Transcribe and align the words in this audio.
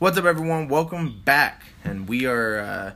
What's 0.00 0.16
up, 0.16 0.26
everyone? 0.26 0.68
Welcome 0.68 1.22
back, 1.24 1.64
and 1.82 2.08
we 2.08 2.24
are 2.24 2.60
uh, 2.60 2.92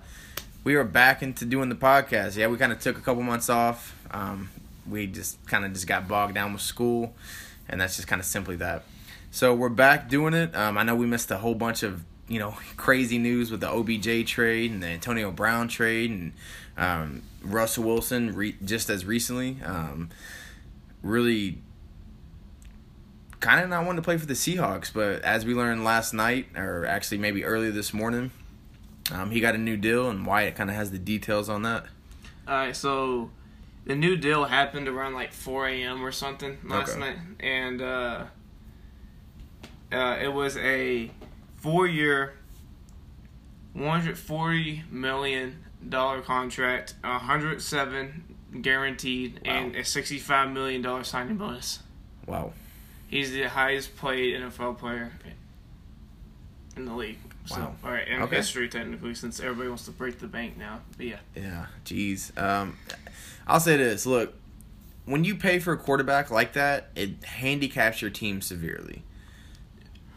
we 0.62 0.76
are 0.76 0.84
back 0.84 1.20
into 1.20 1.44
doing 1.44 1.68
the 1.68 1.74
podcast. 1.74 2.36
Yeah, 2.36 2.46
we 2.46 2.56
kind 2.56 2.70
of 2.70 2.78
took 2.78 2.96
a 2.96 3.00
couple 3.00 3.24
months 3.24 3.50
off. 3.50 4.00
Um, 4.12 4.50
we 4.88 5.08
just 5.08 5.44
kind 5.48 5.64
of 5.64 5.72
just 5.72 5.88
got 5.88 6.06
bogged 6.06 6.36
down 6.36 6.52
with 6.52 6.62
school, 6.62 7.12
and 7.68 7.80
that's 7.80 7.96
just 7.96 8.06
kind 8.06 8.20
of 8.20 8.24
simply 8.24 8.54
that. 8.58 8.84
So 9.32 9.52
we're 9.52 9.68
back 9.68 10.08
doing 10.08 10.32
it. 10.32 10.54
Um, 10.54 10.78
I 10.78 10.84
know 10.84 10.94
we 10.94 11.06
missed 11.06 11.28
a 11.32 11.38
whole 11.38 11.56
bunch 11.56 11.82
of 11.82 12.04
you 12.28 12.38
know 12.38 12.54
crazy 12.76 13.18
news 13.18 13.50
with 13.50 13.62
the 13.62 13.68
OBJ 13.68 14.24
trade 14.28 14.70
and 14.70 14.80
the 14.80 14.86
Antonio 14.86 15.32
Brown 15.32 15.66
trade 15.66 16.12
and 16.12 16.32
um, 16.76 17.22
Russell 17.42 17.82
Wilson 17.82 18.32
re- 18.32 18.54
just 18.64 18.88
as 18.88 19.04
recently. 19.04 19.56
Um, 19.64 20.10
really 21.02 21.58
kind 23.42 23.60
of 23.62 23.68
not 23.68 23.84
wanting 23.84 23.96
to 23.96 24.02
play 24.04 24.16
for 24.16 24.24
the 24.24 24.32
Seahawks, 24.34 24.90
but 24.92 25.20
as 25.22 25.44
we 25.44 25.52
learned 25.52 25.84
last 25.84 26.14
night, 26.14 26.46
or 26.56 26.86
actually 26.86 27.18
maybe 27.18 27.44
earlier 27.44 27.70
this 27.72 27.92
morning, 27.92 28.30
um, 29.12 29.30
he 29.30 29.40
got 29.40 29.54
a 29.54 29.58
new 29.58 29.76
deal, 29.76 30.08
and 30.08 30.24
Wyatt 30.24 30.54
kind 30.54 30.70
of 30.70 30.76
has 30.76 30.90
the 30.92 30.98
details 30.98 31.48
on 31.50 31.62
that. 31.62 31.84
All 32.48 32.54
right, 32.54 32.74
so 32.74 33.30
the 33.84 33.94
new 33.96 34.16
deal 34.16 34.44
happened 34.44 34.88
around 34.88 35.14
like 35.14 35.32
4 35.32 35.68
a.m. 35.68 36.02
or 36.04 36.12
something 36.12 36.56
last 36.64 36.92
Okay. 36.92 37.00
night, 37.00 37.16
and 37.40 37.82
uh, 37.82 38.24
uh, 39.92 40.18
it 40.22 40.32
was 40.32 40.56
a 40.56 41.10
four-year, 41.56 42.34
140 43.74 44.84
million 44.90 45.64
dollar 45.88 46.20
contract, 46.22 46.94
107 47.02 48.36
guaranteed, 48.60 49.40
and 49.44 49.74
a 49.74 49.84
65 49.84 50.50
million 50.52 50.80
dollar 50.82 51.02
signing 51.04 51.36
bonus. 51.36 51.80
Wow. 52.26 52.52
He's 53.12 53.30
the 53.30 53.42
highest 53.42 53.94
paid 53.98 54.34
NFL 54.40 54.78
player 54.78 55.12
in 56.78 56.86
the 56.86 56.94
league. 56.94 57.18
So, 57.44 57.56
Wow. 57.56 57.76
all 57.84 57.90
right, 57.90 58.08
in 58.08 58.22
Okay. 58.22 58.36
history 58.36 58.70
technically, 58.70 59.14
since 59.14 59.38
everybody 59.38 59.68
wants 59.68 59.84
to 59.84 59.90
break 59.90 60.18
the 60.18 60.26
bank 60.26 60.56
now. 60.56 60.80
But 60.96 61.04
yeah, 61.06 61.18
Yeah, 61.36 61.66
jeez. 61.84 62.34
Um, 62.40 62.78
I'll 63.46 63.60
say 63.60 63.76
this: 63.76 64.06
look, 64.06 64.32
when 65.04 65.24
you 65.24 65.34
pay 65.34 65.58
for 65.58 65.74
a 65.74 65.76
quarterback 65.76 66.30
like 66.30 66.54
that, 66.54 66.88
it 66.96 67.22
handicaps 67.22 68.00
your 68.00 68.10
team 68.10 68.40
severely. 68.40 69.02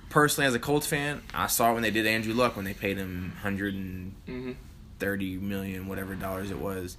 Personally, 0.09 0.47
as 0.47 0.53
a 0.53 0.59
Colts 0.59 0.87
fan, 0.87 1.21
I 1.33 1.47
saw 1.47 1.71
it 1.71 1.73
when 1.73 1.83
they 1.83 1.91
did 1.91 2.07
Andrew 2.07 2.33
Luck 2.33 2.55
when 2.55 2.63
they 2.63 2.73
paid 2.73 2.95
him 2.95 3.33
hundred 3.41 3.73
and 3.73 4.13
hmm 4.25 4.52
thirty 4.99 5.35
million, 5.35 5.87
whatever 5.89 6.15
dollars 6.15 6.49
it 6.49 6.59
was. 6.59 6.95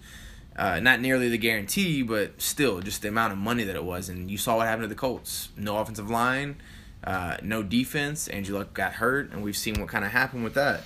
Uh, 0.57 0.81
not 0.81 1.01
nearly 1.01 1.29
the 1.29 1.37
guarantee, 1.39 2.03
but 2.03 2.41
still, 2.41 2.81
just 2.81 3.03
the 3.03 3.09
amount 3.09 3.31
of 3.33 3.39
money 3.39 3.63
that 3.65 3.77
it 3.77 3.85
was. 3.85 4.09
And 4.09 4.31
you 4.31 4.39
saw 4.39 4.57
what 4.57 4.67
happened 4.67 4.85
to 4.85 4.89
the 4.89 4.95
Colts: 4.95 5.51
no 5.57 5.77
offensive 5.77 6.09
line, 6.09 6.57
uh, 7.05 7.37
no 7.43 7.63
defense. 7.63 8.27
Andrew 8.29 8.57
Luck 8.57 8.73
got 8.73 8.95
hurt, 8.95 9.31
and 9.33 9.43
we've 9.43 9.57
seen 9.57 9.79
what 9.79 9.89
kind 9.91 10.05
of 10.05 10.13
happened 10.13 10.45
with 10.45 10.55
that. 10.55 10.83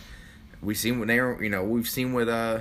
We've 0.61 0.77
seen 0.77 0.99
what 0.99 1.07
they, 1.09 1.21
were- 1.21 1.43
you 1.43 1.49
know, 1.51 1.63
we've 1.63 1.89
seen 1.89 2.13
what 2.13 2.29
uh, 2.29 2.61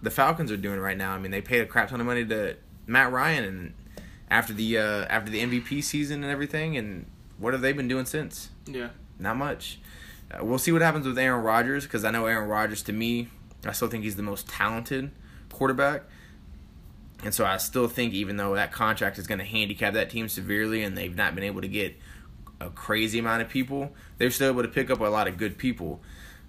the 0.00 0.10
Falcons 0.10 0.52
are 0.52 0.56
doing 0.56 0.78
right 0.78 0.96
now. 0.96 1.12
I 1.12 1.18
mean, 1.18 1.30
they 1.32 1.40
paid 1.40 1.60
a 1.60 1.66
crap 1.66 1.88
ton 1.90 2.00
of 2.00 2.06
money 2.06 2.24
to 2.24 2.56
Matt 2.86 3.10
Ryan, 3.10 3.44
and 3.44 3.74
after 4.30 4.52
the 4.52 4.78
uh, 4.78 5.04
after 5.10 5.30
the 5.32 5.40
MVP 5.40 5.82
season 5.82 6.22
and 6.22 6.30
everything, 6.32 6.76
and 6.76 7.06
what 7.36 7.52
have 7.52 7.62
they 7.62 7.72
been 7.72 7.88
doing 7.88 8.06
since? 8.06 8.50
yeah. 8.66 8.90
Not 9.18 9.36
much. 9.36 9.78
Uh, 10.30 10.44
we'll 10.44 10.58
see 10.58 10.70
what 10.72 10.82
happens 10.82 11.06
with 11.06 11.18
Aaron 11.18 11.42
Rodgers 11.44 11.84
because 11.84 12.04
I 12.04 12.10
know 12.10 12.26
Aaron 12.26 12.48
Rodgers, 12.48 12.82
to 12.84 12.92
me, 12.92 13.28
I 13.66 13.72
still 13.72 13.88
think 13.88 14.04
he's 14.04 14.16
the 14.16 14.22
most 14.22 14.48
talented 14.48 15.10
quarterback. 15.52 16.02
And 17.24 17.34
so 17.34 17.44
I 17.44 17.56
still 17.56 17.88
think, 17.88 18.12
even 18.12 18.36
though 18.36 18.54
that 18.54 18.70
contract 18.70 19.18
is 19.18 19.26
going 19.26 19.38
to 19.38 19.44
handicap 19.44 19.94
that 19.94 20.10
team 20.10 20.28
severely 20.28 20.82
and 20.82 20.96
they've 20.96 21.14
not 21.14 21.34
been 21.34 21.44
able 21.44 21.62
to 21.62 21.68
get 21.68 21.96
a 22.60 22.70
crazy 22.70 23.18
amount 23.18 23.42
of 23.42 23.48
people, 23.48 23.92
they're 24.18 24.30
still 24.30 24.50
able 24.50 24.62
to 24.62 24.68
pick 24.68 24.90
up 24.90 25.00
a 25.00 25.04
lot 25.04 25.26
of 25.26 25.36
good 25.36 25.56
people. 25.56 26.00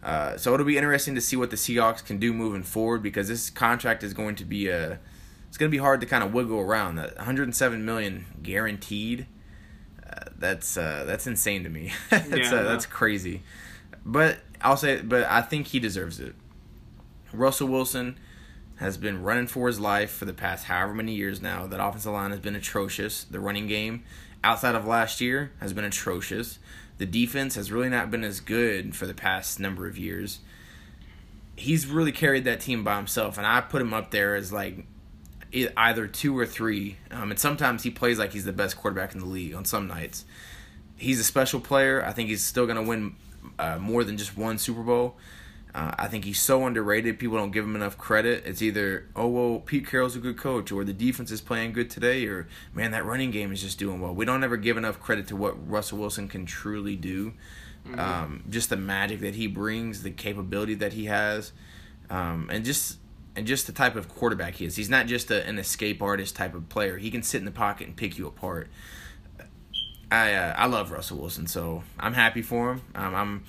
Uh, 0.03 0.37
so 0.37 0.53
it'll 0.53 0.65
be 0.65 0.77
interesting 0.77 1.15
to 1.15 1.21
see 1.21 1.35
what 1.35 1.49
the 1.49 1.55
Seahawks 1.55 2.05
can 2.05 2.19
do 2.19 2.31
moving 2.31 2.61
forward 2.61 3.01
because 3.01 3.27
this 3.27 3.49
contract 3.49 4.03
is 4.03 4.13
going 4.13 4.35
to 4.35 4.45
be 4.45 4.67
a. 4.67 4.99
It's 5.47 5.57
going 5.57 5.71
to 5.71 5.75
be 5.75 5.81
hard 5.81 6.01
to 6.01 6.05
kind 6.05 6.23
of 6.23 6.33
wiggle 6.33 6.59
around. 6.59 6.97
That 6.97 7.15
107 7.15 7.85
million 7.85 8.25
guaranteed. 8.43 9.25
Uh, 10.05 10.25
that's 10.37 10.77
uh, 10.77 11.05
that's 11.07 11.25
insane 11.25 11.63
to 11.63 11.69
me. 11.69 11.91
that's 12.09 12.29
Yeah, 12.29 12.53
uh, 12.53 12.63
that's 12.63 12.85
crazy. 12.85 13.41
But 14.05 14.39
I'll 14.61 14.77
say, 14.77 15.01
but 15.01 15.23
I 15.23 15.41
think 15.41 15.67
he 15.67 15.79
deserves 15.79 16.19
it. 16.19 16.35
Russell 17.33 17.69
Wilson 17.69 18.17
has 18.77 18.97
been 18.97 19.23
running 19.23 19.47
for 19.47 19.67
his 19.67 19.79
life 19.79 20.11
for 20.11 20.25
the 20.25 20.33
past 20.33 20.65
however 20.65 20.93
many 20.93 21.13
years 21.13 21.41
now. 21.41 21.65
That 21.65 21.83
offensive 21.83 22.11
line 22.11 22.31
has 22.31 22.39
been 22.39 22.55
atrocious. 22.55 23.23
The 23.23 23.39
running 23.39 23.67
game, 23.67 24.03
outside 24.43 24.75
of 24.75 24.85
last 24.85 25.21
year, 25.21 25.51
has 25.59 25.73
been 25.73 25.85
atrocious. 25.85 26.59
The 26.97 27.05
defense 27.05 27.55
has 27.55 27.71
really 27.71 27.89
not 27.89 28.11
been 28.11 28.23
as 28.23 28.39
good 28.39 28.95
for 28.95 29.05
the 29.05 29.13
past 29.13 29.59
number 29.59 29.87
of 29.87 29.97
years. 29.97 30.39
He's 31.55 31.87
really 31.87 32.11
carried 32.11 32.43
that 32.45 32.59
team 32.59 32.83
by 32.83 32.97
himself, 32.97 33.37
and 33.37 33.47
I 33.47 33.61
put 33.61 33.81
him 33.81 33.93
up 33.93 34.11
there 34.11 34.35
as 34.35 34.51
like 34.51 34.85
either 35.77 36.07
two 36.07 36.37
or 36.37 36.45
three. 36.45 36.97
Um, 37.11 37.31
and 37.31 37.39
sometimes 37.39 37.83
he 37.83 37.89
plays 37.89 38.19
like 38.19 38.33
he's 38.33 38.45
the 38.45 38.53
best 38.53 38.77
quarterback 38.77 39.13
in 39.13 39.19
the 39.19 39.25
league 39.25 39.55
on 39.55 39.63
some 39.63 39.87
nights. 39.87 40.25
He's 40.97 41.19
a 41.19 41.23
special 41.23 41.59
player. 41.59 42.03
I 42.03 42.11
think 42.11 42.29
he's 42.29 42.43
still 42.43 42.65
going 42.65 42.77
to 42.77 42.83
win 42.83 43.15
uh, 43.57 43.77
more 43.77 44.03
than 44.03 44.17
just 44.17 44.37
one 44.37 44.57
Super 44.57 44.83
Bowl. 44.83 45.15
Uh, 45.75 45.93
I 45.99 46.07
think 46.07 46.23
he's 46.23 46.41
so 46.41 46.65
underrated. 46.65 47.19
People 47.19 47.37
don't 47.37 47.51
give 47.51 47.65
him 47.65 47.75
enough 47.75 47.97
credit. 47.97 48.43
It's 48.45 48.61
either, 48.61 49.09
oh, 49.15 49.27
well, 49.27 49.59
Pete 49.59 49.85
Carroll's 49.85 50.15
a 50.15 50.19
good 50.19 50.37
coach, 50.37 50.71
or 50.71 50.85
the 50.85 50.93
defense 50.93 51.31
is 51.31 51.41
playing 51.41 51.73
good 51.73 51.89
today, 51.89 52.25
or, 52.25 52.47
man, 52.73 52.91
that 52.91 53.03
running 53.05 53.29
game 53.29 53.51
is 53.51 53.61
just 53.61 53.77
doing 53.77 53.99
well. 53.99 54.15
We 54.15 54.23
don't 54.23 54.43
ever 54.43 54.55
give 54.55 54.77
enough 54.77 55.01
credit 55.01 55.27
to 55.27 55.35
what 55.35 55.69
Russell 55.69 55.97
Wilson 55.97 56.29
can 56.29 56.45
truly 56.45 56.95
do. 56.95 57.33
Um, 57.97 58.43
just 58.49 58.71
the 58.71 58.77
magic 58.77 59.19
that 59.19 59.35
he 59.35 59.45
brings, 59.45 60.01
the 60.01 60.09
capability 60.09 60.73
that 60.73 60.93
he 60.93 61.05
has, 61.05 61.51
um, 62.09 62.49
and 62.51 62.65
just 62.65 62.97
and 63.35 63.45
just 63.45 63.67
the 63.67 63.73
type 63.73 63.95
of 63.95 64.09
quarterback 64.09 64.55
he 64.55 64.65
is. 64.65 64.75
He's 64.75 64.89
not 64.89 65.05
just 65.05 65.29
a, 65.29 65.45
an 65.45 65.59
escape 65.59 66.01
artist 66.01 66.35
type 66.35 66.55
of 66.55 66.67
player. 66.67 66.97
He 66.97 67.11
can 67.11 67.21
sit 67.21 67.37
in 67.37 67.45
the 67.45 67.51
pocket 67.51 67.85
and 67.85 67.95
pick 67.95 68.17
you 68.17 68.25
apart. 68.25 68.69
I 70.11 70.33
uh, 70.33 70.55
I 70.57 70.65
love 70.65 70.89
Russell 70.89 71.19
Wilson, 71.19 71.45
so 71.45 71.83
I'm 71.99 72.13
happy 72.13 72.41
for 72.41 72.71
him. 72.71 72.81
Um, 72.95 73.13
I'm 73.15 73.43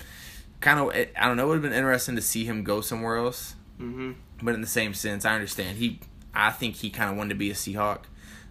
kind 0.59 0.79
of 0.79 0.89
I 1.19 1.27
don't 1.27 1.37
know. 1.37 1.43
It 1.45 1.47
would 1.47 1.53
have 1.55 1.61
been 1.63 1.73
interesting 1.73 2.15
to 2.15 2.21
see 2.21 2.45
him 2.45 2.63
go 2.63 2.81
somewhere 2.81 3.17
else, 3.17 3.55
hmm 3.77 4.13
but 4.41 4.53
in 4.53 4.61
the 4.61 4.67
same 4.67 4.93
sense, 4.93 5.25
I 5.25 5.33
understand 5.33 5.77
he. 5.77 5.99
I 6.33 6.51
think 6.51 6.75
he 6.75 6.89
kind 6.91 7.09
of 7.09 7.17
wanted 7.17 7.29
to 7.29 7.35
be 7.35 7.49
a 7.49 7.55
Seahawk 7.55 8.01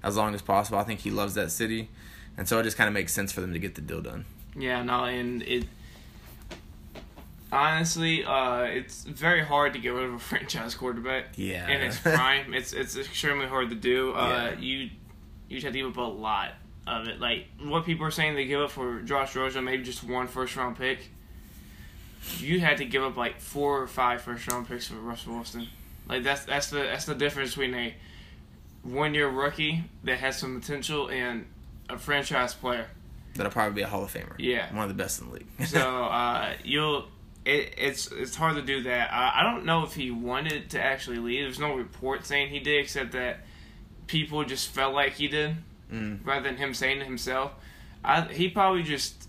as 0.03 0.16
long 0.16 0.34
as 0.34 0.43
possible. 0.43 0.78
I 0.78 0.83
think 0.84 1.00
he 1.00 1.11
loves 1.11 1.34
that 1.34 1.50
city, 1.53 1.89
and 2.37 2.49
so 2.49 2.59
it 2.59 2.65
just 2.65 2.77
kind 2.77 2.89
of 2.89 2.95
makes 2.95 3.12
sense 3.12 3.31
for 3.31 3.41
them 3.41 3.53
to 3.53 3.59
get 3.61 3.77
the 3.77 3.81
deal 3.81 4.00
done. 4.03 4.25
Yeah, 4.59 4.83
no, 4.83 5.05
and 5.05 5.43
it 5.43 5.65
honestly, 7.53 8.25
uh, 8.25 8.62
it's 8.62 9.05
very 9.05 9.45
hard 9.45 9.72
to 9.75 9.78
get 9.78 9.91
rid 9.91 10.05
of 10.05 10.15
a 10.15 10.19
franchise 10.31 10.75
quarterback 10.75 11.27
Yeah. 11.37 11.69
in 11.69 11.81
its 11.83 11.99
prime. 11.99 12.55
it's 12.55 12.72
it's 12.72 12.97
extremely 12.97 13.47
hard 13.47 13.71
to 13.71 13.77
do. 13.77 14.12
Uh, 14.12 14.53
Yeah. 14.55 14.59
You 14.59 14.91
you 15.49 15.61
have 15.61 15.72
to 15.72 15.78
give 15.78 15.87
up 15.91 15.97
a 15.97 16.00
lot 16.00 16.53
of 16.87 17.06
it. 17.06 17.21
Like 17.21 17.47
what 17.62 17.84
people 17.84 18.05
are 18.06 18.11
saying 18.11 18.34
they 18.34 18.47
give 18.47 18.61
up 18.61 18.71
for 18.71 19.00
Josh 19.03 19.37
Rosen, 19.37 19.65
maybe 19.65 19.83
just 19.84 20.03
one 20.03 20.27
first 20.27 20.56
round 20.56 20.77
pick. 20.77 21.11
You 22.38 22.60
had 22.60 22.78
to 22.78 22.84
give 22.84 23.03
up 23.03 23.16
like 23.16 23.41
four 23.41 23.81
or 23.82 23.87
five 23.87 24.22
first 24.22 24.50
round 24.50 24.69
picks 24.69 24.88
for 24.88 24.97
Russell 24.97 25.34
Wilson. 25.34 25.69
Like 26.09 26.22
that's 26.22 26.44
that's 26.44 26.70
the 26.70 26.78
that's 26.78 27.04
the 27.04 27.14
difference 27.14 27.50
between 27.50 27.75
a 27.75 27.94
one 28.82 29.14
year 29.14 29.28
rookie 29.28 29.84
that 30.04 30.19
has 30.19 30.38
some 30.38 30.60
potential 30.60 31.09
and 31.10 31.47
a 31.88 31.98
franchise 31.98 32.54
player. 32.54 32.86
That'll 33.34 33.53
probably 33.53 33.75
be 33.75 33.82
a 33.82 33.86
Hall 33.88 34.04
of 34.04 34.12
Famer. 34.12 34.34
Yeah. 34.38 34.72
one 34.75 34.82
of 34.84 34.88
the 34.88 34.94
best 35.03 35.20
in 35.20 35.28
the 35.28 35.34
league. 35.34 35.47
So 35.66 35.81
uh, 36.04 36.54
you'll 36.65 37.06
it, 37.44 37.75
it's 37.76 38.10
it's 38.12 38.34
hard 38.36 38.56
to 38.56 38.62
do 38.62 38.82
that. 38.84 39.10
Uh, 39.10 39.31
I 39.34 39.42
don't 39.42 39.65
know 39.65 39.84
if 39.84 39.94
he 39.94 40.10
wanted 40.10 40.70
to 40.70 40.82
actually 40.82 41.19
leave. 41.19 41.44
There's 41.44 41.59
no 41.60 41.75
report 41.75 42.25
saying 42.26 42.48
he 42.50 42.59
did, 42.60 42.81
except 42.81 43.12
that 43.12 43.41
people 44.06 44.44
just 44.44 44.69
felt 44.70 44.94
like 44.94 45.12
he 45.15 45.28
did, 45.28 45.56
Mm. 45.92 46.26
rather 46.26 46.42
than 46.42 46.56
him 46.56 46.75
saying 46.75 47.00
it 47.00 47.04
himself. 47.04 47.53
I, 48.03 48.22
he 48.22 48.48
probably 48.48 48.82
just 48.82 49.25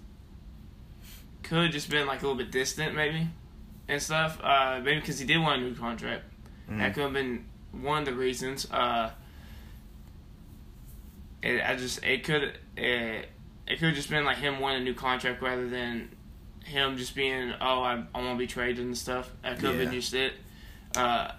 could 1.48 1.64
have 1.64 1.72
just 1.72 1.90
been 1.90 2.08
like 2.08 2.22
a 2.22 2.28
little 2.28 2.38
bit 2.38 2.52
distant, 2.52 2.96
maybe, 2.96 3.28
and 3.88 4.02
stuff. 4.02 4.40
Uh, 4.44 4.80
maybe 4.84 5.00
because 5.00 5.20
he 5.20 5.26
did 5.26 5.38
want 5.40 5.62
a 5.62 5.66
new 5.66 5.76
contract. 5.76 6.24
Mm. 6.70 6.80
That 6.80 6.94
could 6.94 7.04
have 7.04 7.14
been 7.14 7.46
one 7.72 8.00
of 8.00 8.06
the 8.06 8.14
reasons. 8.14 8.70
Uh, 8.72 9.12
it, 11.42 11.62
I 11.64 11.76
just 11.76 12.04
it 12.04 12.24
could 12.24 12.44
it, 12.76 13.30
it 13.68 13.80
could 13.80 13.88
have 13.90 13.96
just 13.96 14.10
been 14.10 14.26
like 14.26 14.38
him 14.38 14.60
wanting 14.60 14.82
a 14.82 14.84
new 14.84 14.94
contract 14.94 15.42
rather 15.42 15.68
than 15.70 16.10
him 16.64 16.98
just 16.98 17.16
being 17.16 17.54
oh 17.62 17.82
I, 17.82 18.04
I 18.14 18.20
want 18.22 18.34
to 18.34 18.38
be 18.38 18.48
traded 18.48 18.84
and 18.86 18.98
stuff. 18.98 19.30
That 19.44 19.56
could 19.60 19.66
have 19.70 19.76
Yeah. 19.76 19.84
been 19.86 19.94
just 19.94 20.14
it. 20.14 20.34
Uh, 20.96 21.32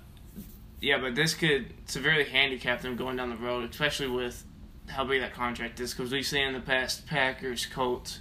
yeah, 0.81 0.99
but 0.99 1.15
this 1.17 1.35
could 1.35 1.75
severely 1.87 2.25
handicap 2.25 2.83
them 2.83 2.95
going 2.97 3.17
down 3.17 3.31
the 3.31 3.37
road, 3.37 3.69
especially 3.69 4.09
with 4.09 4.45
how 4.89 5.05
big 5.05 5.21
that 5.21 5.35
contract 5.35 5.81
is. 5.81 5.93
Because 5.93 6.13
we've 6.13 6.25
seen 6.25 6.47
in 6.49 6.55
the 6.55 6.61
past 6.61 7.07
Packers, 7.07 7.67
Colts, 7.67 8.21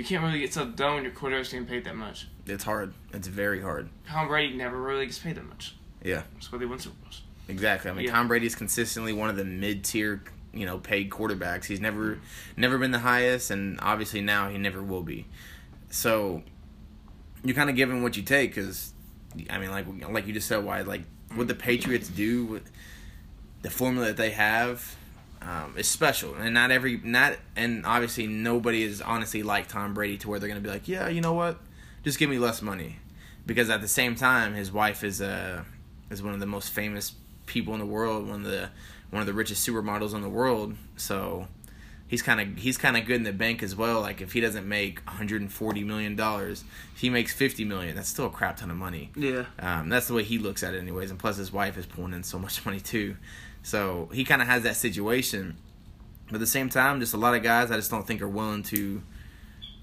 you 0.00 0.06
can't 0.06 0.24
really 0.24 0.40
get 0.40 0.50
stuff 0.50 0.74
done 0.76 0.94
when 0.94 1.02
your 1.04 1.12
quarterback's 1.12 1.50
getting 1.52 1.66
paid 1.66 1.84
that 1.84 1.94
much. 1.94 2.26
It's 2.46 2.64
hard. 2.64 2.94
It's 3.12 3.28
very 3.28 3.60
hard. 3.60 3.90
Tom 4.08 4.28
Brady 4.28 4.56
never 4.56 4.80
really 4.80 5.04
gets 5.04 5.18
paid 5.18 5.36
that 5.36 5.46
much. 5.46 5.76
Yeah. 6.02 6.22
That's 6.32 6.50
why 6.50 6.56
they 6.58 6.64
win 6.64 6.78
Super 6.78 6.96
Bowls. 7.02 7.20
Exactly. 7.48 7.90
I 7.90 7.94
mean, 7.94 8.06
Yeah. 8.06 8.12
Tom 8.12 8.26
Brady's 8.26 8.54
consistently 8.54 9.12
one 9.12 9.28
of 9.28 9.36
the 9.36 9.44
mid-tier, 9.44 10.22
you 10.54 10.64
know, 10.64 10.78
paid 10.78 11.10
quarterbacks. 11.10 11.66
He's 11.66 11.82
never, 11.82 12.18
never 12.56 12.78
been 12.78 12.92
the 12.92 13.00
highest, 13.00 13.50
and 13.50 13.78
obviously 13.82 14.22
now 14.22 14.48
he 14.48 14.56
never 14.56 14.82
will 14.82 15.02
be. 15.02 15.26
So, 15.90 16.42
you 17.44 17.52
kind 17.52 17.68
of 17.68 17.76
give 17.76 17.90
him 17.90 18.02
what 18.02 18.16
you 18.16 18.22
take 18.22 18.54
because, 18.54 18.94
I 19.50 19.58
mean, 19.58 19.70
like 19.70 19.84
like 20.08 20.26
you 20.26 20.32
just 20.32 20.48
said, 20.48 20.64
why 20.64 20.80
like 20.80 21.02
what 21.34 21.46
the 21.46 21.54
Patriots 21.54 22.08
do, 22.08 22.46
with 22.46 22.70
the 23.60 23.70
formula 23.70 24.06
that 24.06 24.16
they 24.16 24.30
have, 24.30 24.96
um, 25.42 25.74
is 25.76 25.88
special, 25.88 26.34
and 26.34 26.54
not 26.54 26.70
every 26.70 27.00
not 27.02 27.36
and 27.56 27.86
obviously 27.86 28.26
nobody 28.26 28.82
is 28.82 29.00
honestly 29.00 29.42
like 29.42 29.68
Tom 29.68 29.94
Brady 29.94 30.18
to 30.18 30.28
where 30.28 30.38
they're 30.38 30.48
gonna 30.48 30.60
be 30.60 30.70
like, 30.70 30.88
yeah, 30.88 31.08
you 31.08 31.20
know 31.20 31.32
what, 31.32 31.58
just 32.04 32.18
give 32.18 32.28
me 32.28 32.38
less 32.38 32.62
money, 32.62 32.96
because 33.46 33.70
at 33.70 33.80
the 33.80 33.88
same 33.88 34.14
time, 34.14 34.54
his 34.54 34.70
wife 34.70 35.02
is 35.04 35.20
uh 35.20 35.64
is 36.10 36.22
one 36.22 36.34
of 36.34 36.40
the 36.40 36.46
most 36.46 36.70
famous 36.70 37.14
people 37.46 37.74
in 37.74 37.80
the 37.80 37.86
world, 37.86 38.28
one 38.28 38.44
of 38.44 38.50
the 38.50 38.70
one 39.10 39.20
of 39.20 39.26
the 39.26 39.34
richest 39.34 39.66
supermodels 39.66 40.14
in 40.14 40.22
the 40.22 40.28
world, 40.28 40.76
so 40.96 41.48
he's 42.10 42.22
kind 42.22 42.40
of 42.40 42.62
he's 42.62 42.76
kind 42.76 42.96
of 42.96 43.06
good 43.06 43.16
in 43.16 43.22
the 43.22 43.32
bank 43.32 43.62
as 43.62 43.74
well. 43.74 44.00
Like 44.00 44.20
if 44.20 44.32
he 44.32 44.40
doesn't 44.40 44.68
make 44.68 45.00
140 45.06 45.84
million 45.84 46.16
dollars, 46.16 46.64
he 46.96 47.08
makes 47.08 47.32
50 47.32 47.64
million, 47.64 47.96
that's 47.96 48.08
still 48.08 48.26
a 48.26 48.30
crap 48.30 48.56
ton 48.58 48.70
of 48.70 48.76
money. 48.76 49.10
Yeah. 49.16 49.46
Um, 49.58 49.88
that's 49.88 50.08
the 50.08 50.14
way 50.14 50.24
he 50.24 50.38
looks 50.38 50.62
at 50.62 50.74
it, 50.74 50.78
anyways. 50.78 51.10
And 51.10 51.18
plus, 51.18 51.36
his 51.36 51.52
wife 51.52 51.78
is 51.78 51.86
pulling 51.86 52.12
in 52.12 52.24
so 52.24 52.38
much 52.38 52.64
money 52.66 52.80
too, 52.80 53.16
so 53.62 54.08
he 54.12 54.24
kind 54.24 54.40
of 54.42 54.48
has 54.48 54.62
that 54.62 54.76
situation. 54.76 55.56
But 56.26 56.34
at 56.36 56.40
the 56.40 56.46
same 56.46 56.68
time, 56.68 57.00
just 57.00 57.14
a 57.14 57.16
lot 57.16 57.34
of 57.34 57.42
guys 57.42 57.70
I 57.70 57.76
just 57.76 57.90
don't 57.90 58.06
think 58.06 58.22
are 58.22 58.28
willing 58.28 58.62
to. 58.64 59.02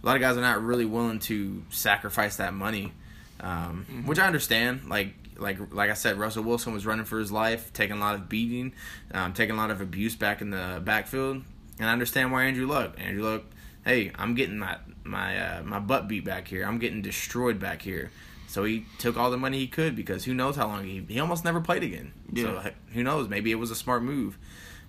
A 0.03 0.05
lot 0.05 0.15
of 0.15 0.21
guys 0.21 0.37
are 0.37 0.41
not 0.41 0.61
really 0.63 0.85
willing 0.85 1.19
to 1.21 1.63
sacrifice 1.69 2.37
that 2.37 2.53
money, 2.53 2.93
um, 3.39 3.85
Mm-hmm. 3.89 4.07
which 4.07 4.19
I 4.19 4.27
understand. 4.27 4.87
Like 4.87 5.13
like 5.37 5.57
like 5.73 5.89
I 5.89 5.93
said, 5.93 6.17
Russell 6.17 6.43
Wilson 6.43 6.73
was 6.73 6.85
running 6.85 7.05
for 7.05 7.19
his 7.19 7.31
life, 7.31 7.73
taking 7.73 7.97
a 7.97 7.99
lot 7.99 8.15
of 8.15 8.29
beating, 8.29 8.73
um, 9.13 9.33
taking 9.33 9.55
a 9.55 9.57
lot 9.57 9.71
of 9.71 9.81
abuse 9.81 10.15
back 10.15 10.41
in 10.41 10.49
the 10.51 10.81
backfield, 10.83 11.43
and 11.79 11.89
I 11.89 11.91
understand 11.91 12.31
why 12.31 12.45
Andrew 12.45 12.67
Luck. 12.67 12.95
Andrew 12.99 13.23
Luck, 13.23 13.43
hey, 13.83 14.11
I'm 14.15 14.33
getting 14.35 14.57
my 14.57 14.77
my 15.03 15.37
uh, 15.37 15.63
my 15.63 15.79
butt 15.79 16.07
beat 16.07 16.23
back 16.23 16.47
here. 16.47 16.63
I'm 16.65 16.77
getting 16.79 17.01
destroyed 17.01 17.59
back 17.59 17.81
here. 17.81 18.11
So 18.47 18.63
he 18.63 18.85
took 18.97 19.17
all 19.17 19.29
the 19.29 19.37
money 19.37 19.59
he 19.59 19.67
could 19.67 19.95
because 19.95 20.23
who 20.23 20.33
knows 20.33 20.55
how 20.55 20.67
long 20.67 20.85
he 20.85 21.05
he 21.07 21.19
almost 21.19 21.43
never 21.43 21.59
played 21.61 21.83
again. 21.83 22.13
Yeah. 22.31 22.63
So 22.63 22.71
who 22.93 23.03
knows? 23.03 23.27
Maybe 23.27 23.51
it 23.51 23.55
was 23.55 23.71
a 23.71 23.75
smart 23.75 24.03
move. 24.03 24.37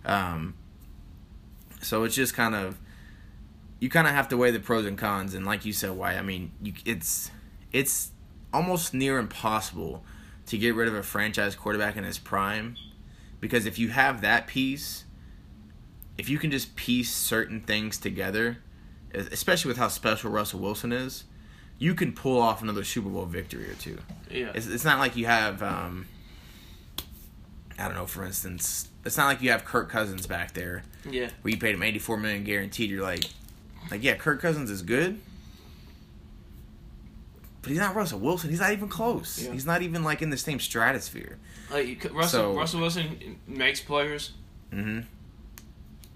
Um, 0.05 0.55
so 1.82 2.05
it's 2.05 2.14
just 2.14 2.34
kind 2.34 2.55
of 2.55 2.78
you 3.81 3.90
kind 3.90 4.06
of 4.06 4.14
have 4.14 4.28
to 4.28 4.37
weigh 4.37 4.50
the 4.50 4.60
pros 4.60 4.87
and 4.87 4.96
cons, 4.96 5.34
and 5.34 5.44
like 5.44 5.64
you 5.64 5.72
said, 5.72 5.90
why? 5.90 6.14
I 6.14 6.22
mean, 6.22 6.52
you, 6.62 6.72
it's 6.84 7.31
it's 7.72 8.12
almost 8.52 8.94
near 8.94 9.19
impossible 9.19 10.04
to 10.46 10.56
get 10.56 10.75
rid 10.75 10.88
of 10.88 10.94
a 10.94 11.02
franchise 11.02 11.54
quarterback 11.54 11.96
in 11.96 12.04
his 12.04 12.19
prime 12.19 12.76
because 13.40 13.66
if 13.66 13.78
you 13.78 13.88
have 13.88 14.20
that 14.22 14.46
piece, 14.46 15.04
if 16.16 16.28
you 16.28 16.38
can 16.38 16.50
just 16.50 16.75
piece 16.75 17.12
certain 17.12 17.61
things 17.61 17.99
together, 17.99 18.58
especially 19.12 19.69
with 19.69 19.76
how 19.76 19.88
special 19.88 20.31
Russell 20.31 20.61
Wilson 20.61 20.93
is, 20.93 21.25
you 21.78 21.94
can 21.94 22.12
pull 22.12 22.40
off 22.40 22.62
another 22.62 22.84
Super 22.84 23.08
Bowl 23.08 23.25
victory 23.26 23.70
or 23.70 23.75
two. 23.75 23.98
Yeah. 24.30 24.52
It's, 24.54 24.66
it's 24.66 24.84
not 24.84 24.98
like 24.98 25.16
you 25.16 25.26
have, 25.26 25.62
um, 25.62 26.06
I 27.78 27.84
don't 27.86 27.94
know, 27.94 28.06
for 28.06 28.25
instance, 28.25 28.88
it's 29.04 29.16
not 29.16 29.26
like 29.26 29.40
you 29.42 29.50
have 29.50 29.64
Kirk 29.64 29.88
Cousins 29.88 30.26
back 30.26 30.54
there 30.54 30.82
yeah. 31.08 31.30
where 31.42 31.52
you 31.54 31.58
paid 31.58 31.75
him 31.75 31.82
84 31.82 32.16
million 32.19 32.44
guaranteed. 32.44 32.90
You're 32.90 33.02
like, 33.02 33.25
like 33.90 34.02
yeah, 34.02 34.16
Kirk 34.16 34.40
Cousins 34.40 34.70
is 34.70 34.82
good, 34.82 35.20
but 37.62 37.70
he's 37.70 37.78
not 37.78 37.94
Russell 37.94 38.19
Wilson. 38.19 38.50
He's 38.50 38.60
not 38.60 38.72
even 38.72 38.88
close. 38.88 39.42
Yeah. 39.44 39.52
He's 39.52 39.66
not 39.66 39.82
even 39.82 40.02
like 40.02 40.20
in 40.20 40.30
the 40.30 40.36
same 40.36 40.58
stratosphere. 40.58 41.38
Like 41.70 42.04
Russell 42.12 42.52
So- 42.52 42.56
Russell 42.56 42.80
Wilson 42.80 43.38
makes 43.46 43.80
players. 43.80 44.32
Mm-hmm. 44.72 45.00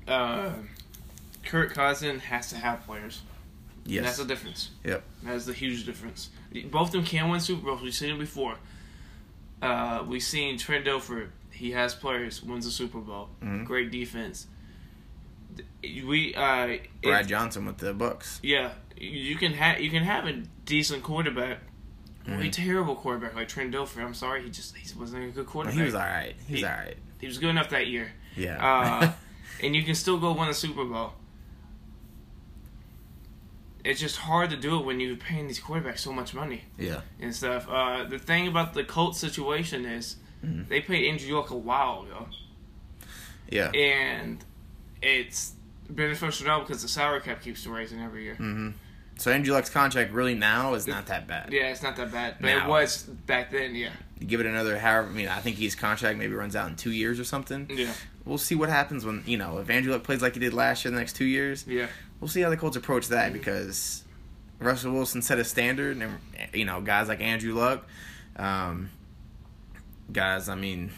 Uh, 0.08 0.50
Kirk 1.44 1.72
Cousin 1.72 2.18
has 2.18 2.50
to 2.50 2.56
have 2.56 2.84
players. 2.84 3.22
And 3.84 3.93
Yes. 3.93 4.05
that's 4.05 4.19
the 4.19 4.25
difference. 4.25 4.70
Yep. 4.84 5.02
That's 5.25 5.44
the 5.46 5.52
huge 5.52 5.84
difference. 5.84 6.31
Both 6.70 6.88
of 6.88 6.93
them 6.93 7.05
can 7.05 7.29
win 7.31 7.40
Super 7.40 7.67
Bowls. 7.67 7.82
We've 7.82 7.94
seen 7.94 8.14
it 8.14 8.19
before. 8.19 8.56
Uh, 9.61 10.05
we've 10.06 10.23
seen 10.23 10.56
Trent 10.58 10.84
Dilfer. 10.87 11.29
He 11.50 11.73
has 11.73 11.94
players, 11.94 12.43
wins 12.43 12.67
a 12.67 12.70
Super 12.70 12.99
Bowl. 13.00 13.29
Mhm. 13.43 13.64
Great 13.64 13.90
defense. 13.90 14.46
We 15.82 16.34
uh, 16.34 16.79
Brad 17.02 17.26
it- 17.26 17.29
Johnson 17.29 17.67
with 17.67 17.79
the 17.79 17.93
Bucks. 17.93 18.40
yeah, 18.43 18.73
you 18.96 19.37
can 19.37 19.52
have 19.52 19.81
you 19.81 19.90
can 19.90 20.02
have 20.05 20.26
a 20.26 20.43
decent 20.64 21.02
quarterback, 21.02 21.58
or 22.29 22.34
a 22.40 22.49
terrible 22.49 22.94
quarterback 22.94 23.34
like 23.34 23.49
Trent 23.49 23.75
Dilfer. 23.75 24.02
I'm 24.02 24.14
sorry, 24.14 24.43
he 24.44 24.50
just 24.50 24.76
he 24.76 24.87
wasn't 24.99 25.25
a 25.25 25.29
good 25.29 25.46
quarterback. 25.46 25.76
he 25.79 25.82
was 25.84 25.94
all 25.94 26.00
right. 26.00 26.34
He 26.46 26.55
was 26.55 26.61
He- 26.61 26.67
all 26.67 26.73
right. 26.73 26.96
He 27.20 27.26
was 27.26 27.38
good 27.38 27.50
enough 27.50 27.69
that 27.70 27.87
year. 27.88 28.12
Yeah. 28.37 28.64
Uh, 28.64 29.12
and 29.62 29.76
you 29.76 29.82
can 29.82 29.94
still 29.94 30.19
go 30.19 30.32
win 30.32 30.49
a 30.49 30.55
Super 30.55 30.84
Bowl. 30.84 31.12
It's 33.84 34.00
just 34.00 34.17
hard 34.17 34.50
to 34.50 34.56
do 34.56 34.79
it 34.79 34.84
when 34.87 35.00
you're 35.00 35.17
paying 35.17 35.49
these 35.49 35.61
quarterbacks 35.61 35.99
so 36.00 36.12
much 36.12 36.34
money 36.34 36.62
yeah. 36.79 37.00
and 37.20 37.34
stuff. 37.34 37.69
Uh, 37.69 38.05
the 38.05 38.19
thing 38.19 38.46
about 38.46 38.75
the 38.75 38.84
Colts 38.84 39.19
situation 39.19 39.84
is 39.84 40.17
Mhm. 40.44 40.69
they 40.69 40.81
paid 40.81 41.08
Andrew 41.08 41.37
Luck 41.37 41.50
a 41.50 41.56
while 41.56 42.02
ago, 42.05 42.29
Yeah. 43.50 43.70
and 43.70 44.44
it's 45.02 45.52
beneficial 45.90 46.46
now 46.46 46.61
because 46.61 46.82
the 46.82 46.88
salary 46.88 47.20
cap 47.20 47.43
keeps 47.43 47.67
rising 47.67 48.00
every 48.00 48.25
year. 48.25 48.34
Mm-hmm. 48.34 48.70
So 49.19 49.31
Andrew 49.31 49.52
Luck's 49.55 49.69
contract 49.70 50.12
really 50.12 50.34
now 50.34 50.75
is 50.75 50.87
not 50.87 51.06
that 51.06 51.26
bad. 51.26 51.52
Yeah, 51.52 51.69
it's 51.70 51.82
not 51.82 51.96
that 51.96 52.11
bad, 52.11 52.37
but 52.40 52.46
Now. 52.49 52.64
it 52.64 52.69
was 52.69 53.02
back 53.02 53.50
then. 53.50 53.75
Yeah, 53.75 53.90
You 54.19 54.26
give 54.26 54.40
it 54.40 54.46
another 54.46 54.79
however. 54.79 55.08
I 55.08 55.12
mean, 55.12 55.29
I 55.29 55.40
think 55.40 55.56
his 55.58 55.75
contract 55.75 56.19
maybe 56.19 56.34
runs 56.34 56.56
out 56.56 56.69
in 56.70 56.76
two 56.76 56.93
years 56.93 57.20
or 57.20 57.25
something. 57.25 57.67
yeah, 57.70 57.93
We'll 58.25 58.38
see 58.38 58.55
what 58.55 58.69
happens 58.69 59.05
when 59.05 59.23
you 59.26 59.37
know 59.37 59.58
if 59.58 59.69
Andrew 59.69 59.93
Luck 59.93 60.02
plays 60.05 60.23
like 60.23 60.34
he 60.34 60.40
did 60.40 60.55
last 60.55 60.84
year 60.84 60.93
the 60.93 60.99
next 60.99 61.14
two 61.17 61.25
years. 61.26 61.64
yeah, 61.69 61.88
We'll 62.22 62.28
see 62.28 62.40
how 62.40 62.50
the 62.50 62.56
Colts 62.56 62.76
approach 62.76 63.08
that 63.08 63.32
because 63.32 64.04
Russell 64.60 64.92
Wilson 64.92 65.22
set 65.22 65.40
a 65.40 65.44
standard, 65.44 65.96
and 65.96 66.19
you 66.54 66.64
know 66.64 66.80
guys 66.80 67.08
like 67.08 67.20
Andrew 67.20 67.52
Luck, 67.52 67.84
um, 68.36 68.90
guys. 70.12 70.48
I 70.48 70.54
mean, 70.54 70.92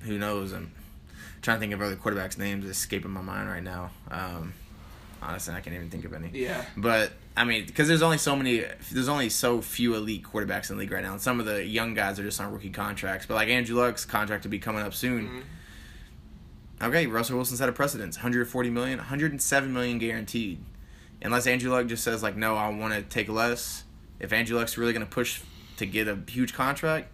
who 0.00 0.18
knows? 0.18 0.52
I'm 0.52 0.72
trying 1.40 1.58
to 1.58 1.60
think 1.60 1.72
of 1.72 1.80
other 1.80 1.94
quarterbacks' 1.94 2.36
names 2.36 2.64
escaping 2.68 3.12
my 3.12 3.20
mind 3.22 3.48
right 3.48 3.62
now. 3.62 3.92
Um, 4.10 4.54
honestly, 5.22 5.54
I 5.54 5.60
can't 5.60 5.76
even 5.76 5.88
think 5.88 6.04
of 6.04 6.12
any. 6.12 6.30
yeah, 6.32 6.64
But 6.76 7.12
I 7.36 7.44
mean, 7.44 7.66
because 7.66 7.86
there's 7.86 8.02
only 8.02 8.18
so 8.18 8.34
many, 8.34 8.64
there's 8.90 9.08
only 9.08 9.28
so 9.28 9.60
few 9.62 9.94
elite 9.94 10.24
quarterbacks 10.24 10.68
in 10.70 10.76
the 10.76 10.80
league 10.80 10.90
right 10.90 11.04
now, 11.04 11.12
and 11.12 11.20
some 11.22 11.38
of 11.38 11.46
the 11.46 11.64
young 11.64 11.94
guys 11.94 12.18
are 12.18 12.24
just 12.24 12.40
on 12.40 12.52
rookie 12.52 12.70
contracts. 12.70 13.24
But 13.26 13.34
like 13.34 13.50
Andrew 13.50 13.76
Luck's 13.76 14.04
contract 14.04 14.42
will 14.42 14.50
be 14.50 14.58
coming 14.58 14.82
up 14.82 14.94
soon. 14.94 15.28
Mhm. 15.28 15.42
Okay, 16.80 17.06
Russell 17.06 17.36
Wilson 17.36 17.56
set 17.56 17.68
a 17.68 17.72
precedence: 17.72 18.16
140 18.16 18.70
million, 18.70 18.98
107 18.98 19.72
million 19.72 19.98
guaranteed. 19.98 20.58
Unless 21.20 21.46
Andrew 21.48 21.70
Luck 21.72 21.86
just 21.88 22.04
says 22.04 22.22
like, 22.22 22.36
no, 22.36 22.54
I 22.56 22.68
want 22.68 22.94
to 22.94 23.02
take 23.02 23.28
less. 23.28 23.82
If 24.20 24.32
Andrew 24.32 24.56
Luck's 24.56 24.78
really 24.78 24.92
going 24.92 25.04
to 25.04 25.10
push 25.10 25.40
to 25.78 25.86
get 25.86 26.06
a 26.06 26.16
huge 26.28 26.54
contract, 26.54 27.08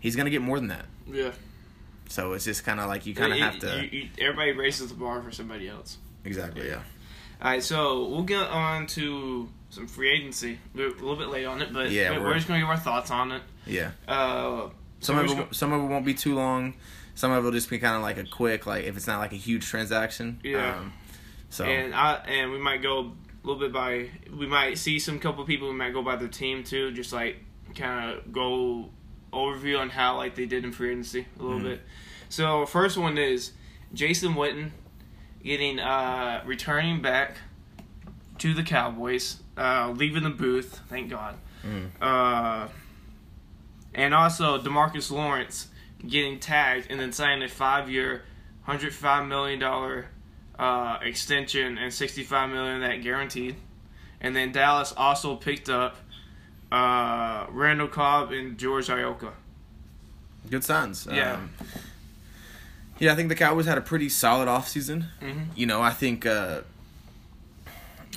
he's 0.00 0.16
going 0.16 0.24
to 0.24 0.30
get 0.30 0.40
more 0.42 0.58
than 0.58 0.68
that. 0.68 0.86
yeah. 1.10 1.32
So 2.08 2.34
it's 2.34 2.44
just 2.44 2.64
kind 2.64 2.80
of 2.80 2.86
like 2.88 3.06
you 3.06 3.14
kind 3.14 3.32
of 3.32 3.38
have 3.38 3.58
to. 3.60 3.82
you- 3.90 4.00
you- 4.02 4.08
everybody 4.20 4.52
raises 4.52 4.88
the 4.90 4.94
bar 4.94 5.22
for 5.22 5.30
somebody 5.30 5.68
else. 5.68 5.96
exactly, 6.24 6.68
yeah. 6.68 6.82
All 7.42 7.50
right, 7.50 7.62
so 7.62 8.06
we'll 8.08 8.22
get 8.22 8.46
on 8.48 8.86
to 8.88 9.48
some 9.70 9.86
free 9.86 10.10
agency. 10.10 10.58
We're 10.74 10.88
a 10.88 10.92
little 10.92 11.16
bit 11.16 11.28
late 11.28 11.44
on 11.46 11.60
it, 11.62 11.72
but 11.72 11.90
Yeah, 11.90 12.12
we're, 12.12 12.24
we're- 12.24 12.34
just 12.34 12.46
going 12.48 12.60
to 12.60 12.64
give 12.66 12.70
our 12.70 12.76
thoughts 12.78 13.10
on 13.10 13.32
it. 13.32 13.42
Yeah. 13.66 13.90
Uh, 14.06 14.68
Some 15.00 15.16
we're 15.16 15.24
of 15.24 15.38
it, 15.38 15.54
some 15.54 15.72
of 15.72 15.82
it 15.82 15.86
won't 15.86 16.04
be 16.04 16.14
too 16.14 16.34
long. 16.34 16.74
Some 17.14 17.30
of 17.30 17.38
it 17.38 17.44
will 17.44 17.52
just 17.52 17.70
be 17.70 17.78
kind 17.78 17.96
of 17.96 18.02
like 18.02 18.18
a 18.18 18.24
quick, 18.24 18.66
like 18.66 18.84
if 18.84 18.96
it's 18.96 19.06
not 19.06 19.20
like 19.20 19.32
a 19.32 19.36
huge 19.36 19.64
transaction. 19.66 20.40
Yeah. 20.42 20.78
Um, 20.78 20.92
so 21.50 21.64
and 21.64 21.94
I 21.94 22.14
and 22.26 22.50
we 22.52 22.58
might 22.58 22.82
go 22.82 22.98
a 23.00 23.46
little 23.46 23.60
bit 23.60 23.72
by. 23.72 24.10
We 24.36 24.46
might 24.46 24.78
see 24.78 24.98
some 24.98 25.18
couple 25.20 25.44
people. 25.44 25.68
We 25.68 25.74
might 25.74 25.92
go 25.92 26.02
by 26.02 26.16
their 26.16 26.28
team 26.28 26.64
too, 26.64 26.90
just 26.92 27.12
like 27.12 27.36
kind 27.76 28.10
of 28.18 28.32
go 28.32 28.90
overview 29.32 29.78
on 29.80 29.90
how 29.90 30.16
like 30.16 30.34
they 30.34 30.46
did 30.46 30.64
in 30.64 30.72
free 30.72 30.90
agency 30.90 31.26
a 31.38 31.42
little 31.42 31.58
Mhm. 31.60 31.64
bit. 31.64 31.80
So 32.28 32.66
first 32.66 32.96
one 32.98 33.16
is 33.18 33.52
Jason 33.92 34.34
Witten 34.34 34.70
getting 35.44 35.78
uh 35.78 36.42
returning 36.46 37.00
back 37.02 37.36
to 38.38 38.54
the 38.54 38.62
Cowboys, 38.64 39.40
uh 39.56 39.92
leaving 39.96 40.24
the 40.24 40.30
booth. 40.30 40.80
Thank 40.88 41.10
God. 41.10 41.36
mm, 41.64 41.90
Uh, 42.00 42.68
and 43.94 44.12
also 44.14 44.58
Demarcus 44.60 45.10
Lawrence 45.10 45.68
getting 46.08 46.38
tagged 46.38 46.86
and 46.90 46.98
then 47.00 47.12
signing 47.12 47.42
a 47.42 47.48
five-year, 47.48 48.22
hundred 48.62 48.94
five 48.94 49.26
million 49.26 49.58
dollar 49.58 50.06
uh, 50.58 50.98
extension 51.02 51.78
and 51.78 51.92
sixty-five 51.92 52.50
million 52.50 52.82
of 52.82 52.88
that 52.90 53.02
guaranteed. 53.02 53.56
And 54.20 54.34
then 54.34 54.52
Dallas 54.52 54.92
also 54.96 55.36
picked 55.36 55.68
up 55.68 55.96
uh, 56.72 57.46
Randall 57.50 57.88
Cobb 57.88 58.32
and 58.32 58.56
George 58.58 58.86
Iloka. 58.88 59.32
good 60.50 60.64
signs. 60.64 61.06
Yeah. 61.10 61.34
Um, 61.34 61.50
yeah, 62.98 63.12
I 63.12 63.16
think 63.16 63.28
the 63.28 63.34
Cowboys 63.34 63.66
had 63.66 63.76
a 63.76 63.82
pretty 63.82 64.08
solid 64.08 64.46
offseason. 64.48 65.06
Mm-hmm. 65.20 65.40
You 65.56 65.66
know, 65.66 65.82
I 65.82 65.90
think 65.90 66.24
uh, 66.26 66.60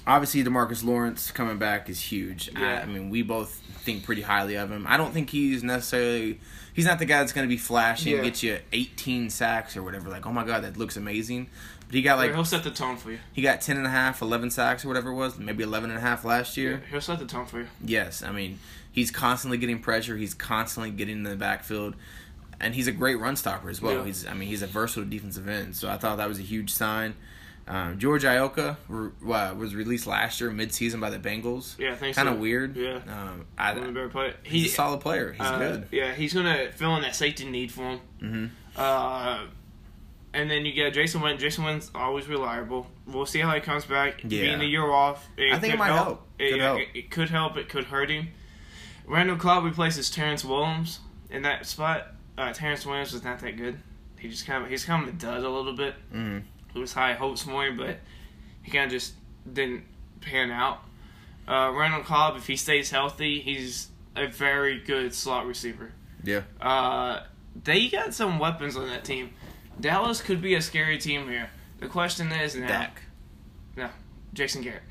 obviously 0.06 0.44
Demarcus 0.44 0.84
Lawrence 0.84 1.32
coming 1.32 1.58
back 1.58 1.89
is 1.89 2.00
huge. 2.00 2.50
I, 2.56 2.62
Yeah. 2.62 2.79
I 2.82 2.86
mean, 2.86 3.10
we 3.10 3.22
both 3.24 3.56
think 3.82 4.03
pretty 4.06 4.22
highly 4.22 4.56
of 4.56 4.72
him. 4.72 4.86
I 4.88 4.98
don't 4.98 5.13
think 5.13 5.29
he's 5.29 5.63
necessarily 5.63 6.39
he's 6.77 6.86
not 6.86 7.00
the 7.00 7.05
guy 7.05 7.17
that's 7.17 7.34
going 7.34 7.46
to 7.46 7.50
be 7.53 7.57
flashy 7.57 8.13
and 8.13 8.24
Yeah. 8.24 8.29
get 8.29 8.43
you 8.43 8.60
18 8.72 9.31
sacks 9.31 9.75
or 9.75 9.81
whatever. 9.81 10.10
Like, 10.10 10.27
oh 10.27 10.31
my 10.31 10.46
god, 10.46 10.63
that 10.63 10.77
looks 10.77 10.96
amazing. 10.96 11.50
But 11.88 11.96
he 11.96 12.01
got 12.03 12.17
like 12.19 12.34
he'll 12.34 12.46
set 12.46 12.63
the 12.63 12.69
tone 12.72 12.98
for 12.98 13.12
you. 13.12 13.17
he 13.34 13.41
got 13.41 13.62
10 13.62 13.77
and 13.77 13.86
a 13.88 13.89
half, 13.89 14.22
11 14.22 14.51
sacks 14.51 14.86
or 14.86 14.89
whatever 14.89 15.10
it 15.10 15.15
was, 15.15 15.39
maybe 15.39 15.63
11 15.63 15.89
and 15.89 15.98
a 15.98 16.01
half 16.01 16.24
last 16.24 16.55
year. 16.55 16.84
He'll 16.91 17.01
set 17.01 17.17
the 17.17 17.25
tone 17.25 17.46
for 17.48 17.60
you. 17.62 17.67
Yes, 17.84 18.22
I 18.22 18.31
mean 18.31 18.60
he's 18.91 19.10
constantly 19.10 19.57
getting 19.57 19.79
pressure. 19.79 20.15
He's 20.17 20.34
constantly 20.36 20.91
getting 20.91 21.17
in 21.17 21.24
the 21.24 21.36
backfield, 21.36 21.96
and 22.60 22.75
he's 22.75 22.88
a 22.88 22.91
great 22.91 23.15
run 23.19 23.36
stopper 23.36 23.69
as 23.69 23.81
well. 23.81 23.96
Yeah. 24.00 24.05
He's 24.05 24.27
I 24.27 24.34
mean 24.36 24.48
he's 24.50 24.62
a 24.62 24.67
versatile 24.67 25.10
defensive 25.10 25.48
end. 25.48 25.75
So 25.75 25.89
I 25.89 25.98
thought 25.98 26.17
that 26.17 26.27
was 26.29 26.39
a 26.39 26.43
huge 26.43 26.69
sign. 26.72 27.15
Um, 27.67 28.00
George 28.00 28.24
Iloka 28.24 28.77
re- 28.88 29.12
uh, 29.33 29.53
was 29.55 29.75
released 29.75 30.07
last 30.07 30.39
year 30.39 30.50
midseason 30.51 31.01
by 31.01 31.09
the 31.09 31.19
Bengals. 31.19 31.77
Yeah, 31.77 31.91
I 31.91 31.95
think 31.95 32.15
Kind 32.15 32.29
of 32.29 32.36
so. 32.36 32.39
weird. 32.39 32.77
Yeah. 32.77 33.00
Um, 33.07 33.45
I, 33.57 33.74
One 33.77 33.97
of 33.97 34.12
play- 34.12 34.33
he's 34.43 34.63
He, 34.63 34.69
a 34.69 34.71
solid 34.71 35.01
player. 35.01 35.33
He's 35.33 35.41
uh, 35.41 35.57
good. 35.57 35.88
Yeah, 35.91 36.13
he's 36.13 36.33
gonna 36.33 36.71
fill 36.71 36.95
in 36.95 37.01
that 37.01 37.15
safety 37.15 37.43
need 37.50 37.71
for 37.71 37.81
him. 37.83 38.00
hmm 38.19 38.45
Uh, 38.79 39.45
and 40.33 40.50
then 40.51 40.65
you 40.65 40.71
get 40.71 40.93
Jason 40.93 41.21
Witten. 41.21 41.39
Jason 41.39 41.63
Witten's 41.65 41.89
always 41.95 42.27
reliable. 42.27 42.88
We'll 43.05 43.25
see 43.25 43.39
how 43.39 43.53
he 43.53 43.59
comes 43.59 43.86
back. 43.86 44.21
Yeah. 44.24 44.29
Being 44.41 44.62
a 44.62 44.65
year 44.65 44.86
off, 44.89 45.27
I 45.38 45.57
think 45.59 45.74
it 45.74 45.77
might 45.77 45.88
help. 45.91 46.25
It, 46.39 46.51
Could 46.51 46.57
yeah, 46.57 46.63
help. 46.63 46.79
It, 46.79 46.88
it 46.93 47.12
could 47.12 47.29
help. 47.29 47.57
It 47.57 47.69
could 47.69 47.86
hurt 47.86 48.09
him. 48.09 48.27
Randall 49.05 49.38
Cobb 49.38 49.63
replaces 49.63 50.09
Terrance 50.09 50.45
Williams 50.45 51.00
in 51.29 51.41
that 51.41 51.65
spot. 51.65 52.07
Uh, 52.38 52.53
Terrance 52.53 52.86
Williams 52.86 53.13
was 53.13 53.24
not 53.24 53.39
that 53.39 53.57
good. 53.57 53.79
He 54.19 54.29
just 54.29 54.45
kind 54.45 54.63
of 54.63 54.69
he's 54.69 54.86
kind 54.86 55.07
of 55.07 55.13
a 55.15 55.17
dud 55.17 55.43
a 55.43 55.50
little 55.50 55.74
bit. 55.74 55.95
hmm 56.12 56.39
It 56.77 56.81
was 56.81 56.93
high 56.93 57.13
hopes 57.13 57.41
for 57.41 57.65
him, 57.65 57.77
but 57.77 57.98
he 58.62 58.72
kind 58.72 58.86
of 58.86 58.91
just 58.91 59.13
didn't 59.51 59.84
pan 60.22 60.51
out. 60.51 60.84
Uh, 61.48 61.72
Randall 61.74 62.03
Cobb, 62.03 62.36
if 62.38 62.48
he 62.48 62.55
stays 62.55 62.91
healthy, 62.91 63.39
he's 63.39 63.88
a 64.15 64.27
very 64.27 64.79
good 64.79 65.13
slot 65.13 65.46
receiver. 65.46 65.93
Yeah. 66.24 66.41
Uh, 66.60 67.24
they 67.63 67.88
got 67.88 68.13
some 68.13 68.39
weapons 68.39 68.75
on 68.75 68.88
that 68.88 69.03
team. 69.03 69.31
Dallas 69.79 70.22
could 70.22 70.41
be 70.41 70.55
a 70.55 70.62
scary 70.62 70.98
team 70.98 71.29
here. 71.29 71.50
The 71.79 71.88
question 71.88 72.31
is 72.31 72.55
now, 72.55 72.67
Dak. 72.67 73.01
No, 73.75 73.89
Jason 74.34 74.62
Garrett. 74.62 74.84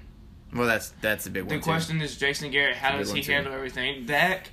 Well, 0.55 0.67
that's 0.67 0.91
that's 1.01 1.27
a 1.27 1.31
big 1.31 1.43
one. 1.43 1.49
The 1.51 1.57
too. 1.57 1.63
question 1.63 2.01
is 2.01 2.17
Jason 2.17 2.51
Garrett. 2.51 2.77
How 2.77 2.97
does 2.97 3.13
he 3.13 3.23
too. 3.23 3.33
handle 3.33 3.53
everything? 3.53 4.07
Dak, 4.07 4.51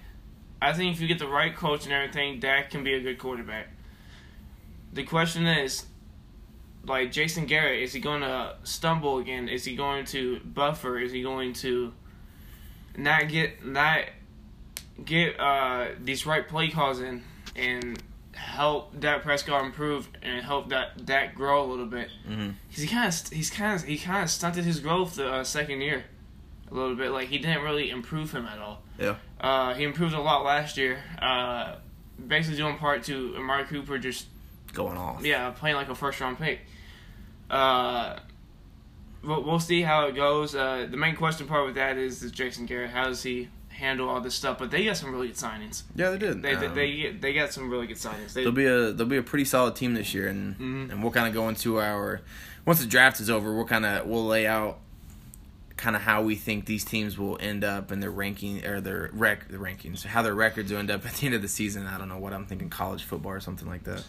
I 0.61 0.73
think 0.73 0.95
if 0.95 1.01
you 1.01 1.07
get 1.07 1.19
the 1.19 1.27
right 1.27 1.55
coach 1.55 1.85
and 1.85 1.93
everything, 1.93 2.39
Dak 2.39 2.71
can 2.71 2.83
be 2.83 2.95
a 2.95 2.99
good 2.99 3.19
quarterback. 3.19 3.67
The 4.91 5.03
question 5.03 5.45
is, 5.45 5.85
like 6.85 7.11
Jason 7.11 7.45
Garrett, 7.45 7.81
is 7.81 7.93
he 7.93 7.99
going 7.99 8.21
to 8.21 8.55
stumble 8.63 9.19
again? 9.19 9.47
Is 9.47 9.63
he 9.65 9.75
going 9.75 10.05
to 10.07 10.39
buffer? 10.41 10.97
Is 10.99 11.11
he 11.11 11.21
going 11.23 11.53
to 11.53 11.93
not 12.97 13.29
get 13.29 13.65
not 13.65 14.01
get 15.03 15.39
uh, 15.39 15.87
these 16.03 16.25
right 16.25 16.47
play 16.47 16.69
calls 16.69 16.99
in 16.99 17.23
and 17.55 18.01
help 18.33 18.99
Dak 18.99 19.21
Prescott 19.23 19.63
improve 19.63 20.07
and 20.21 20.43
help 20.43 20.69
that 20.69 21.05
Dak 21.05 21.35
grow 21.35 21.63
a 21.63 21.67
little 21.69 21.85
bit? 21.85 22.09
Mhm. 22.29 22.53
Cause 22.71 22.81
he 22.81 22.87
kind 22.87 23.07
of 23.07 23.29
he's 23.29 23.49
kind 23.49 23.75
of 23.75 23.83
he 23.83 23.97
kind 23.97 24.23
of 24.23 24.29
stunted 24.29 24.63
his 24.65 24.79
growth 24.79 25.15
the 25.15 25.27
uh, 25.31 25.43
second 25.43 25.81
year 25.81 26.05
a 26.69 26.73
little 26.73 26.95
bit. 26.95 27.11
Like 27.11 27.29
he 27.29 27.37
didn't 27.37 27.63
really 27.63 27.89
improve 27.89 28.31
him 28.33 28.45
at 28.45 28.59
all. 28.59 28.81
Yeah. 28.99 29.15
Uh, 29.39 29.73
he 29.73 29.83
improved 29.83 30.13
a 30.13 30.21
lot 30.21 30.43
last 30.43 30.77
year. 30.77 30.99
Uh, 31.19 31.75
basically 32.27 32.57
doing 32.57 32.77
part 32.77 33.03
to 33.05 33.35
Amari 33.37 33.65
Cooper 33.65 33.97
just 33.97 34.27
Going 34.73 34.97
off. 34.97 35.23
yeah 35.25 35.49
playing 35.51 35.75
like 35.77 35.89
a 35.89 35.95
first 35.95 36.19
round 36.19 36.37
pick. 36.39 36.59
Uh, 37.49 38.17
we'll, 39.23 39.43
we'll 39.43 39.59
see 39.59 39.81
how 39.81 40.07
it 40.07 40.15
goes. 40.15 40.55
Uh, 40.55 40.87
the 40.89 40.97
main 40.97 41.15
question 41.15 41.47
part 41.47 41.65
with 41.65 41.75
that 41.75 41.97
is 41.97 42.23
is 42.23 42.31
Jason 42.31 42.65
Garrett. 42.65 42.89
How 42.89 43.05
does 43.05 43.23
he 43.23 43.49
handle 43.69 44.09
all 44.09 44.21
this 44.21 44.35
stuff? 44.35 44.57
But 44.59 44.71
they 44.71 44.85
got 44.85 44.97
some 44.97 45.11
really 45.11 45.27
good 45.27 45.35
signings. 45.37 45.83
Yeah, 45.95 46.09
they 46.11 46.17
did. 46.17 46.41
They 46.41 46.55
Um, 46.55 46.73
they, 46.75 47.03
they 47.03 47.11
they 47.19 47.33
got 47.33 47.53
some 47.53 47.69
really 47.69 47.87
good 47.87 47.97
signings. 47.97 48.33
They, 48.33 48.43
They'll 48.43 48.51
be 48.51 48.65
a 48.65 48.91
they'll 48.91 49.07
be 49.07 49.17
a 49.17 49.23
pretty 49.23 49.45
solid 49.45 49.75
team 49.75 49.93
this 49.93 50.13
year, 50.13 50.27
and 50.27 50.57
Mhm. 50.57 50.91
and 50.91 51.03
we'll 51.03 51.11
kind 51.11 51.27
of 51.27 51.33
go 51.33 51.47
into 51.49 51.79
our 51.79 52.21
once 52.65 52.79
the 52.79 52.87
draft 52.87 53.19
is 53.19 53.29
over, 53.29 53.53
we'll 53.53 53.65
kind 53.65 53.85
of 53.85 54.07
we'll 54.07 54.25
lay 54.25 54.47
out 54.47 54.79
kind 55.75 55.95
of 55.95 56.03
how 56.03 56.21
we 56.21 56.35
think 56.35 56.65
these 56.65 56.85
teams 56.85 57.17
will 57.17 57.37
end 57.41 57.63
up 57.63 57.91
in 57.91 57.99
their 57.99 58.11
ranking 58.11 58.63
or 58.65 58.79
their 58.79 59.09
rec 59.11 59.47
the 59.49 59.57
rankings, 59.57 60.05
how 60.05 60.21
their 60.21 60.35
records 60.35 60.71
will 60.71 60.79
end 60.79 60.89
up 60.89 61.05
at 61.05 61.13
the 61.15 61.25
end 61.25 61.35
of 61.35 61.41
the 61.41 61.47
season. 61.47 61.85
I 61.87 61.97
don't 61.97 62.07
know 62.09 62.19
what 62.19 62.31
I'm 62.31 62.45
thinking, 62.45 62.69
college 62.69 63.03
football 63.03 63.31
or 63.33 63.39
something 63.39 63.67
like 63.67 63.83
that. 63.83 64.03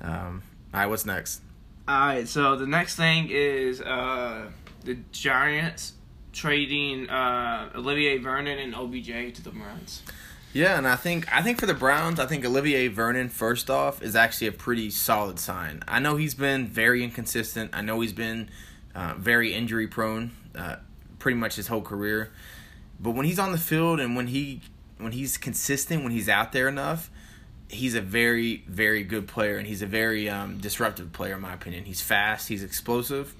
Um, 0.00 0.42
all 0.72 0.80
right, 0.80 0.86
what's 0.86 1.06
next? 1.06 1.40
All 1.88 2.06
right, 2.08 2.28
so 2.28 2.56
the 2.56 2.66
next 2.66 2.96
thing 2.96 3.28
is 3.30 3.80
uh, 3.80 4.50
the 4.84 4.98
Giants 5.12 5.92
trading 6.32 7.08
uh, 7.08 7.70
Olivier 7.74 8.18
Vernon 8.18 8.58
and 8.58 8.74
OBJ 8.74 9.34
to 9.34 9.42
the 9.42 9.50
Browns. 9.50 10.02
Yeah, 10.52 10.78
and 10.78 10.88
I 10.88 10.96
think 10.96 11.32
I 11.34 11.42
think 11.42 11.60
for 11.60 11.66
the 11.66 11.74
Browns, 11.74 12.18
I 12.18 12.26
think 12.26 12.44
Olivier 12.44 12.88
Vernon 12.88 13.28
first 13.28 13.68
off 13.68 14.02
is 14.02 14.16
actually 14.16 14.46
a 14.46 14.52
pretty 14.52 14.90
solid 14.90 15.38
sign. 15.38 15.82
I 15.86 15.98
know 15.98 16.16
he's 16.16 16.34
been 16.34 16.66
very 16.66 17.04
inconsistent. 17.04 17.70
I 17.74 17.82
know 17.82 18.00
he's 18.00 18.12
been 18.14 18.48
uh, 18.94 19.14
very 19.18 19.52
injury 19.52 19.86
prone, 19.86 20.30
uh, 20.54 20.76
pretty 21.18 21.36
much 21.36 21.56
his 21.56 21.66
whole 21.66 21.82
career. 21.82 22.32
But 22.98 23.10
when 23.10 23.26
he's 23.26 23.38
on 23.38 23.52
the 23.52 23.58
field 23.58 24.00
and 24.00 24.16
when 24.16 24.28
he 24.28 24.62
when 24.98 25.12
he's 25.12 25.36
consistent, 25.36 26.02
when 26.02 26.12
he's 26.12 26.28
out 26.28 26.52
there 26.52 26.68
enough, 26.68 27.10
he's 27.68 27.94
a 27.94 28.00
very 28.00 28.64
very 28.68 29.02
good 29.02 29.26
player 29.26 29.56
and 29.56 29.66
he's 29.66 29.82
a 29.82 29.86
very 29.86 30.28
um, 30.28 30.58
disruptive 30.58 31.12
player 31.12 31.34
in 31.34 31.40
my 31.40 31.52
opinion. 31.52 31.84
He's 31.84 32.00
fast, 32.00 32.48
he's 32.48 32.62
explosive, 32.62 33.34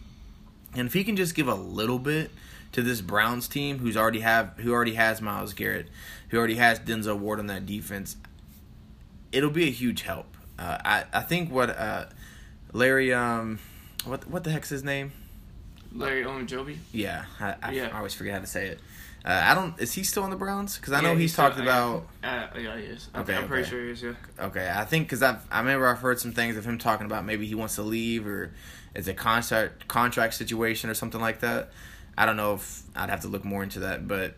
and 0.75 0.87
if 0.87 0.93
he 0.93 1.05
can 1.05 1.17
just 1.17 1.35
give 1.35 1.49
a 1.49 1.55
little 1.55 1.99
bit 1.99 2.31
to 2.73 2.83
this 2.83 3.01
Browns 3.01 3.49
team, 3.49 3.79
who's 3.79 3.97
already 3.97 4.21
have 4.21 4.55
who 4.59 4.73
already 4.73 4.95
has 4.95 5.21
Myles 5.21 5.55
Garrett, 5.55 5.89
who 6.31 6.39
already 6.39 6.57
has 6.57 6.79
Denzel 6.79 7.19
Ward 7.19 7.39
on 7.39 7.47
that 7.47 7.67
defense, 7.67 8.17
it'll 9.33 9.51
be 9.51 9.65
a 9.69 9.71
huge 9.71 10.03
help. 10.03 10.27
Uh, 10.59 10.79
I 10.85 11.05
I 11.13 11.21
think 11.21 11.51
what 11.51 11.71
uh, 11.71 12.07
Larry 12.73 13.13
um 13.13 13.59
what 14.05 14.29
what 14.29 14.45
the 14.45 14.51
heck's 14.51 14.69
his 14.69 14.85
name? 14.85 15.13
Larry 15.93 16.25
Ogunjobi. 16.25 16.77
Yeah, 16.93 17.25
I, 17.41 17.55
I, 17.63 17.73
Yeah. 17.73 17.89
I 17.93 17.99
always 17.99 18.13
forget 18.13 18.35
how 18.35 18.41
to 18.41 18.47
say 18.47 18.67
it. 18.67 18.81
Uh, 19.27 19.43
I 19.45 19.55
don't. 19.55 19.77
Is 19.81 19.93
he 19.93 20.05
still 20.05 20.23
on 20.23 20.31
the 20.31 20.37
Browns? 20.37 20.77
Because 20.77 20.93
I 20.93 21.01
know 21.01 21.09
Yeah, 21.09 21.15
he's, 21.15 21.23
he's 21.33 21.35
talked 21.37 21.57
still- 21.57 21.65
about. 21.67 22.07
Uh, 22.23 22.47
yeah, 22.59 22.77
he 22.77 22.85
is. 22.85 23.09
I'm, 23.13 23.23
Okay, 23.23 23.35
I'm 23.35 23.49
pretty 23.49 23.63
okay. 23.63 23.71
sure 23.71 23.85
he 23.85 23.91
is. 23.91 24.03
Yeah. 24.03 24.13
Okay, 24.39 24.73
I 24.73 24.85
think 24.85 25.07
because 25.09 25.23
I've 25.23 25.45
I 25.51 25.59
remember 25.59 25.89
I've 25.89 25.99
heard 25.99 26.21
some 26.21 26.31
things 26.33 26.57
of 26.57 26.65
him 26.65 26.79
talking 26.79 27.07
about 27.07 27.25
maybe 27.25 27.45
he 27.47 27.55
wants 27.57 27.75
to 27.75 27.83
leave 27.83 28.25
or 28.27 28.53
it's 28.95 29.09
a 29.09 29.15
contract 29.15 29.89
contract 29.89 30.35
situation 30.35 30.89
or 30.91 30.95
something 30.95 31.21
like 31.21 31.41
that. 31.41 31.71
I 32.17 32.25
don't 32.25 32.37
know 32.37 32.55
if 32.55 32.83
I'd 32.95 33.11
have 33.11 33.21
to 33.23 33.29
look 33.29 33.45
more 33.45 33.63
into 33.65 33.81
that, 33.81 34.07
but 34.07 34.37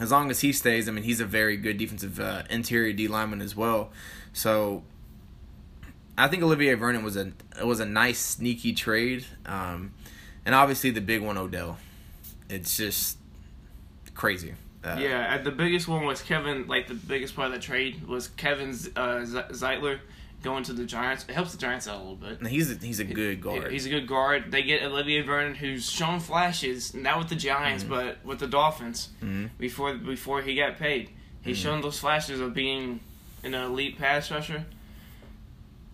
as 0.00 0.10
long 0.10 0.30
as 0.30 0.40
he 0.40 0.50
stays, 0.52 0.88
I 0.88 0.92
mean 0.92 1.04
he's 1.04 1.20
a 1.20 1.26
very 1.26 1.58
good 1.58 1.76
defensive 1.76 2.18
uh, 2.18 2.44
interior 2.48 2.94
D 2.94 3.08
lineman 3.08 3.42
as 3.42 3.54
well. 3.54 3.90
So 4.32 4.82
I 6.16 6.28
think 6.28 6.42
Olivier 6.42 6.72
Vernon 6.74 7.04
was 7.04 7.16
a 7.16 7.32
it 7.60 7.66
was 7.66 7.80
a 7.80 7.86
nice 7.86 8.18
sneaky 8.18 8.72
trade, 8.72 9.26
um, 9.44 9.92
and 10.46 10.54
obviously 10.54 10.90
the 10.90 11.02
big 11.02 11.20
one 11.20 11.36
Odell. 11.36 11.76
It's 12.48 12.76
just 12.78 13.18
crazy. 14.16 14.54
Uh, 14.84 14.96
yeah, 15.00 15.36
uh, 15.38 15.42
the 15.42 15.50
biggest 15.52 15.86
one 15.88 16.04
was 16.04 16.22
Kevin. 16.22 16.66
Like 16.66 16.86
the 16.88 16.94
biggest 16.94 17.34
part 17.36 17.46
of 17.48 17.54
the 17.54 17.58
trade 17.60 18.06
was 18.06 18.28
Kevin 18.28 18.72
Z- 18.74 18.92
uh, 18.96 19.18
Zeitler 19.50 19.98
going 20.42 20.62
to 20.64 20.72
the 20.72 20.84
Giants. 20.84 21.24
It 21.28 21.32
helps 21.32 21.52
the 21.52 21.58
Giants 21.58 21.88
out 21.88 21.96
a 21.96 21.98
little 21.98 22.14
bit. 22.14 22.46
he's 22.46 22.70
a, 22.70 22.74
he's 22.76 23.00
a 23.00 23.04
good 23.04 23.40
guard. 23.40 23.72
He's 23.72 23.86
a 23.86 23.88
good 23.88 24.06
guard. 24.06 24.52
They 24.52 24.62
get 24.62 24.82
Olivier 24.84 25.22
Vernon, 25.22 25.54
who's 25.56 25.90
shown 25.90 26.20
flashes, 26.20 26.94
not 26.94 27.18
with 27.18 27.28
the 27.28 27.34
Giants, 27.36 27.82
Mm-hmm. 27.82 27.92
but 27.92 28.24
with 28.24 28.38
the 28.38 28.46
Dolphins. 28.46 29.08
Mhm. 29.22 29.50
Before 29.58 29.94
before 29.94 30.42
he 30.42 30.54
got 30.54 30.76
paid, 30.78 31.10
he's 31.42 31.58
shown 31.58 31.80
those 31.80 31.98
flashes 31.98 32.38
of 32.40 32.54
being 32.54 33.00
an 33.42 33.54
elite 33.54 33.98
pass 33.98 34.30
rusher. 34.30 34.64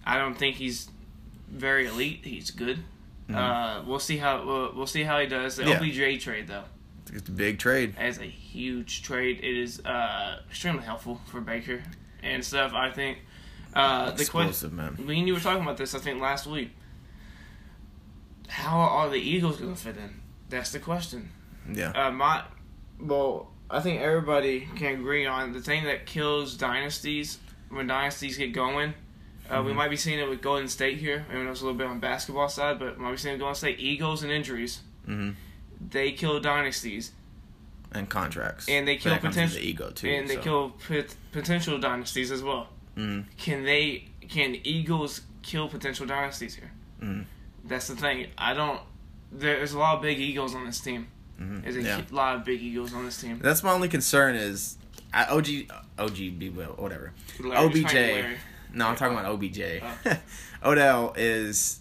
I 0.04 0.18
don't 0.18 0.34
think 0.34 0.56
he's 0.56 0.88
very 1.50 1.86
elite. 1.86 2.20
He's 2.24 2.50
good. 2.50 2.80
Uh, 3.32 3.82
we'll 3.86 3.98
see 4.00 4.18
how 4.18 4.44
we'll, 4.44 4.72
we'll 4.74 4.86
see 4.86 5.04
how 5.04 5.18
he 5.18 5.26
does. 5.26 5.56
The 5.56 5.64
Yeah. 5.64 5.78
OBJ 5.80 6.22
trade 6.22 6.48
though, 6.48 6.64
It's 7.12 7.28
a 7.28 7.32
big 7.32 7.58
trade. 7.58 7.94
as 7.98 8.18
a 8.18 8.24
huge 8.24 9.02
trade, 9.02 9.38
it 9.42 9.56
is 9.56 9.80
uh, 9.84 10.38
extremely 10.48 10.82
helpful 10.82 11.20
for 11.26 11.40
Baker 11.40 11.82
and 12.22 12.44
stuff. 12.44 12.72
I 12.74 12.90
think. 12.90 13.18
Uh, 13.74 14.10
the 14.10 14.24
question 14.26 14.76
man. 14.76 14.96
me 14.98 15.18
and 15.20 15.26
you 15.28 15.34
were 15.34 15.40
talking 15.40 15.62
about 15.62 15.76
this, 15.78 15.94
I 15.94 15.98
think, 15.98 16.20
last 16.20 16.46
week. 16.46 16.70
How 18.48 18.78
are 18.80 19.08
the 19.08 19.16
egos 19.16 19.56
going 19.56 19.74
to 19.74 19.80
fit 19.80 19.96
in? 19.96 20.20
That's 20.50 20.72
the 20.72 20.78
question. 20.78 21.30
Yeah. 21.72 21.90
Uh, 21.92 22.10
my, 22.10 22.44
well, 23.00 23.50
I 23.70 23.80
think 23.80 24.02
everybody 24.02 24.68
can 24.76 24.94
agree 25.00 25.24
on 25.24 25.52
the 25.54 25.60
thing 25.60 25.84
that 25.84 26.04
kills 26.04 26.56
dynasties 26.56 27.38
when 27.70 27.86
dynasties 27.86 28.36
get 28.36 28.52
going. 28.52 28.92
Uh, 29.48 29.62
We 29.64 29.72
might 29.72 29.88
be 29.88 29.96
seeing 29.96 30.18
it 30.18 30.28
with 30.28 30.42
Golden 30.42 30.68
State 30.68 30.98
here. 30.98 31.24
Maybe 31.30 31.40
it's 31.48 31.62
a 31.62 31.64
little 31.64 31.78
bit 31.78 31.86
on 31.86 31.98
basketball 31.98 32.48
side, 32.50 32.78
but 32.78 32.98
we 32.98 33.04
might 33.04 33.12
be 33.12 33.16
seeing 33.16 33.32
it 33.32 33.36
with 33.36 33.40
Golden 33.40 33.54
State. 33.56 33.80
Egos 33.80 34.22
and 34.22 34.30
injuries, 34.30 34.80
hmm 35.06 35.30
they 35.90 36.12
kill 36.12 36.40
dynasties, 36.40 37.12
And 37.92 38.08
contracts. 38.08 38.68
And 38.68 38.86
they 38.88 38.96
kill 38.96 39.12
that 39.12 39.20
comes 39.22 39.36
with 39.36 39.44
potential- 39.50 39.60
the 39.60 39.68
ego 39.68 39.90
too. 39.90 40.08
and 40.08 40.28
they 40.28 40.36
so. 40.36 40.40
kill 40.42 40.70
pot- 40.70 41.14
potential 41.32 41.78
dynasties 41.78 42.30
as 42.30 42.42
well. 42.42 42.68
Mhm. 42.96 43.24
Can 43.36 43.64
they? 43.64 44.08
Can 44.28 44.56
egos 44.64 45.22
kill 45.42 45.68
potential 45.68 46.06
dynasties 46.06 46.54
here? 46.54 46.70
Mhm. 47.02 47.24
That's 47.64 47.88
the 47.88 47.96
thing. 47.96 48.28
I 48.38 48.54
don't. 48.54 48.80
There's 49.30 49.72
a 49.72 49.78
lot 49.78 49.96
of 49.96 50.02
big 50.02 50.18
egos 50.20 50.54
on 50.54 50.64
this 50.66 50.80
team. 50.80 51.08
Mhm. 51.40 51.62
There's 51.62 51.76
a 51.76 51.82
Yeah. 51.82 52.00
lot 52.10 52.36
of 52.36 52.44
big 52.44 52.60
egos 52.62 52.92
on 52.94 53.04
this 53.04 53.20
team. 53.20 53.38
That's 53.42 53.62
my 53.62 53.72
only 53.72 53.88
concern 53.88 54.34
is 54.36 54.76
I, 55.12 55.24
OG 55.26 55.68
OGB 55.98 56.50
whatever. 56.50 57.12
Larry, 57.40 57.56
OBJ. 57.66 58.38
No, 58.74 58.86
I'm 58.88 58.96
talking 58.96 59.18
about 59.18 59.30
OBJ. 59.30 59.82
Oh. 59.82 60.16
Odell 60.64 61.12
is 61.16 61.80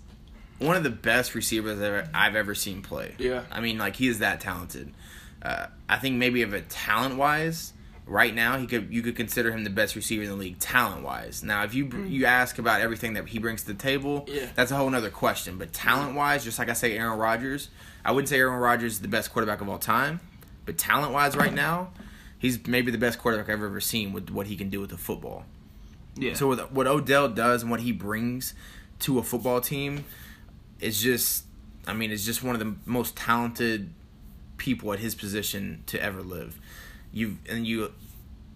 one 0.62 0.75
of 0.75 0.84
the 0.84 0.89
best 0.89 1.36
receivers 1.36 1.77
I've 1.77 1.84
ever, 1.84 2.10
I've 2.13 2.36
ever 2.36 2.56
seen 2.56 2.82
play. 2.82 3.15
Yeah. 3.18 3.44
I 3.51 3.62
mean, 3.62 3.77
like 3.77 3.96
he 3.96 4.08
is 4.08 4.20
that 4.20 4.39
talented. 4.41 4.94
Uh, 5.41 5.68
I 5.89 5.98
think 5.98 6.18
maybe 6.18 6.41
of 6.44 6.53
a 6.53 6.62
talent 6.62 7.18
wise, 7.18 7.74
right 8.06 8.34
now 8.34 8.58
he 8.58 8.68
could 8.68 8.94
you 8.94 9.01
could 9.01 9.15
consider 9.15 9.51
him 9.51 9.63
the 9.63 9.70
best 9.70 9.96
receiver 9.96 10.24
in 10.24 10.30
the 10.30 10.36
league 10.36 10.60
talent 10.60 11.03
wise. 11.03 11.44
Now, 11.44 11.63
if 11.63 11.74
you 11.74 11.86
you 12.08 12.25
ask 12.25 12.60
about 12.60 12.82
everything 12.82 13.13
that 13.13 13.27
he 13.27 13.39
brings 13.39 13.62
to 13.63 13.68
the 13.68 13.74
table, 13.74 14.25
Yeah. 14.27 14.48
that's 14.56 14.72
a 14.72 14.75
whole 14.75 14.94
other 14.94 15.10
question. 15.10 15.58
But 15.58 15.74
talent 15.74 16.15
wise, 16.15 16.44
just 16.44 16.60
like 16.60 16.70
I 16.70 16.74
say, 16.74 16.98
Aaron 16.98 17.18
Rodgers, 17.18 17.70
I 18.06 18.12
wouldn't 18.12 18.30
say 18.30 18.38
Aaron 18.38 18.60
Rodgers 18.60 18.94
is 18.94 19.00
the 19.01 19.08
best 19.08 19.32
quarterback 19.34 19.62
of 19.62 19.70
all 19.70 19.80
time, 19.80 20.20
but 20.65 20.77
talent 20.77 21.12
wise, 21.13 21.36
right 21.36 21.53
now, 21.53 21.89
he's 22.38 22.65
maybe 22.68 22.91
the 22.91 22.98
best 23.00 23.18
quarterback 23.20 23.50
I've 23.50 23.63
ever 23.63 23.80
seen 23.82 24.13
with 24.13 24.30
what 24.30 24.48
he 24.48 24.56
can 24.56 24.70
do 24.70 24.80
with 24.80 24.89
the 24.91 24.98
football. 24.98 25.46
Yeah. 26.15 26.34
So 26.36 26.48
with, 26.50 26.72
what 26.72 26.86
Odell 26.88 27.30
does 27.30 27.62
and 27.63 27.72
what 27.72 27.80
he 27.80 27.91
brings 27.91 28.53
to 29.00 29.18
a 29.18 29.24
football 29.24 29.62
team 29.62 30.03
is 30.82 31.02
just, 31.02 31.46
I 31.88 31.94
mean, 31.94 32.12
it's 32.12 32.26
just 32.26 32.44
one 32.44 32.56
of 32.56 32.60
the 32.60 32.76
most 32.86 33.16
talented 33.16 33.94
people 34.58 34.92
at 34.94 35.00
his 35.00 35.16
position 35.16 35.84
to 35.88 36.02
ever 36.02 36.22
live. 36.22 36.60
You 37.14 37.38
and 37.50 37.66
you, 37.66 37.92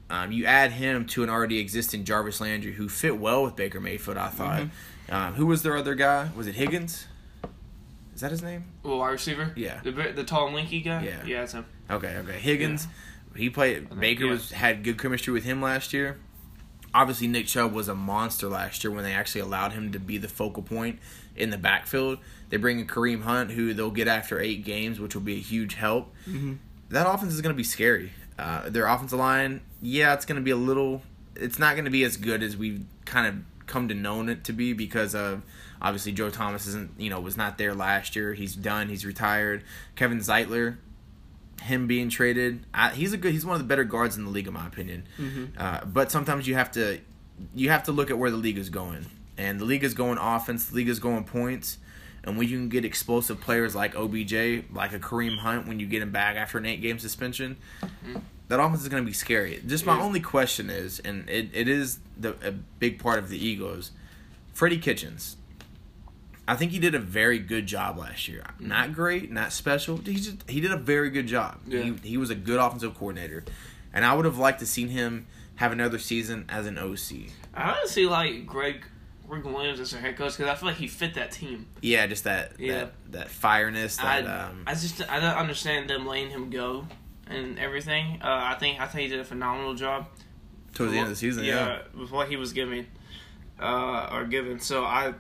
um, 0.09 0.31
you 0.31 0.45
add 0.45 0.71
him 0.71 1.05
to 1.07 1.23
an 1.23 1.29
already 1.29 1.59
existing 1.59 2.03
Jarvis 2.03 2.41
Landry 2.41 2.73
who 2.73 2.89
fit 2.89 3.17
well 3.17 3.43
with 3.43 3.55
Baker 3.55 3.79
Mayfield. 3.79 4.17
I 4.17 4.29
thought. 4.29 4.63
Um, 5.09 5.35
who 5.35 5.45
was 5.45 5.61
their 5.61 5.77
other 5.77 5.93
guy? 5.95 6.29
Was 6.35 6.47
it 6.47 6.55
Higgins? 6.55 7.05
Is 8.15 8.21
that 8.21 8.31
his 8.31 8.41
name? 8.41 8.63
well, 8.81 8.99
wide 8.99 9.09
receiver. 9.09 9.51
Yeah. 9.55 9.81
The 9.83 9.91
the 9.91 10.23
tall 10.23 10.47
and 10.47 10.55
lanky 10.55 10.81
guy. 10.81 11.03
Yeah. 11.03 11.25
Yeah. 11.25 11.39
That's 11.41 11.51
him. 11.51 11.65
Okay, 11.89 12.15
okay. 12.17 12.39
Higgins, 12.39 12.87
he 13.35 13.49
played. 13.49 13.89
think, 13.89 13.99
Baker 13.99 14.25
yeah. 14.25 14.31
was 14.31 14.51
had 14.51 14.83
good 14.83 14.97
chemistry 14.97 15.33
with 15.33 15.43
him 15.43 15.61
last 15.61 15.93
year. 15.93 16.17
Obviously, 16.95 17.27
Nick 17.27 17.45
Chubb 17.47 17.73
was 17.73 17.89
a 17.89 17.93
monster 17.93 18.47
last 18.47 18.81
year 18.83 18.91
when 18.91 19.03
they 19.03 19.11
actually 19.11 19.41
allowed 19.41 19.73
him 19.73 19.91
to 19.91 19.99
be 19.99 20.17
the 20.17 20.29
focal 20.29 20.63
point 20.63 20.97
in 21.35 21.49
the 21.49 21.57
backfield. 21.57 22.19
They 22.49 22.55
bring 22.57 22.79
in 22.79 22.87
Kareem 22.87 23.23
Hunt, 23.23 23.51
who 23.51 23.73
they'll 23.73 23.91
get 23.91 24.07
after 24.07 24.39
eight 24.39 24.63
games, 24.63 24.97
which 24.97 25.13
will 25.13 25.21
be 25.21 25.35
a 25.35 25.41
huge 25.41 25.73
help. 25.73 26.13
That 26.89 27.05
offense 27.05 27.33
is 27.33 27.41
going 27.41 27.53
to 27.53 27.57
be 27.57 27.65
scary. 27.65 28.13
Uh, 28.39 28.69
their 28.69 28.87
offensive 28.87 29.19
line, 29.19 29.59
yeah, 29.81 30.13
it's 30.13 30.25
going 30.25 30.37
to 30.37 30.41
be 30.41 30.51
a 30.51 30.55
little. 30.55 31.01
It's 31.35 31.59
not 31.59 31.75
going 31.75 31.83
to 31.85 31.91
be 31.91 32.05
as 32.05 32.15
good 32.15 32.41
as 32.41 32.55
we've 32.55 32.85
kind 33.03 33.27
of 33.27 33.67
come 33.67 33.87
to 33.89 33.93
known 33.95 34.29
it 34.29 34.43
to 34.45 34.53
be 34.53 34.73
because 34.73 35.13
of 35.15 35.41
obviously 35.81 36.11
Joe 36.11 36.29
Thomas 36.29 36.67
isn't 36.67 36.91
you 36.99 37.09
know 37.09 37.19
was 37.19 37.35
not 37.35 37.57
there 37.57 37.73
last 37.73 38.15
year. 38.15 38.33
He's 38.33 38.55
done. 38.55 38.87
He's 38.87 39.05
retired. 39.05 39.63
Kevin 39.95 40.19
Zeitler, 40.19 40.77
him 41.61 41.87
being 41.87 42.09
traded, 42.09 42.65
I, 42.73 42.89
he's 42.89 43.13
a 43.13 43.17
good. 43.17 43.31
He's 43.31 43.45
one 43.45 43.55
of 43.55 43.61
the 43.61 43.67
better 43.67 43.83
guards 43.83 44.17
in 44.17 44.25
the 44.25 44.31
league, 44.31 44.47
in 44.47 44.53
my 44.53 44.67
opinion. 44.67 45.07
Uh, 45.57 45.85
but 45.85 46.11
sometimes 46.11 46.47
you 46.47 46.55
have 46.55 46.71
to 46.73 46.99
you 47.53 47.69
have 47.69 47.83
to 47.83 47.91
look 47.91 48.09
at 48.09 48.17
where 48.17 48.31
the 48.31 48.37
league 48.37 48.57
is 48.57 48.69
going, 48.69 49.05
and 49.37 49.59
the 49.59 49.65
league 49.65 49.83
is 49.83 49.93
going 49.93 50.17
offense. 50.17 50.65
The 50.67 50.75
league 50.75 50.89
is 50.89 50.99
going 50.99 51.23
points. 51.23 51.77
And 52.23 52.37
when 52.39 52.47
you 52.47 52.57
can 52.57 52.69
get 52.69 52.83
explosive 52.83 53.39
players 53.39 53.75
like 53.75 53.95
OBJ, 53.95 54.33
like 54.73 54.93
a 54.93 54.99
Kareem 54.99 55.37
Hunt, 55.37 55.67
when 55.67 55.79
you 55.79 55.85
get 55.85 56.01
him 56.01 56.11
back 56.11 56.37
after 56.37 56.57
an 56.57 56.65
eight 56.65 56.81
game 56.81 56.97
suspension, 56.97 57.57
that 58.47 58.59
offense 58.59 58.81
is 58.81 58.89
going 58.89 59.03
to 59.03 59.07
be 59.07 59.13
scary. 59.13 59.61
Just 59.65 59.85
my 59.85 59.99
only 59.99 60.19
question 60.19 60.71
is, 60.71 60.99
and 60.99 61.29
it, 61.29 61.49
it 61.53 61.67
is 61.67 61.99
the 62.17 62.35
a 62.43 62.51
big 62.51 62.97
part 62.99 63.19
of 63.19 63.29
the 63.29 63.37
egos, 63.37 63.91
Freddie 64.53 64.79
Kitchens. 64.79 65.37
I 66.47 66.55
think 66.55 66.71
he 66.71 66.79
did 66.79 66.93
a 66.93 66.99
very 66.99 67.39
good 67.39 67.65
job 67.65 67.97
last 67.97 68.27
year. 68.27 68.43
Not 68.59 68.93
great, 68.93 69.31
not 69.31 69.51
special. 69.51 69.97
He 69.97 70.15
just 70.15 70.47
he 70.49 70.61
did 70.61 70.71
a 70.71 70.77
very 70.77 71.09
good 71.09 71.27
job. 71.27 71.59
Yeah. 71.67 71.81
He, 71.81 71.93
he 72.09 72.17
was 72.17 72.29
a 72.29 72.35
good 72.35 72.59
offensive 72.59 72.93
coordinator, 72.95 73.43
and 73.93 74.05
I 74.05 74.13
would 74.13 74.25
have 74.25 74.37
liked 74.37 74.59
to 74.59 74.65
seen 74.65 74.89
him 74.89 75.25
have 75.55 75.71
another 75.71 75.97
season 75.97 76.45
as 76.49 76.67
an 76.67 76.77
OC. 76.77 77.29
I 77.53 77.71
honestly 77.71 78.05
like 78.05 78.45
Gregg 78.45 78.85
Gregg 79.27 79.43
Williams 79.43 79.79
as 79.79 79.89
their 79.89 80.01
head 80.01 80.17
coach 80.17 80.37
because 80.37 80.51
I 80.51 80.55
feel 80.55 80.67
like 80.69 80.77
he 80.77 80.87
fit 80.87 81.15
that 81.15 81.31
team. 81.31 81.65
Yeah, 81.81 82.05
just 82.05 82.25
that 82.25 82.59
Yeah. 82.59 82.73
that 82.73 82.93
that 83.11 83.27
fireness. 83.29 83.99
I 84.03 84.21
That 84.21 84.49
um, 84.49 84.63
I 84.67 84.73
just 84.75 85.01
I 85.09 85.19
don't 85.19 85.35
understand 85.37 85.89
them 85.89 86.05
letting 86.05 86.29
him 86.29 86.51
go 86.51 86.85
and 87.27 87.57
everything. 87.57 88.19
Uh, 88.21 88.27
I 88.27 88.55
think 88.59 88.79
I 88.79 88.85
think 88.85 89.03
he 89.03 89.07
did 89.07 89.19
a 89.19 89.25
phenomenal 89.25 89.73
job. 89.73 90.05
towards 90.75 90.91
the 90.91 90.99
end 90.99 91.05
of 91.07 91.09
the 91.09 91.15
season. 91.15 91.43
Yeah, 91.45 91.79
with 91.97 92.11
what 92.11 92.27
he 92.27 92.35
was 92.35 92.53
giving, 92.53 92.85
uh, 93.59 94.09
or 94.11 94.25
given. 94.25 94.59
So 94.59 94.83
I, 94.83 95.13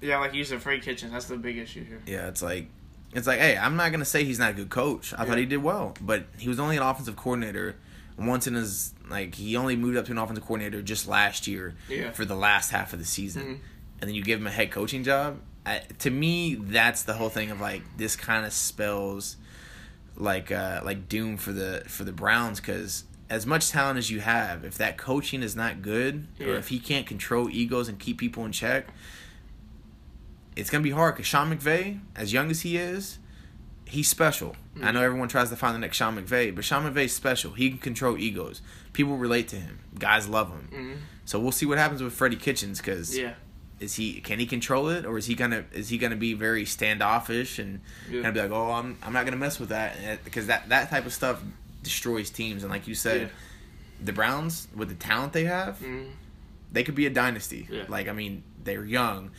yeah, 0.00 0.18
like 0.18 0.34
you 0.34 0.44
said, 0.44 0.60
Freddie 0.62 0.80
Kitchens. 0.80 1.12
That's 1.12 1.26
the 1.26 1.36
big 1.36 1.58
issue 1.58 1.84
here. 1.84 2.00
yeah. 2.06 2.28
It's 2.28 2.42
like 2.42 2.68
it's 3.12 3.26
like, 3.26 3.38
hey, 3.40 3.56
I'm 3.56 3.76
not 3.76 3.90
gonna 3.92 4.04
say 4.04 4.24
he's 4.24 4.38
not 4.38 4.50
a 4.50 4.54
good 4.54 4.70
coach. 4.70 5.12
I 5.16 5.24
thought 5.24 5.38
he 5.38 5.46
did 5.46 5.62
well, 5.62 5.94
but 6.00 6.24
he 6.38 6.48
was 6.48 6.60
only 6.60 6.76
an 6.76 6.82
offensive 6.82 7.16
coordinator 7.16 7.76
once 8.18 8.46
in 8.46 8.54
his 8.54 8.92
like 9.08 9.34
he 9.34 9.56
only 9.56 9.76
moved 9.76 9.96
up 9.96 10.04
to 10.06 10.12
an 10.12 10.18
offensive 10.18 10.44
coordinator 10.44 10.82
just 10.82 11.08
last 11.08 11.46
year 11.46 11.74
Yeah. 11.88 12.10
for 12.12 12.24
the 12.24 12.36
last 12.36 12.70
half 12.70 12.92
of 12.92 12.98
the 12.98 13.04
season, 13.04 13.42
Mhm. 13.42 13.58
and 14.00 14.08
then 14.08 14.14
you 14.14 14.22
give 14.22 14.38
him 14.40 14.46
a 14.46 14.50
head 14.50 14.70
coaching 14.70 15.02
job. 15.04 15.40
I, 15.66 15.82
to 16.00 16.10
me, 16.10 16.54
that's 16.54 17.02
the 17.02 17.14
whole 17.14 17.28
thing 17.28 17.50
of 17.50 17.60
like 17.60 17.82
this 17.96 18.16
kind 18.16 18.46
of 18.46 18.52
spells 18.52 19.36
like 20.16 20.50
uh 20.52 20.80
like 20.84 21.08
doom 21.08 21.36
for 21.36 21.52
the 21.52 21.82
for 21.86 22.04
the 22.04 22.12
Browns 22.12 22.60
because 22.60 23.04
as 23.28 23.46
much 23.46 23.70
talent 23.70 23.96
as 23.98 24.10
you 24.10 24.20
have, 24.20 24.64
if 24.64 24.76
that 24.78 24.96
coaching 24.98 25.42
is 25.42 25.54
not 25.54 25.82
good 25.82 26.26
or 26.40 26.54
if 26.56 26.68
he 26.68 26.78
can't 26.80 27.06
control 27.06 27.48
egos 27.48 27.88
and 27.88 27.98
keep 27.98 28.18
people 28.18 28.44
in 28.44 28.50
check, 28.52 28.88
it's 30.56 30.70
gonna 30.70 30.84
be 30.84 30.90
hard. 30.90 31.16
Cause 31.16 31.26
Sean 31.26 31.54
McVay, 31.56 32.00
as 32.16 32.32
young 32.32 32.50
as 32.50 32.62
he 32.62 32.76
is, 32.76 33.18
he's 33.84 34.08
special. 34.08 34.56
I 34.82 34.92
know 34.92 35.02
everyone 35.02 35.28
tries 35.28 35.50
to 35.50 35.56
find 35.56 35.74
the 35.74 35.78
next 35.80 35.96
Sean 35.96 36.16
McVay, 36.16 36.54
but 36.54 36.64
Sean 36.64 36.84
McVay's 36.90 37.12
special. 37.12 37.52
He 37.52 37.68
can 37.70 37.78
control 37.78 38.16
egos. 38.16 38.62
People 38.92 39.16
relate 39.16 39.48
to 39.48 39.56
him. 39.56 39.80
Guys 39.98 40.28
love 40.28 40.48
him. 40.50 40.68
Mhm. 40.72 40.96
So 41.24 41.38
we'll 41.38 41.52
see 41.52 41.66
what 41.66 41.78
happens 41.78 42.02
with 42.02 42.12
Freddie 42.12 42.36
Kitchens 42.36 42.78
because 42.78 43.16
Yeah, 43.16 43.34
is 43.78 43.94
he 43.96 44.20
can 44.20 44.38
he 44.38 44.46
control 44.46 44.88
it 44.88 45.04
or 45.06 45.18
is 45.18 45.26
he 45.26 45.34
gonna 45.34 45.64
is 45.72 45.88
he 45.88 45.98
gonna 45.98 46.16
be 46.16 46.34
very 46.34 46.64
standoffish 46.64 47.58
and 47.58 47.80
Yeah. 48.10 48.22
gonna 48.22 48.32
be 48.32 48.40
like 48.40 48.50
oh 48.50 48.72
I'm 48.72 48.96
I'm 49.02 49.12
not 49.12 49.24
gonna 49.24 49.36
mess 49.36 49.58
with 49.60 49.68
that 49.70 50.24
because 50.24 50.46
that 50.46 50.68
that 50.70 50.90
type 50.90 51.06
of 51.06 51.12
stuff 51.12 51.40
destroys 51.82 52.30
teams 52.30 52.62
and 52.62 52.70
like 52.70 52.86
you 52.88 52.94
said 52.94 53.20
Yeah. 53.22 53.28
the 54.04 54.12
Browns 54.12 54.68
with 54.74 54.88
the 54.88 54.94
talent 54.96 55.32
they 55.32 55.44
have 55.44 55.78
Mhm. 55.80 56.10
they 56.72 56.82
could 56.84 56.94
be 56.94 57.06
a 57.06 57.10
dynasty 57.10 57.68
like 57.88 58.08
I 58.08 58.12
mean 58.12 58.42
they're 58.62 58.84
young 58.84 59.30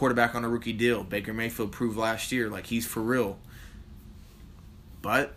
quarterback 0.00 0.34
on 0.34 0.42
a 0.46 0.48
rookie 0.48 0.72
deal 0.72 1.04
Baker 1.04 1.34
Mayfield 1.34 1.72
proved 1.72 1.94
last 1.98 2.32
year 2.32 2.48
like 2.48 2.68
he's 2.68 2.86
for 2.86 3.00
real 3.02 3.38
but 5.02 5.34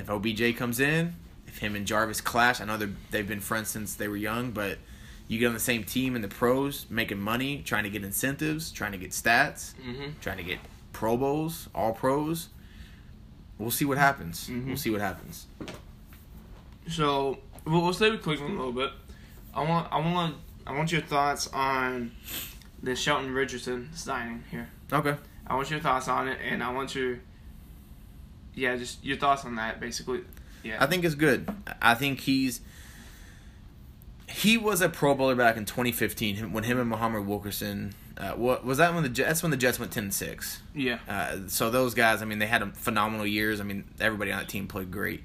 if 0.00 0.10
OBJ 0.10 0.56
comes 0.56 0.80
in 0.80 1.14
if 1.46 1.58
him 1.58 1.76
and 1.76 1.86
Jarvis 1.86 2.20
clash 2.20 2.60
I 2.60 2.64
know 2.64 2.76
they've 3.12 3.28
been 3.28 3.38
friends 3.38 3.68
since 3.68 3.94
they 3.94 4.08
were 4.08 4.16
young 4.16 4.50
but 4.50 4.78
you 5.28 5.38
get 5.38 5.46
on 5.46 5.54
the 5.54 5.60
same 5.60 5.84
team 5.84 6.16
in 6.16 6.22
the 6.22 6.28
pros, 6.28 6.86
making 6.90 7.20
money, 7.20 7.62
trying 7.62 7.84
to 7.84 7.90
get 7.90 8.02
incentives, 8.02 8.72
trying 8.72 8.92
to 8.92 8.98
get 8.98 9.10
stats, 9.10 9.74
Mhm. 9.86 10.18
trying 10.22 10.38
to 10.38 10.42
get 10.42 10.58
Pro 10.94 11.18
Bowls, 11.18 11.68
All 11.74 11.92
Pros. 11.92 12.48
We'll 13.58 13.70
see 13.70 13.84
what 13.84 13.98
happens. 13.98 14.48
Mhm. 14.48 14.66
We'll 14.68 14.76
see 14.78 14.88
what 14.88 15.02
happens. 15.02 15.46
So 16.88 17.38
we'll, 17.66 17.82
we'll 17.82 17.92
stay 17.92 18.10
with 18.10 18.22
Cleveland 18.22 18.54
a 18.54 18.56
little 18.56 18.72
bit. 18.72 18.90
I 19.54 19.62
want 19.62 19.92
I 19.92 19.98
want 20.00 20.36
I 20.66 20.72
want 20.72 20.90
your 20.92 21.02
thoughts 21.02 21.46
on 21.48 22.12
the 22.82 22.94
Sheldon 22.94 23.32
Richardson 23.32 23.90
signing 23.94 24.44
here. 24.50 24.68
Okay. 24.92 25.14
I 25.46 25.54
want 25.54 25.70
your 25.70 25.80
thoughts 25.80 26.08
on 26.08 26.28
it, 26.28 26.38
and 26.42 26.62
I 26.62 26.72
want 26.72 26.94
your 26.94 27.18
yeah, 28.54 28.76
just 28.76 29.04
your 29.04 29.16
thoughts 29.16 29.44
on 29.44 29.56
that, 29.56 29.80
basically. 29.80 30.22
Yeah. 30.62 30.82
I 30.82 30.86
think 30.86 31.04
it's 31.04 31.14
good. 31.14 31.48
I 31.80 31.94
think 31.94 32.20
he's 32.20 32.60
he 34.28 34.58
was 34.58 34.80
a 34.82 34.88
Pro 34.88 35.14
Bowler 35.14 35.36
back 35.36 35.56
in 35.56 35.64
2015 35.64 36.52
when 36.52 36.64
him 36.64 36.78
and 36.78 36.88
Muhammad 36.88 37.26
Wilkerson. 37.26 37.94
Uh, 38.16 38.32
what 38.32 38.64
was 38.64 38.78
that 38.78 38.92
when 38.94 39.04
the 39.04 39.08
Jets? 39.08 39.28
That's 39.28 39.42
when 39.42 39.50
the 39.50 39.56
Jets 39.56 39.78
went 39.78 39.92
10 39.92 40.04
and 40.04 40.14
six. 40.14 40.60
yeah. 40.74 40.98
Uh, 41.08 41.38
so 41.46 41.70
those 41.70 41.94
guys, 41.94 42.20
I 42.20 42.24
mean, 42.24 42.40
they 42.40 42.46
had 42.46 42.62
a 42.62 42.66
phenomenal 42.66 43.26
years. 43.26 43.60
I 43.60 43.64
mean, 43.64 43.84
everybody 44.00 44.32
on 44.32 44.38
that 44.38 44.48
team 44.48 44.66
played 44.66 44.90
great. 44.90 45.22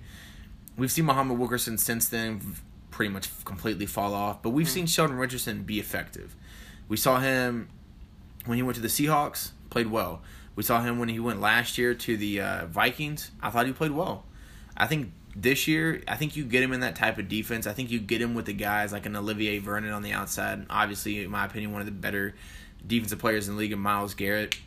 We've 0.77 0.91
seen 0.91 1.05
Muhammad 1.05 1.37
Wilkerson 1.39 1.77
since 1.77 2.07
then 2.07 2.55
pretty 2.91 3.11
much 3.11 3.29
completely 3.45 3.87
fall 3.87 4.13
off, 4.13 4.43
but 4.43 4.51
we've 4.51 4.69
seen 4.69 4.85
Sheldon 4.85 5.17
Richardson 5.17 5.63
be 5.63 5.79
effective. 5.79 6.35
We 6.87 6.97
saw 6.97 7.19
him 7.19 7.69
when 8.45 8.57
he 8.57 8.63
went 8.63 8.75
to 8.75 8.81
the 8.81 8.87
Seahawks, 8.87 9.51
played 9.69 9.87
well. 9.87 10.21
We 10.55 10.63
saw 10.63 10.81
him 10.81 10.99
when 10.99 11.09
he 11.09 11.19
went 11.19 11.41
last 11.41 11.77
year 11.77 11.93
to 11.93 12.17
the 12.17 12.41
uh, 12.41 12.65
Vikings. 12.67 13.31
I 13.41 13.49
thought 13.49 13.65
he 13.65 13.73
played 13.73 13.91
well. 13.91 14.25
I 14.77 14.85
think 14.85 15.11
this 15.35 15.67
year, 15.67 16.03
I 16.07 16.15
think 16.15 16.35
you 16.35 16.43
get 16.43 16.61
him 16.61 16.73
in 16.73 16.81
that 16.81 16.95
type 16.95 17.17
of 17.17 17.27
defense. 17.27 17.65
I 17.65 17.73
think 17.73 17.89
you 17.89 17.99
get 17.99 18.21
him 18.21 18.35
with 18.35 18.45
the 18.45 18.53
guys 18.53 18.91
like 18.91 19.05
an 19.05 19.15
Olivier 19.15 19.57
Vernon 19.57 19.91
on 19.91 20.03
the 20.03 20.11
outside. 20.11 20.65
Obviously, 20.69 21.23
in 21.23 21.31
my 21.31 21.45
opinion, 21.45 21.71
one 21.71 21.81
of 21.81 21.85
the 21.87 21.91
better 21.91 22.35
defensive 22.85 23.19
players 23.19 23.47
in 23.47 23.55
the 23.55 23.59
league, 23.59 23.71
and 23.71 23.81
Myles 23.81 24.13
Garrett 24.13 24.57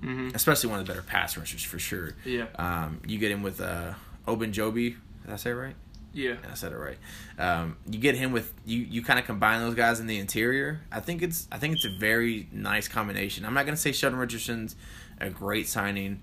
hmm 0.00 0.28
especially 0.34 0.68
one 0.68 0.78
of 0.78 0.86
the 0.86 0.92
better 0.92 1.02
pass 1.02 1.36
rushers 1.36 1.62
for 1.62 1.78
sure. 1.78 2.14
Yeah. 2.24 2.46
Um, 2.56 3.00
you 3.06 3.18
get 3.18 3.30
him 3.30 3.42
with 3.42 3.60
uh, 3.60 3.94
Oben 4.26 4.52
Joby. 4.52 4.96
Did 5.24 5.32
I 5.32 5.36
say 5.36 5.50
it 5.50 5.54
right? 5.54 5.74
Yeah. 6.16 6.36
I 6.50 6.54
said 6.54 6.72
it 6.72 6.76
right. 6.76 6.96
Um, 7.38 7.76
you 7.90 7.98
get 7.98 8.14
him 8.14 8.32
with 8.32 8.52
you. 8.64 8.78
You 8.78 9.02
kind 9.02 9.18
of 9.18 9.26
combine 9.26 9.60
those 9.60 9.74
guys 9.74 10.00
in 10.00 10.06
the 10.06 10.18
interior. 10.18 10.80
I 10.90 11.00
think 11.00 11.22
it's. 11.22 11.46
I 11.52 11.58
think 11.58 11.74
it's 11.74 11.84
a 11.84 11.94
very 11.98 12.48
nice 12.50 12.88
combination. 12.88 13.44
I'm 13.44 13.52
not 13.54 13.66
gonna 13.66 13.76
say 13.76 13.92
Sheldon 13.92 14.18
Richardson's 14.18 14.76
a 15.20 15.28
great 15.28 15.68
signing, 15.68 16.20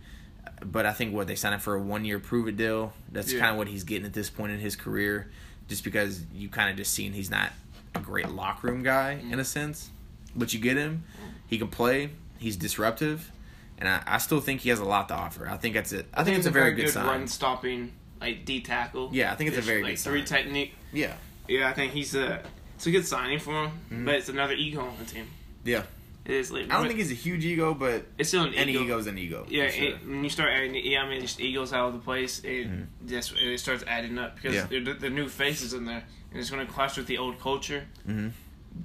but 0.65 0.85
I 0.87 0.93
think 0.93 1.13
what 1.13 1.27
they 1.27 1.35
signed 1.35 1.53
him 1.53 1.59
for 1.61 1.75
a 1.75 1.79
one 1.81 2.05
year 2.05 2.17
prove 2.19 2.47
it 2.47 2.57
deal. 2.57 2.93
That's 3.11 3.31
Yeah. 3.31 3.39
kind 3.39 3.51
of 3.51 3.57
what 3.57 3.67
he's 3.67 3.83
getting 3.83 4.05
at 4.05 4.13
this 4.13 4.29
point 4.31 4.51
in 4.51 4.59
his 4.59 4.75
career, 4.75 5.29
just 5.67 5.83
because 5.83 6.23
you 6.33 6.49
kind 6.49 6.71
of 6.71 6.75
just 6.75 6.91
seen 6.91 7.13
he's 7.13 7.29
not 7.29 7.51
a 7.93 7.99
great 7.99 8.27
locker 8.29 8.67
room 8.67 8.81
guy 8.81 9.19
Mm-hmm. 9.21 9.33
in 9.33 9.39
a 9.39 9.45
sense. 9.45 9.91
But 10.35 10.51
you 10.55 10.59
get 10.59 10.75
him, 10.77 11.03
he 11.45 11.59
can 11.59 11.67
play. 11.67 12.09
He's 12.39 12.57
disruptive, 12.57 13.31
and 13.77 13.87
I, 13.87 14.01
I 14.07 14.17
still 14.17 14.41
think 14.41 14.61
he 14.61 14.69
has 14.69 14.79
a 14.79 14.85
lot 14.85 15.07
to 15.09 15.13
offer. 15.13 15.47
I 15.47 15.57
think 15.57 15.75
that's 15.75 15.91
it. 15.93 16.07
I, 16.13 16.23
think, 16.23 16.37
it's 16.39 16.47
a 16.47 16.51
very, 16.51 16.73
good, 16.73 16.89
sign. 16.89 17.05
run 17.05 17.27
stopping 17.27 17.91
like 18.21 18.45
D 18.45 18.61
tackle. 18.61 19.09
Yeah, 19.13 19.31
I 19.31 19.35
think 19.35 19.49
it's 19.49 19.57
a 19.57 19.61
very 19.61 19.83
like 19.83 19.97
three 19.97 20.25
sign. 20.25 20.43
technique. 20.43 20.73
Yeah, 20.91 21.15
Yeah, 21.47 21.69
I 21.69 21.73
think 21.73 21.91
he's 21.93 22.15
a 22.15 22.41
it's 22.75 22.87
a 22.87 22.91
good 22.91 23.05
signing 23.05 23.39
for 23.39 23.65
him, 23.65 23.71
Mhm. 23.91 24.05
but 24.05 24.15
it's 24.15 24.29
another 24.29 24.53
ego 24.53 24.81
on 24.81 24.97
the 24.99 25.05
team. 25.05 25.27
yeah. 25.63 25.83
It 26.25 26.31
is. 26.35 26.51
Like, 26.51 26.71
I 26.71 26.77
don't 26.77 26.87
think 26.87 26.99
he's 26.99 27.11
a 27.11 27.15
huge 27.15 27.43
ego, 27.43 27.73
but 27.73 28.05
it's 28.17 28.29
still 28.29 28.43
an 28.45 28.53
any 28.53 28.71
ego. 28.71 28.83
ego 28.85 28.97
is 28.97 29.07
an 29.07 29.17
ego. 29.17 29.45
Yeah, 29.49 29.69
sure. 29.69 29.87
it, 29.89 30.07
when 30.07 30.23
you 30.23 30.29
start 30.29 30.51
adding, 30.53 30.73
yeah, 30.75 31.01
I 31.03 31.09
mean, 31.09 31.19
just 31.19 31.41
egos 31.41 31.73
out 31.73 31.87
of 31.89 31.93
the 31.95 31.99
place, 31.99 32.39
it 32.45 32.65
Mhm. 32.71 32.85
just 33.05 33.33
it 33.37 33.59
starts 33.59 33.83
adding 33.85 34.17
up 34.17 34.35
because 34.37 34.55
Yeah. 34.55 34.67
the, 34.67 34.93
the 34.93 35.09
new 35.09 35.27
faces 35.27 35.73
in 35.73 35.83
there, 35.83 36.05
and 36.31 36.39
it's 36.39 36.49
going 36.49 36.65
to 36.65 36.71
clash 36.71 36.95
with 36.95 37.07
the 37.07 37.17
old 37.17 37.41
culture. 37.41 37.87
Mhm. 38.07 38.31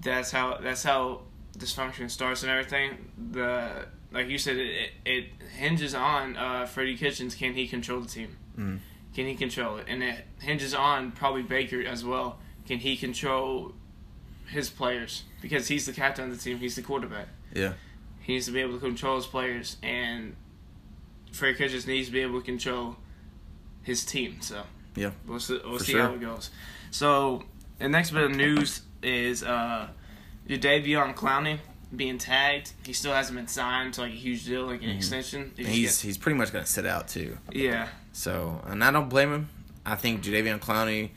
That's 0.03 0.33
how 0.33 0.59
that's 0.61 0.83
how 0.83 1.23
dysfunction 1.57 2.11
starts 2.11 2.43
and 2.43 2.51
everything. 2.51 3.09
The 3.31 3.87
like 4.11 4.29
you 4.29 4.39
said, 4.39 4.57
it, 4.57 4.91
it 5.05 5.27
hinges 5.57 5.95
on 5.95 6.37
uh, 6.37 6.67
Freddie 6.67 6.97
Kitchens. 6.97 7.37
Can 7.37 7.55
he 7.55 7.69
control 7.69 8.01
the 8.01 8.09
team? 8.09 8.37
Mhm. 8.59 8.79
Can 9.19 9.27
he 9.27 9.35
control 9.35 9.79
it? 9.79 9.87
And 9.89 10.01
it 10.01 10.25
hinges 10.41 10.73
on 10.75 11.11
probably 11.11 11.43
Baker 11.43 11.83
as 11.83 12.05
well. 12.05 12.39
Can 12.69 12.79
he 12.79 12.97
control 12.97 13.73
his 14.47 14.71
players? 14.71 15.25
Because 15.43 15.67
he's 15.67 15.87
the 15.87 15.93
captain 15.93 16.27
of 16.27 16.31
the 16.31 16.37
team. 16.41 16.59
He's 16.59 16.77
the 16.77 16.83
quarterback. 16.83 17.27
Yeah. 17.53 17.73
He 18.21 18.35
needs 18.35 18.47
to 18.47 18.53
be 18.53 18.61
able 18.61 18.75
to 18.75 18.79
control 18.79 19.17
his 19.17 19.27
players, 19.27 19.77
and 19.83 20.37
Freddie 21.33 21.59
Kitchens 21.59 21.85
needs 21.85 22.07
to 22.07 22.13
be 22.13 22.21
able 22.21 22.39
to 22.39 22.47
control 22.47 22.95
his 23.83 24.05
team. 24.05 24.37
So 24.41 24.63
Yeah. 24.95 25.11
we'll 25.27 25.41
see, 25.41 25.59
we'll 25.65 25.81
see 25.81 25.93
sure. 25.95 26.03
how 26.03 26.15
it 26.15 26.21
goes. 26.21 26.51
So 26.93 27.43
the 27.81 27.89
next 27.89 28.13
bit 28.13 28.23
of 28.23 28.37
news 28.37 28.83
is 29.03 29.43
uh, 29.43 29.89
your 30.47 31.03
on 31.03 31.13
Clowney 31.15 31.59
being 31.97 32.19
tagged. 32.19 32.73
He 32.87 32.93
still 32.93 33.15
hasn't 33.15 33.37
been 33.37 33.49
signed 33.49 33.95
to 33.95 34.03
like 34.03 34.13
a 34.13 34.15
huge 34.15 34.45
deal, 34.45 34.67
like 34.67 34.83
an 34.85 34.91
Mhm. 34.91 34.97
extension. 34.97 35.53
He 35.57 35.65
And 35.65 35.73
just 35.75 35.75
he's 35.75 36.01
he's 36.03 36.19
pretty 36.19 36.39
much 36.39 36.53
gonna 36.53 36.67
sit 36.67 36.87
out 36.87 37.09
too. 37.09 37.37
yeah, 37.51 37.89
So, 38.19 38.61
and 38.67 38.83
I 38.83 38.91
don't 38.91 39.09
blame 39.09 39.33
him. 39.33 39.49
I 39.87 39.95
think 39.95 40.25
Jadeveon 40.25 40.59
Clowney, 40.59 41.11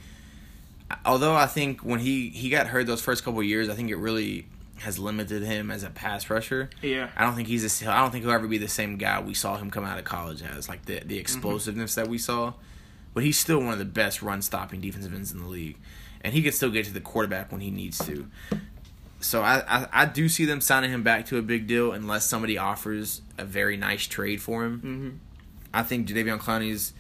although 1.04 1.34
I 1.34 1.48
think 1.48 1.82
when 1.82 2.00
he 2.00 2.30
he 2.30 2.52
got 2.52 2.68
hurt 2.68 2.86
those 2.86 3.02
first 3.02 3.24
couple 3.24 3.40
of 3.40 3.46
years, 3.48 3.70
I 3.70 3.74
think 3.74 3.90
it 3.90 3.96
really 3.96 4.46
has 4.78 5.00
limited 5.00 5.42
him 5.42 5.72
as 5.72 5.82
a 5.82 5.90
pass 5.90 6.30
rusher. 6.30 6.70
yeah, 6.84 7.10
I 7.18 7.24
don't 7.24 7.34
think 7.34 7.48
he's 7.48 7.82
a, 7.84 7.92
I 7.92 8.02
don't 8.02 8.12
think 8.12 8.24
he'll 8.24 8.34
ever 8.34 8.48
be 8.48 8.60
the 8.60 8.68
same 8.68 8.98
guy 8.98 9.20
we 9.20 9.34
saw 9.34 9.58
him 9.58 9.72
come 9.72 9.84
out 9.84 9.98
of 9.98 10.06
college 10.06 10.44
as, 10.44 10.70
like 10.70 10.86
the 10.86 11.00
the 11.00 11.18
explosiveness 11.18 11.96
that 11.96 12.08
we 12.08 12.20
saw. 12.20 12.54
But 13.16 13.24
he's 13.24 13.40
still 13.40 13.58
one 13.60 13.74
of 13.74 13.80
the 13.80 13.86
best 13.86 14.22
run 14.22 14.44
stopping 14.44 14.80
defensive 14.80 15.12
ends 15.12 15.32
in 15.32 15.40
the 15.40 15.48
league, 15.48 15.78
and 16.22 16.36
he 16.36 16.44
can 16.44 16.52
still 16.52 16.70
get 16.70 16.86
to 16.86 16.94
the 16.94 17.02
quarterback 17.02 17.52
when 17.52 17.62
he 17.62 17.72
needs 17.72 17.98
to. 18.06 18.28
So 19.22 19.42
I, 19.42 19.64
I 19.68 19.88
I 19.92 20.06
do 20.06 20.30
see 20.30 20.46
them 20.46 20.62
signing 20.62 20.92
him 20.92 21.02
back 21.02 21.26
to 21.28 21.38
a 21.40 21.42
big 21.42 21.66
deal 21.66 21.94
unless 21.94 22.28
somebody 22.28 22.60
offers 22.60 23.22
a 23.40 23.44
very 23.44 23.76
nice 23.76 24.06
trade 24.06 24.40
for 24.40 24.66
him. 24.66 24.80
hmm 24.80 25.10
I 25.74 25.84
think 25.84 26.08
Jadeveon 26.08 26.40
Clowney's. 26.40 26.94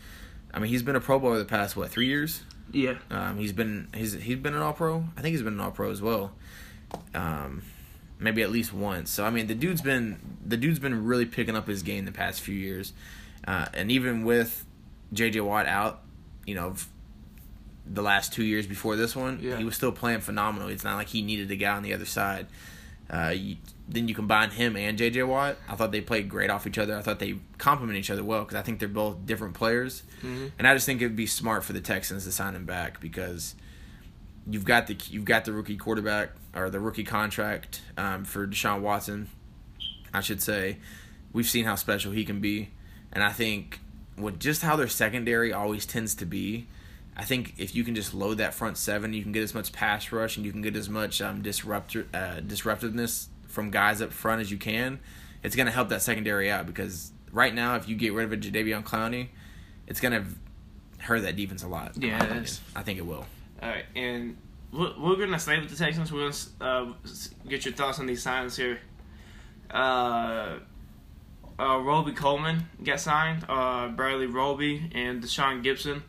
I 0.54 0.60
mean, 0.60 0.70
he's 0.70 0.84
been 0.84 0.96
a 0.96 1.00
Pro 1.02 1.20
Bowler 1.20 1.40
the 1.40 1.46
past 1.46 1.76
what 1.78 1.90
three 1.90 2.08
years. 2.08 2.44
yeah, 2.72 2.96
Um, 3.10 3.38
he's 3.38 3.54
been 3.54 3.88
he's 3.96 4.14
he's 4.14 4.38
been 4.38 4.54
an 4.54 4.62
All 4.62 4.74
Pro. 4.74 5.06
I 5.18 5.22
think 5.22 5.34
he's 5.34 5.44
been 5.44 5.54
an 5.54 5.60
All 5.60 5.72
Pro 5.72 5.92
as 5.92 6.02
well. 6.02 6.34
Um, 7.14 7.64
maybe 8.20 8.42
at 8.42 8.52
least 8.52 8.74
once. 8.74 9.10
So 9.10 9.26
I 9.26 9.30
mean, 9.30 9.48
the 9.48 9.56
dude's 9.56 9.82
been 9.82 10.20
the 10.46 10.58
dude's 10.58 10.80
been 10.80 11.06
really 11.06 11.26
picking 11.26 11.56
up 11.56 11.68
his 11.68 11.84
game 11.84 12.06
the 12.06 12.12
past 12.12 12.42
few 12.42 12.56
years, 12.56 12.94
uh, 13.48 13.68
and 13.74 13.92
even 13.92 14.24
with 14.26 14.66
J.J. 15.14 15.42
Watt 15.42 15.66
out, 15.68 16.02
you 16.46 16.56
know, 16.56 16.76
the 17.86 18.02
last 18.02 18.34
two 18.34 18.44
years 18.44 18.68
before 18.68 18.96
this 18.96 19.16
one, 19.16 19.40
Yeah. 19.42 19.58
he 19.58 19.64
was 19.64 19.76
still 19.76 19.92
playing 19.92 20.22
phenomenal. 20.22 20.68
It's 20.70 20.84
not 20.84 20.96
like 20.96 21.08
he 21.08 21.22
needed 21.22 21.50
a 21.52 21.56
guy 21.56 21.76
on 21.76 21.84
the 21.84 21.94
other 21.94 22.06
side. 22.06 22.48
Uh, 23.10 23.34
you, 23.36 23.58
then 23.92 24.08
you 24.08 24.16
combine 24.16 24.52
him 24.52 24.76
and 24.78 24.98
J.J. 24.98 25.24
Watt. 25.24 25.58
I 25.68 25.76
thought 25.76 25.92
they 25.92 26.02
played 26.02 26.30
great 26.30 26.50
off 26.50 26.66
each 26.66 26.78
other. 26.78 26.96
I 26.96 27.02
thought 27.02 27.20
they 27.20 27.36
complement 27.58 28.00
each 28.00 28.10
other 28.10 28.24
well 28.24 28.42
because 28.44 28.56
I 28.56 28.62
think 28.62 28.80
they're 28.80 28.88
both 28.88 29.26
different 29.26 29.54
players. 29.54 30.04
hmm 30.22 30.48
And 30.58 30.68
I 30.68 30.74
just 30.74 30.86
think 30.86 31.02
it'd 31.02 31.16
be 31.16 31.28
smart 31.28 31.64
for 31.64 31.74
the 31.74 31.82
Texans 31.82 32.24
to 32.24 32.32
sign 32.32 32.56
him 32.56 32.66
back 32.66 33.02
because 33.02 33.56
you've 34.50 34.66
got 34.66 34.88
the 34.88 34.98
you've 35.10 35.26
got 35.26 35.46
the 35.46 35.52
rookie 35.52 35.78
quarterback 35.78 36.32
or 36.56 36.70
the 36.70 36.80
rookie 36.80 37.04
contract 37.04 37.82
um, 37.98 38.24
for 38.24 38.48
Deshaun 38.48 38.82
Watson. 38.82 39.30
I 40.14 40.22
should 40.22 40.42
say, 40.42 40.78
we've 41.32 41.48
seen 41.48 41.66
how 41.66 41.76
special 41.76 42.12
he 42.12 42.26
can 42.26 42.40
be, 42.42 42.70
and 43.14 43.24
I 43.24 43.32
think 43.32 43.80
with 44.18 44.40
just 44.40 44.62
how 44.62 44.76
their 44.76 44.90
secondary 44.90 45.54
always 45.54 45.86
tends 45.86 46.16
to 46.16 46.26
be, 46.26 46.68
I 47.16 47.24
think 47.24 47.54
if 47.58 47.76
you 47.76 47.84
can 47.84 47.96
just 47.96 48.14
load 48.14 48.38
that 48.38 48.54
front 48.54 48.78
seven, 48.78 49.14
you 49.14 49.24
can 49.24 49.32
get 49.32 49.44
as 49.44 49.54
much 49.54 49.72
pass 49.72 50.12
rush 50.12 50.38
and 50.38 50.46
you 50.46 50.52
can 50.52 50.62
get 50.62 50.76
as 50.76 50.90
much 50.90 51.22
um, 51.22 51.42
disruptor 51.42 52.08
uh, 52.14 52.40
disruptiveness 52.42 53.30
from 53.52 53.70
guys 53.70 54.02
up 54.02 54.12
front 54.12 54.42
as 54.42 54.52
you 54.52 54.58
can. 54.58 55.00
It's 55.44 55.56
going 55.56 55.66
to 55.66 55.72
help 55.72 55.90
that 55.90 56.02
secondary 56.02 56.50
out 56.50 56.66
because 56.66 57.12
right 57.32 57.54
now, 57.54 57.76
if 57.76 57.88
you 57.88 57.96
get 57.96 58.14
rid 58.14 58.26
of 58.26 58.34
a 58.34 58.38
Jadeveon 58.38 58.84
Clowney, 58.84 59.30
it's 59.88 60.00
going 60.00 60.14
to 60.14 60.26
hurt 61.02 61.24
that 61.24 61.36
defense 61.36 61.64
a 61.64 61.68
lot. 61.68 61.94
Yeah, 61.98 62.24
it 62.24 62.44
is. 62.44 62.62
I 62.76 62.84
think 62.84 63.00
it 63.00 63.06
will. 63.06 63.26
All 63.62 63.70
right, 63.70 63.86
and 63.96 64.38
we're, 64.72 64.94
we're 65.00 65.16
gonna 65.18 65.40
stay 65.40 65.60
with 65.60 65.70
the 65.70 65.76
Texans. 65.76 66.12
We're 66.12 66.32
gonna 66.32 66.36
uh, 66.62 66.94
get 67.48 67.66
your 67.66 67.74
thoughts 67.74 68.00
on 68.00 68.08
these 68.08 68.24
signs 68.24 68.56
here. 68.56 68.80
Uh, 69.70 70.60
uh, 71.60 71.78
Roby 71.80 72.14
Coleman 72.14 72.66
got 72.84 73.00
signed. 73.00 73.46
Uh, 73.48 73.90
Bradley 73.90 74.26
Roby 74.26 74.90
and 74.94 75.22
Deshaun 75.22 75.64
Gipson, 75.64 76.02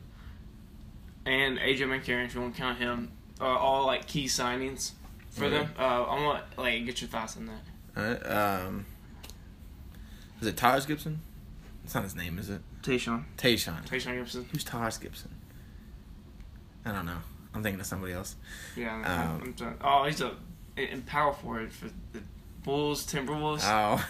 and 1.26 1.58
AJ 1.58 1.80
McCarron, 1.80 2.26
if 2.26 2.34
you 2.34 2.40
want 2.40 2.54
to 2.54 2.60
count 2.60 2.78
him, 2.78 3.12
are 3.40 3.58
all 3.58 3.86
like 3.86 4.06
key 4.06 4.26
signings 4.26 4.92
for 5.32 5.44
Okay. 5.46 5.56
them. 5.58 5.74
Uh, 5.78 5.82
I 6.04 6.24
want 6.24 6.44
like 6.58 6.84
get 6.86 7.00
your 7.00 7.08
thoughts 7.08 7.36
on 7.36 7.46
that. 7.46 7.62
All 7.96 8.02
right. 8.04 8.26
Um, 8.66 8.86
is 10.40 10.46
it 10.46 10.56
Taj 10.56 10.86
Gibson? 10.86 11.20
That's 11.82 11.94
not 11.94 12.04
his 12.04 12.14
name, 12.14 12.38
is 12.38 12.48
it? 12.48 12.60
Tashaun, 12.82 13.24
Tashaun. 13.36 13.84
Tashaun 13.86 14.22
Gipson. 14.22 14.46
Who's 14.50 14.64
Taj 14.64 14.98
Gibson? 15.00 15.30
I 16.84 16.92
don't 16.92 17.06
know. 17.06 17.18
I'm 17.54 17.62
thinking 17.62 17.80
of 17.80 17.86
somebody 17.86 18.12
else. 18.12 18.36
Yeah, 18.76 18.94
I'm, 18.94 19.04
Um, 19.34 19.42
I'm 19.42 19.54
trying- 19.54 19.76
oh, 19.82 20.04
he's 20.04 20.20
a 20.20 20.32
in 20.76 21.02
power 21.02 21.32
forward 21.34 21.72
for 21.72 21.86
the 22.12 22.20
Bulls, 22.64 23.04
Timberwolves. 23.06 23.62
Oh. 23.64 24.04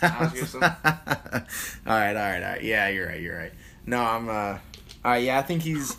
Taj 0.00 0.32
Gibson. 0.34 0.62
all 0.62 0.70
right, 0.72 1.46
all 1.86 1.94
right, 1.94 2.14
all 2.42 2.50
right. 2.50 2.62
Yeah, 2.62 2.88
you're 2.88 3.06
right. 3.06 3.20
You're 3.20 3.38
right. 3.38 3.52
No, 3.86 4.02
I'm. 4.02 4.28
uh 4.28 4.32
All 4.32 4.58
right. 5.04 5.22
Yeah, 5.24 5.38
I 5.38 5.42
think 5.42 5.62
he's. 5.62 5.96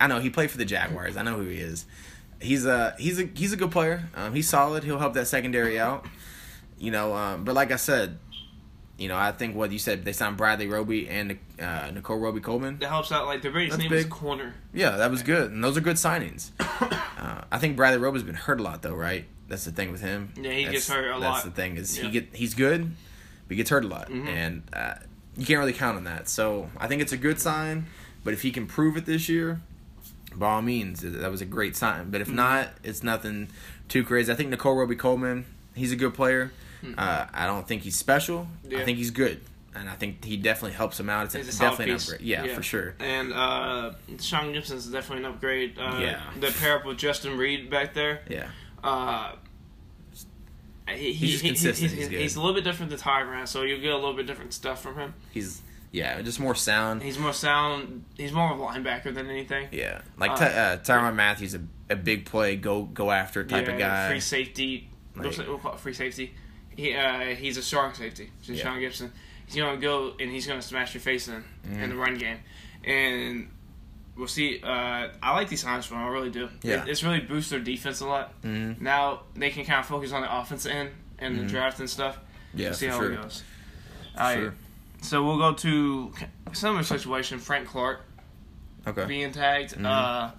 I 0.00 0.06
know 0.08 0.18
he 0.18 0.28
played 0.30 0.50
for 0.50 0.58
the 0.58 0.64
Jaguars. 0.64 1.16
I 1.16 1.22
know 1.22 1.36
who 1.36 1.48
he 1.48 1.58
is. 1.58 1.86
He's 2.44 2.66
a 2.66 2.94
he's 2.98 3.18
a 3.20 3.28
he's 3.34 3.52
a 3.52 3.56
good 3.56 3.70
player. 3.70 4.08
Um, 4.14 4.34
he's 4.34 4.48
solid. 4.48 4.84
He'll 4.84 4.98
help 4.98 5.14
that 5.14 5.26
secondary 5.26 5.78
out. 5.80 6.06
You 6.78 6.90
know, 6.90 7.14
um, 7.14 7.44
but 7.44 7.54
like 7.54 7.72
I 7.72 7.76
said, 7.76 8.18
you 8.98 9.08
know, 9.08 9.16
I 9.16 9.32
think 9.32 9.56
what 9.56 9.72
you 9.72 9.78
said 9.78 10.04
they 10.04 10.12
signed 10.12 10.36
Bradley 10.36 10.66
Roby 10.66 11.08
and 11.08 11.38
uh, 11.60 11.90
Nicole 11.92 12.18
Roby 12.18 12.40
Coleman. 12.40 12.78
that 12.78 12.88
helps 12.88 13.10
out. 13.10 13.26
Like 13.26 13.42
the 13.42 13.50
biggest 13.50 13.78
name 13.78 13.88
big. 13.90 14.10
corner. 14.10 14.54
Yeah, 14.72 14.90
that 14.98 15.10
was 15.10 15.22
good, 15.22 15.50
and 15.50 15.64
those 15.64 15.76
are 15.76 15.80
good 15.80 15.96
signings. 15.96 16.50
Uh, 17.24 17.40
I 17.50 17.58
think 17.58 17.74
Bradley 17.74 17.98
Roby's 18.00 18.22
been 18.22 18.34
hurt 18.34 18.60
a 18.60 18.62
lot 18.62 18.82
though, 18.82 18.94
right? 18.94 19.24
That's 19.48 19.64
the 19.64 19.70
thing 19.72 19.90
with 19.92 20.02
him. 20.02 20.34
Yeah, 20.36 20.50
he 20.50 20.64
That's- 20.64 20.72
gets 20.72 20.88
hurt 20.90 21.06
a 21.06 21.08
That's 21.12 21.20
lot. 21.22 21.32
That's 21.32 21.44
the 21.46 21.50
thing 21.52 21.76
is 21.78 21.96
Yeah. 21.96 22.04
he 22.04 22.10
get 22.10 22.34
he's 22.36 22.52
good, 22.52 22.82
but 22.84 23.48
he 23.48 23.56
gets 23.56 23.70
hurt 23.70 23.82
a 23.82 23.88
lot, 23.88 24.10
Mhm. 24.10 24.26
and 24.28 24.62
uh, 24.74 24.94
you 25.34 25.46
can't 25.46 25.58
really 25.58 25.72
count 25.72 25.96
on 25.96 26.04
that. 26.04 26.28
So 26.28 26.68
I 26.76 26.86
think 26.86 27.00
it's 27.00 27.12
a 27.12 27.16
good 27.16 27.40
sign. 27.40 27.86
But 28.24 28.34
if 28.34 28.42
he 28.42 28.50
can 28.50 28.66
prove 28.66 28.98
it 28.98 29.06
this 29.06 29.26
year, 29.30 29.62
by 30.38 30.50
all 30.52 30.62
means, 30.62 31.00
that 31.00 31.30
was 31.30 31.40
a 31.40 31.44
great 31.46 31.76
sign. 31.76 32.10
But 32.10 32.20
if 32.20 32.28
Mhm. 32.28 32.34
not, 32.34 32.68
it's 32.82 33.02
nothing 33.02 33.48
too 33.88 34.04
crazy. 34.04 34.30
I 34.32 34.34
think 34.34 34.50
Nicole 34.50 34.74
Roby 34.76 34.96
Coleman, 34.96 35.46
he's 35.74 35.92
a 35.92 35.96
good 35.96 36.14
player. 36.14 36.52
Mhm. 36.82 36.94
Uh, 36.98 37.26
I 37.32 37.46
don't 37.46 37.66
think 37.66 37.82
he's 37.82 37.96
special. 37.96 38.48
Yeah. 38.68 38.78
I 38.80 38.84
think 38.84 38.98
he's 38.98 39.10
good, 39.10 39.40
and 39.74 39.88
I 39.88 39.94
think 39.94 40.24
he 40.24 40.36
definitely 40.36 40.72
helps 40.76 41.00
him 41.00 41.08
out. 41.08 41.24
It's, 41.26 41.34
He's 41.34 41.48
a 41.48 41.52
solid 41.52 41.70
definitely 41.78 41.94
an 41.94 42.00
upgrade. 42.00 42.20
Yeah, 42.20 42.44
Yeah. 42.44 42.54
for 42.54 42.62
sure. 42.62 42.94
And 42.98 43.32
uh, 43.32 43.92
Sean 44.20 44.52
Gipson's 44.52 44.86
definitely 44.86 45.24
an 45.24 45.32
upgrade. 45.32 45.78
Uh, 45.78 45.98
Yeah. 46.00 46.20
The 46.40 46.50
pair 46.58 46.78
up 46.78 46.84
with 46.84 46.98
Justin 46.98 47.38
Reid 47.38 47.70
back 47.70 47.94
there. 47.94 48.20
Yeah. 48.28 48.48
Uh, 48.82 49.32
he, 50.88 51.12
He's 51.12 51.20
he, 51.20 51.26
just 51.30 51.42
he- 51.42 51.48
consistent. 51.48 51.90
He's, 51.92 52.08
He's 52.08 52.20
he's 52.20 52.36
a 52.36 52.40
little 52.40 52.54
bit 52.54 52.64
different 52.64 52.90
than 52.90 52.98
Tyrann, 53.00 53.48
so 53.48 53.62
you'll 53.62 53.80
get 53.80 53.92
a 53.92 53.96
little 53.96 54.12
bit 54.14 54.26
different 54.26 54.52
stuff 54.52 54.82
from 54.82 54.96
him. 54.96 55.14
He's 55.32 55.62
yeah, 55.94 56.20
just 56.22 56.40
more 56.40 56.54
sound. 56.56 57.02
He's 57.02 57.18
more 57.18 57.32
sound. 57.32 58.04
He's 58.16 58.32
more 58.32 58.52
of 58.52 58.58
a 58.58 58.62
linebacker 58.62 59.14
than 59.14 59.30
anything. 59.30 59.68
Yeah, 59.70 60.00
like 60.18 60.32
Uh, 60.32 60.44
uh, 60.44 60.76
Tyrann 60.78 61.14
Mathieu, 61.14 61.48
a, 61.88 61.92
a 61.92 61.96
big 61.96 62.26
play, 62.26 62.56
go 62.56 62.82
go 62.82 63.10
after 63.10 63.44
type 63.44 63.68
of 63.68 63.78
guy. 63.78 64.08
Free 64.08 64.20
safety. 64.20 64.88
Like- 65.16 65.36
we'll 65.38 65.58
call 65.58 65.74
it 65.74 65.80
free 65.80 65.94
safety. 65.94 66.34
He 66.76 66.94
uh, 66.94 67.20
he's 67.36 67.56
a 67.56 67.62
strong 67.62 67.94
safety. 67.94 68.30
Yeah. 68.42 68.62
Sean 68.62 68.78
Gipson. 68.80 69.10
He's 69.46 69.54
gonna 69.56 69.76
go 69.80 70.14
and 70.18 70.30
he's 70.30 70.46
gonna 70.46 70.62
smash 70.62 70.94
your 70.94 71.00
face 71.02 71.28
in 71.28 71.44
in 71.64 71.70
Mhm. 71.78 71.88
the 71.90 71.96
run 71.96 72.14
game, 72.18 72.38
and 72.84 73.48
we'll 74.16 74.26
see. 74.26 74.60
Uh, 74.62 75.08
I 75.22 75.32
like 75.34 75.48
these 75.48 75.62
signs 75.62 75.86
for 75.86 75.94
him. 75.94 76.00
I 76.02 76.08
really 76.08 76.30
do. 76.30 76.48
Yeah. 76.62 76.82
It, 76.82 76.88
it's 76.88 77.04
really 77.04 77.20
boosts 77.20 77.50
their 77.50 77.60
defense 77.60 78.00
a 78.00 78.06
lot. 78.06 78.42
Mhm. 78.42 78.80
Now 78.80 79.20
they 79.36 79.50
can 79.50 79.64
kind 79.64 79.78
of 79.80 79.86
focus 79.86 80.10
on 80.12 80.22
the 80.22 80.36
offense 80.40 80.66
end 80.66 80.90
and 81.20 81.36
Mhm. 81.36 81.40
the 81.42 81.46
draft 81.46 81.78
and 81.78 81.88
stuff. 81.88 82.18
Yeah, 82.54 82.68
We'll 82.68 82.74
see 82.74 82.86
how 82.88 82.98
sure. 82.98 83.12
it 83.12 83.22
goes. 83.22 83.42
For 84.16 84.32
sure. 84.34 84.54
So 85.04 85.22
we'll 85.24 85.38
go 85.38 85.52
to 85.52 86.12
similar 86.52 86.82
situation. 86.82 87.38
Frank 87.38 87.68
Clark 87.68 88.00
Okay. 88.86 89.04
being 89.06 89.32
tagged. 89.32 89.74
Mhm. 89.76 89.86
Uh, 89.86 90.30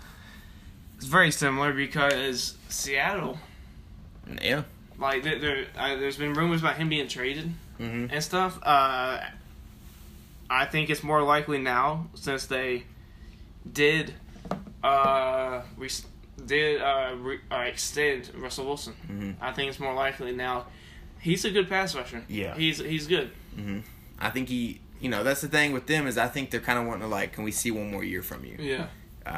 it's 0.97 1.05
very 1.05 1.31
similar 1.31 1.73
because 1.73 2.57
Seattle, 2.69 3.37
Yeah. 4.41 4.63
like 4.97 5.23
there, 5.23 5.39
there 5.39 5.65
uh, 5.77 5.95
there's 5.95 6.17
been 6.17 6.33
rumors 6.33 6.61
about 6.61 6.75
him 6.77 6.89
being 6.89 7.07
traded 7.07 7.53
Mm-hmm. 7.79 8.13
and 8.13 8.23
stuff. 8.23 8.57
Uh, 8.63 9.19
I 10.49 10.65
think 10.65 10.89
it's 10.89 11.03
more 11.03 11.21
likely 11.23 11.57
now 11.59 12.07
since 12.13 12.45
they 12.45 12.83
did 13.71 14.13
uh, 14.83 15.61
re- 15.75 15.89
did 16.45 16.81
uh, 16.81 17.15
re- 17.17 17.39
uh, 17.51 17.55
extend 17.67 18.31
Russell 18.35 18.65
Wilson. 18.65 18.93
Mm-hmm. 19.09 19.31
I 19.43 19.51
think 19.51 19.69
it's 19.69 19.79
more 19.79 19.93
likely 19.93 20.31
now. 20.31 20.67
He's 21.19 21.43
a 21.43 21.49
good 21.51 21.67
pass 21.67 21.95
rusher. 21.95 22.23
Yeah. 22.29 22.55
he's 22.55 22.77
he's 22.77 23.07
good. 23.07 23.31
Mm-hmm. 23.57 23.79
I 24.19 24.29
think 24.29 24.49
he, 24.49 24.79
you 25.01 25.09
know, 25.09 25.23
that's 25.23 25.41
the 25.41 25.47
thing 25.47 25.71
with 25.73 25.87
them 25.87 26.07
is 26.07 26.17
I 26.17 26.27
think 26.27 26.51
they're 26.51 26.59
kind 26.61 26.79
of 26.79 26.85
wanting 26.85 27.01
to 27.01 27.07
like, 27.07 27.33
can 27.33 27.43
we 27.43 27.51
see 27.51 27.71
one 27.71 27.91
more 27.91 28.03
year 28.03 28.21
from 28.21 28.45
you? 28.45 28.55
Yeah, 28.59 28.87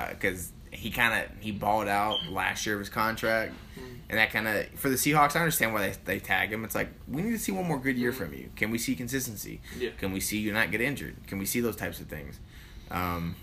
Because 0.10 0.52
he 0.72 0.92
kind 0.92 1.24
of 1.24 1.32
he 1.42 1.52
balled 1.52 1.88
out 1.88 2.18
last 2.30 2.66
year 2.66 2.76
of 2.76 2.80
his 2.80 2.90
contract, 2.90 3.54
Mhm. 3.80 3.84
and 4.10 4.18
that 4.20 4.32
kind 4.32 4.48
of 4.48 4.68
for 4.76 4.90
the 4.90 4.96
Seahawks, 4.96 5.36
I 5.36 5.40
understand 5.40 5.74
why 5.74 5.88
they 5.90 5.96
they 6.06 6.20
tag 6.20 6.52
him. 6.52 6.64
It's 6.66 6.76
like 6.76 6.90
we 7.08 7.22
need 7.22 7.32
to 7.32 7.40
see 7.40 7.52
one 7.52 7.66
more 7.68 7.80
good 7.80 7.98
year 7.98 8.12
Mhm. 8.12 8.16
from 8.16 8.34
you. 8.34 8.50
Can 8.56 8.70
we 8.70 8.78
see 8.78 8.96
consistency? 8.96 9.62
Yeah. 9.80 9.92
Can 9.98 10.12
we 10.12 10.20
see 10.20 10.38
you 10.40 10.52
not 10.54 10.70
get 10.72 10.82
injured? 10.82 11.16
Can 11.28 11.40
we 11.40 11.46
see 11.46 11.62
those 11.62 11.76
types 11.78 12.00
of 12.00 12.08
things? 12.08 12.40
Um, 12.92 13.36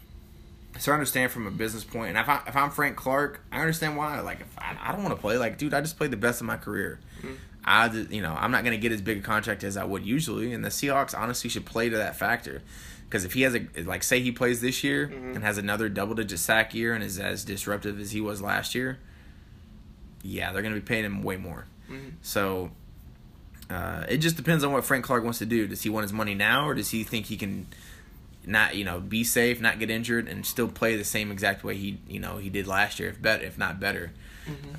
so 0.79 0.93
I 0.93 0.95
understand 0.95 1.33
from 1.33 1.47
a 1.47 1.51
business 1.51 1.83
point, 1.85 2.11
and 2.11 2.19
if 2.19 2.29
I 2.29 2.43
if 2.47 2.55
I'm 2.57 2.71
Frank 2.71 2.97
Clark, 2.97 3.41
I 3.51 3.61
understand 3.61 3.97
why. 3.97 4.21
Like 4.21 4.41
if 4.41 4.59
I, 4.59 4.77
I 4.81 4.93
don't 4.93 5.03
want 5.03 5.15
to 5.17 5.21
play, 5.21 5.37
like 5.39 5.57
dude, 5.59 5.75
I 5.75 5.81
just 5.81 5.97
played 5.97 6.11
the 6.11 6.17
best 6.17 6.41
of 6.41 6.47
my 6.47 6.57
career. 6.59 7.01
Mhm. 7.23 7.37
I 7.65 7.87
you 7.87 8.21
know 8.23 8.35
I'm 8.39 8.51
not 8.51 8.65
gonna 8.65 8.77
get 8.77 8.93
as 8.93 9.01
big 9.01 9.19
a 9.19 9.23
contract 9.23 9.65
as 9.65 9.77
I 9.77 9.85
would 9.85 10.05
usually, 10.05 10.53
and 10.53 10.65
the 10.65 10.69
Seahawks 10.69 11.17
honestly 11.19 11.49
should 11.51 11.65
play 11.67 11.89
to 11.89 11.97
that 11.97 12.17
factor. 12.17 12.63
Because 13.09 13.25
if 13.25 13.33
he 13.35 13.43
has 13.43 13.55
a 13.55 13.67
like, 13.85 14.03
say 14.03 14.21
he 14.21 14.33
plays 14.33 14.61
this 14.61 14.83
year 14.83 15.09
Mhm. 15.09 15.37
and 15.37 15.45
has 15.45 15.57
another 15.59 15.89
double 15.89 16.15
digit 16.15 16.39
sack 16.39 16.75
year 16.75 16.95
and 16.95 17.03
is 17.05 17.19
as 17.21 17.45
disruptive 17.45 18.01
as 18.01 18.11
he 18.13 18.21
was 18.21 18.43
last 18.43 18.75
year, 18.75 18.99
yeah, 20.23 20.53
they're 20.53 20.63
gonna 20.63 20.75
be 20.75 20.81
paying 20.81 21.05
him 21.05 21.23
way 21.23 21.37
more. 21.37 21.67
Mhm. 21.91 22.13
So 22.23 22.71
uh, 23.71 24.05
it 24.09 24.19
just 24.19 24.37
depends 24.37 24.63
on 24.63 24.73
what 24.73 24.85
Frank 24.85 25.05
Clark 25.05 25.25
wants 25.25 25.39
to 25.39 25.47
do. 25.47 25.67
Does 25.67 25.83
he 25.83 25.89
want 25.89 26.05
his 26.05 26.13
money 26.13 26.35
now, 26.35 26.69
or 26.69 26.75
does 26.75 26.91
he 26.91 27.03
think 27.03 27.27
he 27.27 27.37
can 27.37 27.67
not, 28.47 28.75
you 28.77 28.85
know, 28.85 29.01
be 29.01 29.25
safe, 29.25 29.59
not 29.59 29.79
get 29.79 29.89
injured, 29.91 30.29
and 30.29 30.45
still 30.45 30.69
play 30.69 30.97
the 30.97 31.05
same 31.05 31.33
exact 31.33 31.65
way 31.65 31.75
he, 31.77 31.99
you 32.07 32.21
know, 32.21 32.37
he 32.37 32.51
did 32.51 32.67
last 32.67 33.01
year, 33.01 33.09
if 33.09 33.23
better, 33.23 33.43
if 33.43 33.57
not 33.57 33.81
better? 33.81 34.13
Mhm. 34.47 34.79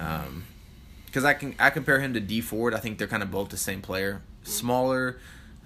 Because 1.16 1.24
I 1.24 1.34
can 1.34 1.56
I 1.58 1.70
compare 1.70 2.02
him 2.02 2.14
to 2.16 2.20
Dee 2.20 2.42
Ford. 2.42 2.74
I 2.74 2.80
think 2.80 2.98
they're 2.98 3.08
kind 3.08 3.24
of 3.24 3.32
both 3.32 3.48
the 3.48 3.56
same 3.56 3.82
player, 3.82 4.22
smaller, 4.44 5.18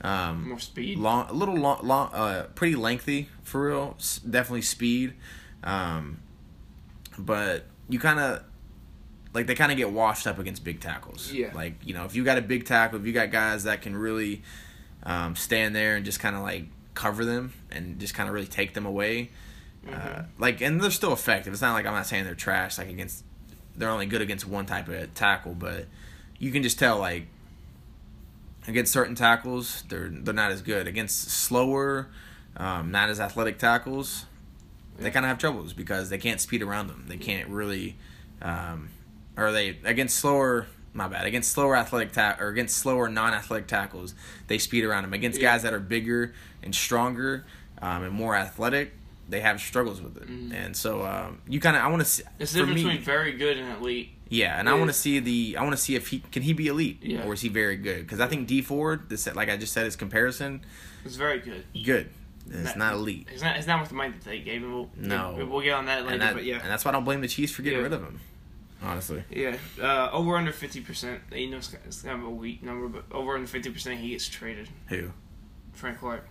um, 0.02 0.50
more 0.50 0.60
speed. 0.60 1.00
long, 1.00 1.28
a 1.28 1.34
little 1.34 1.56
long, 1.56 1.80
long 1.82 2.14
uh, 2.14 2.44
pretty 2.54 2.76
lengthy 2.76 3.30
for 3.42 3.66
real. 3.66 3.96
S- 3.98 4.20
definitely 4.20 4.62
speed, 4.62 5.16
um, 5.64 6.20
but 7.18 7.64
you 7.90 7.98
kind 7.98 8.20
of 8.20 8.44
like 9.34 9.48
they 9.48 9.56
kind 9.56 9.72
of 9.72 9.78
get 9.80 9.92
washed 9.92 10.28
up 10.28 10.38
against 10.38 10.64
big 10.64 10.82
tackles. 10.82 11.32
Yeah. 11.32 11.52
Like 11.56 11.74
you 11.84 11.96
know, 11.96 12.06
if 12.06 12.16
you 12.16 12.24
got 12.24 12.38
a 12.38 12.44
big 12.44 12.66
tackle, 12.66 13.00
if 13.00 13.08
you 13.08 13.12
got 13.12 13.32
guys 13.32 13.64
that 13.64 13.82
can 13.82 13.98
really 13.98 14.44
um, 15.02 15.36
stand 15.36 15.76
there 15.76 15.96
and 15.96 16.06
just 16.06 16.20
kind 16.20 16.36
of 16.36 16.44
like 16.44 16.66
cover 16.94 17.26
them 17.26 17.54
and 17.72 17.98
just 18.00 18.14
kind 18.14 18.30
of 18.30 18.36
really 18.36 18.46
take 18.46 18.76
them 18.76 18.86
away. 18.86 19.32
Uh, 19.88 19.92
Mhm. 19.92 20.26
like, 20.38 20.62
and 20.62 20.80
they're 20.80 20.92
still 20.92 21.14
effective. 21.14 21.54
It's 21.54 21.62
not 21.64 21.74
like 21.74 21.88
I'm 21.88 21.94
not 21.94 22.06
saying 22.06 22.26
they're 22.26 22.36
trash. 22.36 22.78
Like 22.78 22.90
against, 22.90 23.24
they're 23.80 23.90
only 23.90 24.06
good 24.06 24.22
against 24.22 24.46
one 24.48 24.68
type 24.68 24.88
of 24.88 25.14
tackle, 25.16 25.56
but 25.56 25.86
you 26.38 26.52
can 26.52 26.62
just 26.62 26.78
tell 26.78 27.00
like 27.00 27.26
against 28.68 28.92
certain 28.94 29.16
tackles, 29.16 29.84
they're 29.90 30.10
they're 30.10 30.34
not 30.34 30.52
as 30.52 30.62
good. 30.62 30.88
Against 30.88 31.30
slower, 31.32 32.08
um, 32.58 32.92
not 32.92 33.10
as 33.10 33.20
athletic 33.20 33.58
tackles, 33.58 34.26
they 34.98 35.10
kind 35.10 35.26
of 35.26 35.30
have 35.30 35.40
troubles 35.40 35.74
because 35.74 36.10
they 36.10 36.18
can't 36.18 36.40
speed 36.42 36.62
around 36.62 36.88
them. 36.88 37.06
They 37.08 37.18
can't 37.18 37.50
really, 37.50 37.96
um, 38.42 38.90
or 39.36 39.52
they 39.52 39.78
against 39.84 40.18
slower. 40.18 40.68
My 40.92 41.08
bad. 41.08 41.28
Against 41.28 41.52
slower 41.52 41.78
athletic 41.78 42.14
ta- 42.14 42.36
or 42.40 42.48
against 42.48 42.76
slower 42.76 43.08
non-athletic 43.08 43.68
tackles, 43.68 44.16
they 44.48 44.58
speed 44.58 44.84
around 44.84 45.04
them. 45.04 45.14
Against 45.14 45.40
Yeah. 45.40 45.52
guys 45.52 45.62
that 45.62 45.72
are 45.72 45.80
bigger 45.80 46.34
and 46.64 46.74
stronger 46.74 47.46
um, 47.80 48.02
and 48.04 48.12
more 48.12 48.36
athletic, 48.36 48.94
they 49.30 49.42
have 49.42 49.62
struggles 49.62 50.02
with 50.02 50.18
it. 50.18 50.28
Mhm. 50.28 50.54
And 50.54 50.76
so 50.76 51.06
um, 51.06 51.42
you 51.48 51.60
kind 51.60 51.76
of 51.78 51.84
I 51.84 51.88
want 51.88 52.02
to 52.02 52.06
see 52.06 52.24
It's 52.40 52.52
the 52.52 52.60
difference 52.60 52.78
me, 52.78 52.84
between 52.90 53.04
very 53.04 53.34
good 53.34 53.58
and 53.58 53.72
elite. 53.82 54.10
yeah, 54.30 54.60
and 54.60 54.68
I 54.68 54.74
want 54.74 54.90
to 54.90 54.94
see 54.94 55.20
the 55.20 55.56
I 55.58 55.64
want 55.64 55.76
to 55.76 55.82
see 55.82 55.96
if 55.96 56.08
he 56.08 56.20
can 56.20 56.42
he 56.44 56.54
be 56.54 56.68
elite 56.68 57.00
Yeah. 57.02 57.24
or 57.26 57.34
is 57.34 57.42
he 57.42 57.50
very 57.50 57.78
good? 57.78 58.02
Because 58.02 58.20
I 58.20 58.28
think 58.28 58.48
Dee 58.48 58.62
Ford, 58.62 59.10
this 59.10 59.28
like 59.36 59.50
I 59.50 59.58
just 59.58 59.74
said, 59.74 59.86
his 59.86 59.96
comparison 59.96 60.62
It's 61.06 61.16
very 61.16 61.40
good. 61.40 61.64
good. 61.86 62.10
It's 62.52 62.64
That- 62.70 62.78
not 62.78 62.94
elite. 62.94 63.28
It's 63.32 63.44
not. 63.44 63.58
It's 63.58 63.68
not 63.68 63.80
worth 63.80 63.90
the 63.90 63.96
money 63.96 64.12
that 64.14 64.24
they 64.24 64.40
gave 64.40 64.64
him. 64.64 64.74
We'll, 64.74 64.90
No. 64.98 65.36
we'll, 65.38 65.46
we'll 65.48 65.62
get 65.62 65.74
on 65.74 65.86
that 65.86 66.02
later. 66.02 66.14
and, 66.14 66.22
that, 66.24 66.34
but 66.34 66.44
yeah, 66.46 66.56
and 66.60 66.68
that's 66.72 66.84
why 66.84 66.90
I 66.90 66.94
don't 66.94 67.04
blame 67.04 67.22
the 67.22 67.28
Chiefs 67.28 67.52
for 67.54 67.62
getting 67.62 67.78
Yeah. 67.78 67.84
rid 67.84 67.94
of 67.94 68.02
him. 68.02 68.20
Honestly, 68.82 69.24
yeah. 69.30 69.58
Uh, 69.80 70.10
over 70.12 70.36
under 70.38 70.52
fifty 70.52 70.82
percent. 70.82 71.22
You 71.32 71.50
know, 71.52 71.58
it's, 71.58 71.76
it's 71.86 72.02
kind 72.02 72.20
of 72.20 72.26
a 72.26 72.30
weak 72.30 72.64
number, 72.64 72.88
but 72.88 73.04
over 73.16 73.36
under 73.36 73.46
fifty 73.46 73.70
percent, 73.70 74.00
he 74.00 74.10
gets 74.12 74.28
traded. 74.28 74.70
who 74.88 75.12
Frank 75.74 76.00
Clark. 76.00 76.28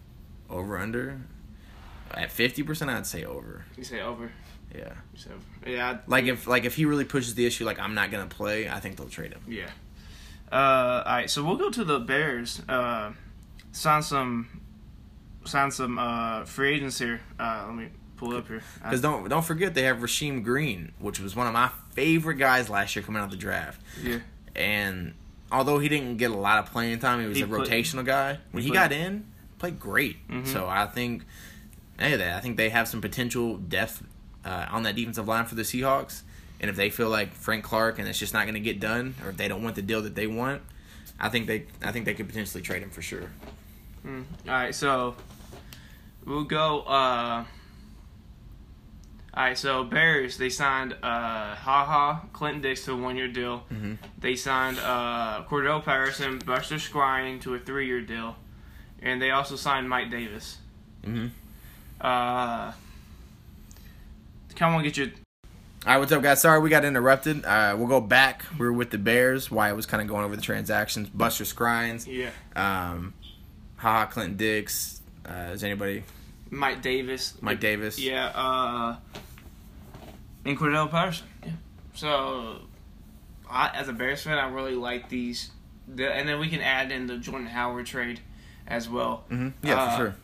over 0.50 0.76
under 0.78 1.20
at 2.14 2.30
fifty 2.30 2.62
percent? 2.62 2.90
I'd 2.90 3.06
say 3.06 3.24
over. 3.24 3.64
You 3.76 3.84
say 3.84 4.00
over. 4.00 4.30
Yeah, 4.74 4.92
You 5.14 5.18
say 5.18 5.30
over. 5.30 5.70
Yeah. 5.70 5.90
I- 5.92 5.98
like 6.10 6.24
if 6.26 6.46
like 6.46 6.64
if 6.64 6.74
he 6.74 6.84
really 6.84 7.04
pushes 7.04 7.34
the 7.34 7.46
issue, 7.46 7.64
like 7.64 7.78
I'm 7.78 7.94
not 7.94 8.10
gonna 8.10 8.26
play, 8.26 8.68
I 8.68 8.80
think 8.80 8.96
they'll 8.96 9.08
trade 9.08 9.32
him. 9.32 9.40
Yeah. 9.48 9.70
Uh, 10.50 11.02
all 11.06 11.12
right, 11.16 11.28
so 11.30 11.44
we'll 11.44 11.56
go 11.56 11.70
to 11.70 11.84
the 11.84 11.98
Bears. 11.98 12.62
Uh, 12.68 13.12
sign 13.72 14.02
some, 14.02 14.48
sign 15.44 15.70
some 15.70 15.98
uh, 15.98 16.44
free 16.44 16.74
agents 16.74 16.98
here. 16.98 17.20
Uh, 17.38 17.64
let 17.66 17.74
me 17.76 17.88
pull 18.16 18.34
up 18.36 18.48
here. 18.48 18.62
Because 18.82 19.00
don't 19.00 19.28
don't 19.28 19.44
forget 19.44 19.74
they 19.74 19.82
have 19.82 19.98
Rasheem 19.98 20.42
Green, 20.42 20.92
which 20.98 21.20
was 21.20 21.36
one 21.36 21.46
of 21.46 21.52
my 21.52 21.70
favorite 21.92 22.36
guys 22.36 22.70
last 22.70 22.96
year 22.96 23.02
coming 23.02 23.20
out 23.20 23.26
of 23.26 23.30
the 23.30 23.36
draft. 23.36 23.80
yeah, 24.02 24.18
And 24.56 25.14
although 25.52 25.78
he 25.78 25.88
didn't 25.88 26.16
get 26.16 26.30
a 26.30 26.36
lot 26.36 26.58
of 26.64 26.72
playing 26.72 26.98
time, 27.00 27.20
he 27.20 27.26
was 27.26 27.36
He 27.36 27.42
a 27.42 27.46
put- 27.46 27.68
rotational 27.68 28.04
guy. 28.04 28.38
When 28.52 28.62
he 28.62 28.68
he, 28.70 28.74
got 28.74 28.90
in, 28.92 29.26
played 29.58 29.78
great. 29.78 30.26
Mhm. 30.28 30.46
So 30.46 30.66
I 30.66 30.86
think, 30.86 31.24
hey, 31.98 32.16
they, 32.16 32.32
I 32.32 32.40
think 32.40 32.56
they 32.56 32.68
have 32.68 32.88
some 32.88 33.00
potential 33.00 33.56
depth 33.56 34.02
uh, 34.44 34.66
on 34.70 34.82
that 34.84 34.96
defensive 34.96 35.28
line 35.28 35.46
for 35.46 35.54
the 35.54 35.62
Seahawks. 35.62 36.22
And 36.60 36.68
if 36.68 36.76
they 36.76 36.90
feel 36.90 37.08
like 37.08 37.32
Frank 37.34 37.64
Clark 37.64 37.98
and 37.98 38.08
it's 38.08 38.18
just 38.18 38.34
not 38.34 38.44
going 38.44 38.54
to 38.54 38.60
get 38.60 38.80
done, 38.80 39.14
or 39.24 39.30
if 39.30 39.36
they 39.36 39.48
don't 39.48 39.62
want 39.62 39.76
the 39.76 39.82
deal 39.82 40.02
that 40.02 40.14
they 40.14 40.26
want, 40.26 40.62
I 41.20 41.28
think 41.28 41.46
they 41.46 41.66
I 41.82 41.92
think 41.92 42.04
they 42.04 42.14
could 42.14 42.28
potentially 42.28 42.62
trade 42.62 42.82
him 42.82 42.90
for 42.90 43.02
sure. 43.02 43.30
Mm. 44.06 44.24
All 44.46 44.52
right, 44.52 44.74
so 44.74 45.16
we'll 46.24 46.44
go. 46.44 46.80
Uh, 46.80 47.44
all 49.34 49.44
right, 49.44 49.58
so 49.58 49.84
Bears 49.84 50.36
they 50.36 50.50
signed 50.50 50.94
uh, 50.94 51.54
Ha 51.54 51.84
Ha 51.84 52.24
Clinton 52.32 52.62
Dix 52.62 52.84
to 52.84 52.92
a 52.92 52.96
one 52.96 53.16
year 53.16 53.28
deal. 53.28 53.64
Mm-hmm. 53.72 53.94
They 54.18 54.34
signed 54.34 54.78
uh, 54.78 55.44
Cordell 55.48 55.84
Patterson, 55.84 56.38
Buster 56.38 56.76
Skrine 56.76 57.40
to 57.42 57.54
a 57.54 57.58
three 57.58 57.86
year 57.86 58.00
deal, 58.00 58.36
and 59.00 59.20
they 59.22 59.30
also 59.30 59.56
signed 59.56 59.88
Mike 59.88 60.10
Davis. 60.10 60.58
Mm-hmm. 61.04 61.28
Uh, 62.00 62.72
come 64.54 64.74
on, 64.74 64.82
get 64.82 64.96
your 64.96 65.06
All 65.08 65.12
right, 65.92 65.98
what's 65.98 66.12
up, 66.12 66.22
guys? 66.22 66.40
Sorry 66.40 66.60
we 66.60 66.70
got 66.70 66.84
interrupted. 66.84 67.44
Uh, 67.44 67.74
we'll 67.78 67.88
go 67.88 68.00
back. 68.00 68.44
We 68.58 68.66
were 68.66 68.72
with 68.72 68.90
the 68.90 68.98
Bears. 68.98 69.50
Why 69.50 69.68
I 69.68 69.72
was 69.72 69.86
kind 69.86 70.00
of 70.00 70.08
going 70.08 70.24
over 70.24 70.36
the 70.36 70.42
transactions. 70.42 71.08
Buster 71.08 71.44
Skrines, 71.44 72.06
yeah 72.06 72.30
um, 72.56 73.14
Ha 73.76 73.90
Ha 73.90 74.06
Clinton 74.06 74.36
Dix. 74.36 75.00
Uh, 75.26 75.50
is 75.52 75.64
anybody 75.64 76.04
Mike 76.50 76.82
Davis. 76.82 77.34
Mike 77.40 77.60
Davis? 77.60 77.98
Yeah, 77.98 78.26
uh, 78.34 78.96
and 80.44 80.58
Cordell 80.58 80.90
Patterson. 80.90 81.26
Yeah. 81.44 81.52
So, 81.94 82.60
I, 83.50 83.70
as 83.74 83.88
a 83.88 83.92
Bears 83.92 84.22
fan, 84.22 84.38
I 84.38 84.48
really 84.48 84.74
like 84.74 85.08
these. 85.08 85.50
The, 85.88 86.12
and 86.12 86.28
then 86.28 86.38
we 86.38 86.48
can 86.48 86.60
add 86.60 86.92
in 86.92 87.06
the 87.06 87.18
Jordan 87.18 87.46
Howard 87.46 87.86
trade 87.86 88.20
as 88.66 88.88
well. 88.88 89.24
Mm-hmm. 89.30 89.66
Yeah, 89.66 89.82
Uh, 89.82 89.90
for 89.90 89.96
sure. 89.96 90.14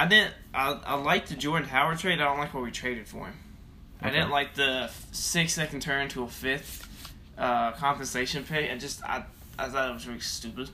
I 0.00 0.06
didn't. 0.06 0.32
I, 0.54 0.80
I 0.84 0.94
like 0.94 1.26
the 1.26 1.34
Jordan 1.34 1.68
Howard 1.68 1.98
trade. 1.98 2.20
I 2.20 2.24
don't 2.24 2.38
like 2.38 2.54
what 2.54 2.62
we 2.62 2.70
traded 2.70 3.06
for 3.06 3.26
him. 3.26 3.34
I 4.00 4.08
didn't 4.08 4.30
like 4.30 4.54
the 4.54 4.90
six 5.12 5.56
that 5.56 5.68
can 5.68 5.78
turn 5.80 6.08
to 6.10 6.22
a 6.22 6.26
fifth 6.26 6.88
uh, 7.36 7.72
compensation 7.72 8.44
pay. 8.44 8.70
I 8.70 8.78
just 8.78 9.02
I 9.04 9.24
I 9.58 9.68
thought 9.68 9.90
it 9.90 9.92
was 9.92 10.06
really 10.08 10.20
stupid. 10.20 10.70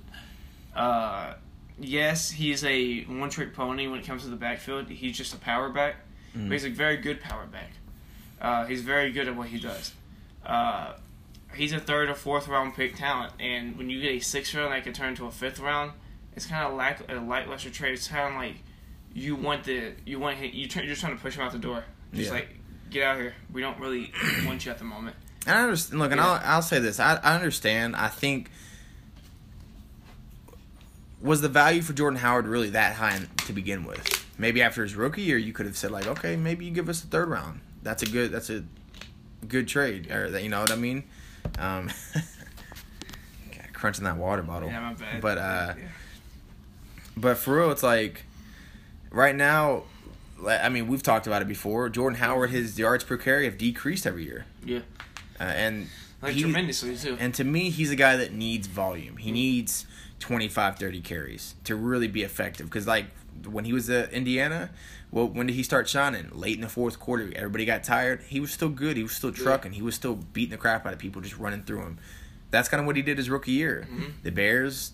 Uh, 0.76 1.34
yes, 1.78 2.30
he's 2.30 2.62
a 2.64 3.02
one 3.04 3.28
trick 3.30 3.52
pony 3.52 3.88
when 3.88 3.98
it 3.98 4.06
comes 4.06 4.22
to 4.22 4.28
the 4.28 4.36
backfield. 4.36 4.88
He's 4.88 5.16
just 5.16 5.34
a 5.34 5.38
power 5.38 5.70
back, 5.70 5.96
Mhm. 6.36 6.48
but 6.48 6.52
he's 6.52 6.64
a 6.64 6.70
very 6.70 6.96
good 6.98 7.20
power 7.20 7.46
back. 7.46 7.70
Uh, 8.40 8.64
he's 8.66 8.82
very 8.82 9.10
good 9.10 9.26
at 9.26 9.34
what 9.34 9.48
he 9.48 9.58
does. 9.58 9.92
Uh, 10.44 10.92
he's 11.54 11.72
a 11.72 11.80
third 11.80 12.08
or 12.10 12.14
fourth 12.14 12.46
round 12.46 12.76
pick 12.76 12.94
talent, 12.96 13.32
and 13.40 13.76
when 13.76 13.90
you 13.90 14.00
get 14.00 14.12
a 14.12 14.20
sixth 14.20 14.54
round 14.54 14.72
that 14.72 14.84
can 14.84 14.92
turn 14.92 15.16
to 15.16 15.26
a 15.26 15.32
fifth 15.32 15.58
round, 15.58 15.90
it's 16.36 16.46
kind 16.46 16.64
of 16.64 16.74
lack 16.74 17.00
a 17.10 17.14
lackluster 17.16 17.70
trade. 17.70 17.94
It's 17.94 18.06
kind 18.06 18.34
of 18.34 18.40
like 18.40 18.56
you 19.16 19.34
want 19.34 19.64
the 19.64 19.92
you 20.04 20.18
want 20.20 20.36
him, 20.36 20.50
you 20.52 20.68
try, 20.68 20.82
you're 20.82 20.90
just 20.90 21.00
trying 21.00 21.16
to 21.16 21.22
push 21.22 21.36
him 21.36 21.42
out 21.42 21.52
the 21.52 21.58
door. 21.58 21.82
Just 22.12 22.26
Yeah. 22.28 22.34
like 22.36 22.48
get 22.90 23.02
out 23.04 23.16
here. 23.16 23.34
We 23.52 23.62
don't 23.62 23.78
really 23.80 24.12
want 24.46 24.64
you 24.64 24.70
at 24.70 24.78
the 24.78 24.84
moment. 24.84 25.16
And 25.46 25.56
I 25.58 25.62
understand. 25.62 25.98
Look, 26.00 26.12
and 26.12 26.18
Yeah. 26.20 26.26
I'll, 26.26 26.40
I'll 26.56 26.62
say 26.62 26.78
this. 26.80 27.00
I, 27.00 27.16
I 27.22 27.34
understand. 27.34 27.96
I 27.96 28.08
think 28.08 28.50
was 31.20 31.40
the 31.40 31.48
value 31.48 31.82
for 31.82 31.92
Jordan 31.92 32.18
Howard 32.18 32.46
really 32.46 32.70
that 32.70 32.94
high 32.96 33.18
to 33.46 33.52
begin 33.52 33.84
with? 33.84 34.24
Maybe 34.38 34.60
after 34.62 34.82
his 34.82 34.94
rookie 34.94 35.22
year, 35.22 35.38
you 35.38 35.52
could 35.52 35.64
have 35.66 35.76
said 35.76 35.90
like, 35.90 36.06
okay, 36.06 36.36
maybe 36.36 36.66
you 36.66 36.70
give 36.70 36.88
us 36.90 37.02
a 37.02 37.06
third 37.06 37.28
round. 37.28 37.60
That's 37.82 38.02
a 38.02 38.06
good. 38.06 38.32
That's 38.32 38.50
a 38.50 38.64
good 39.48 39.66
trade, 39.66 40.10
or 40.10 40.30
that 40.30 40.42
you 40.42 40.50
know 40.50 40.60
what 40.60 40.70
I 40.70 40.76
mean. 40.76 41.04
Um, 41.58 41.90
crunching 43.72 44.04
that 44.04 44.16
water 44.16 44.42
bottle. 44.42 44.68
Yeah, 44.68 44.80
my 44.80 44.94
bad. 44.94 45.20
But 45.22 45.38
uh, 45.38 45.74
Yeah. 45.78 45.88
but 47.16 47.38
for 47.38 47.56
real, 47.58 47.70
it's 47.70 47.82
like 47.82 48.24
right 49.16 49.34
now. 49.34 49.84
I 50.46 50.68
mean, 50.68 50.86
we've 50.86 51.02
talked 51.02 51.26
about 51.26 51.40
it 51.42 51.48
before. 51.48 51.88
Jordan 51.88 52.18
Howard, 52.18 52.50
his 52.50 52.78
yards 52.78 53.02
per 53.04 53.16
carry 53.16 53.46
have 53.46 53.56
decreased 53.56 54.06
every 54.06 54.24
year, 54.24 54.44
Yeah. 54.64 54.80
uh, 55.40 55.44
and 55.44 55.88
Like 56.20 56.34
he- 56.34 56.42
tremendously 56.42 56.94
too. 56.96 57.16
and 57.18 57.32
to 57.34 57.42
me, 57.44 57.70
he's 57.70 57.90
a 57.90 57.96
guy 57.96 58.16
that 58.16 58.32
needs 58.34 58.66
volume. 58.66 59.16
He 59.16 59.32
needs 59.32 59.86
25, 60.20 60.78
30 60.78 61.00
carries 61.00 61.54
to 61.64 61.74
really 61.74 62.06
be 62.08 62.22
effective. 62.22 62.66
Because, 62.66 62.86
like, 62.86 63.06
when 63.46 63.64
he 63.64 63.72
was 63.72 63.88
at 63.88 64.12
Indiana, 64.12 64.70
well, 65.10 65.26
when 65.26 65.46
did 65.46 65.54
he 65.56 65.62
start 65.62 65.88
shining? 65.88 66.28
Late 66.32 66.56
in 66.56 66.60
the 66.60 66.68
fourth 66.68 66.98
quarter. 67.00 67.32
Everybody 67.34 67.64
got 67.64 67.82
tired. 67.82 68.20
He 68.28 68.38
was 68.40 68.50
still 68.50 68.68
good. 68.68 68.96
He 68.98 69.02
was 69.02 69.12
still 69.12 69.32
trucking. 69.32 69.72
He 69.72 69.82
was 69.82 69.94
still 69.94 70.16
beating 70.34 70.50
the 70.50 70.56
crap 70.58 70.84
out 70.86 70.92
of 70.92 70.98
people, 70.98 71.22
just 71.22 71.38
running 71.38 71.62
through 71.62 71.80
him. 71.82 71.98
That's 72.50 72.68
kind 72.68 72.80
of 72.80 72.86
what 72.86 72.96
he 72.96 73.02
did 73.02 73.16
his 73.18 73.30
rookie 73.30 73.52
year. 73.52 73.86
Mhm. 73.90 74.12
The 74.22 74.30
Bears 74.32 74.92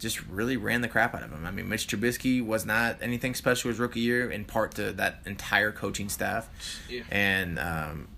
just 0.00 0.20
really 0.26 0.56
ran 0.56 0.80
the 0.80 0.88
crap 0.88 1.14
out 1.14 1.22
of 1.22 1.30
him. 1.30 1.46
I 1.46 1.50
mean, 1.52 1.68
Mitch 1.68 1.86
Trubisky 1.86 2.44
was 2.44 2.66
not 2.66 2.96
anything 3.00 3.34
special 3.34 3.68
his 3.68 3.78
rookie 3.78 4.00
year, 4.00 4.30
in 4.30 4.44
part 4.44 4.74
to 4.74 4.92
that 4.94 5.20
entire 5.26 5.70
coaching 5.70 6.08
staff. 6.08 6.48
Yeah. 6.88 7.02
And 7.10 7.58
um, 7.58 8.08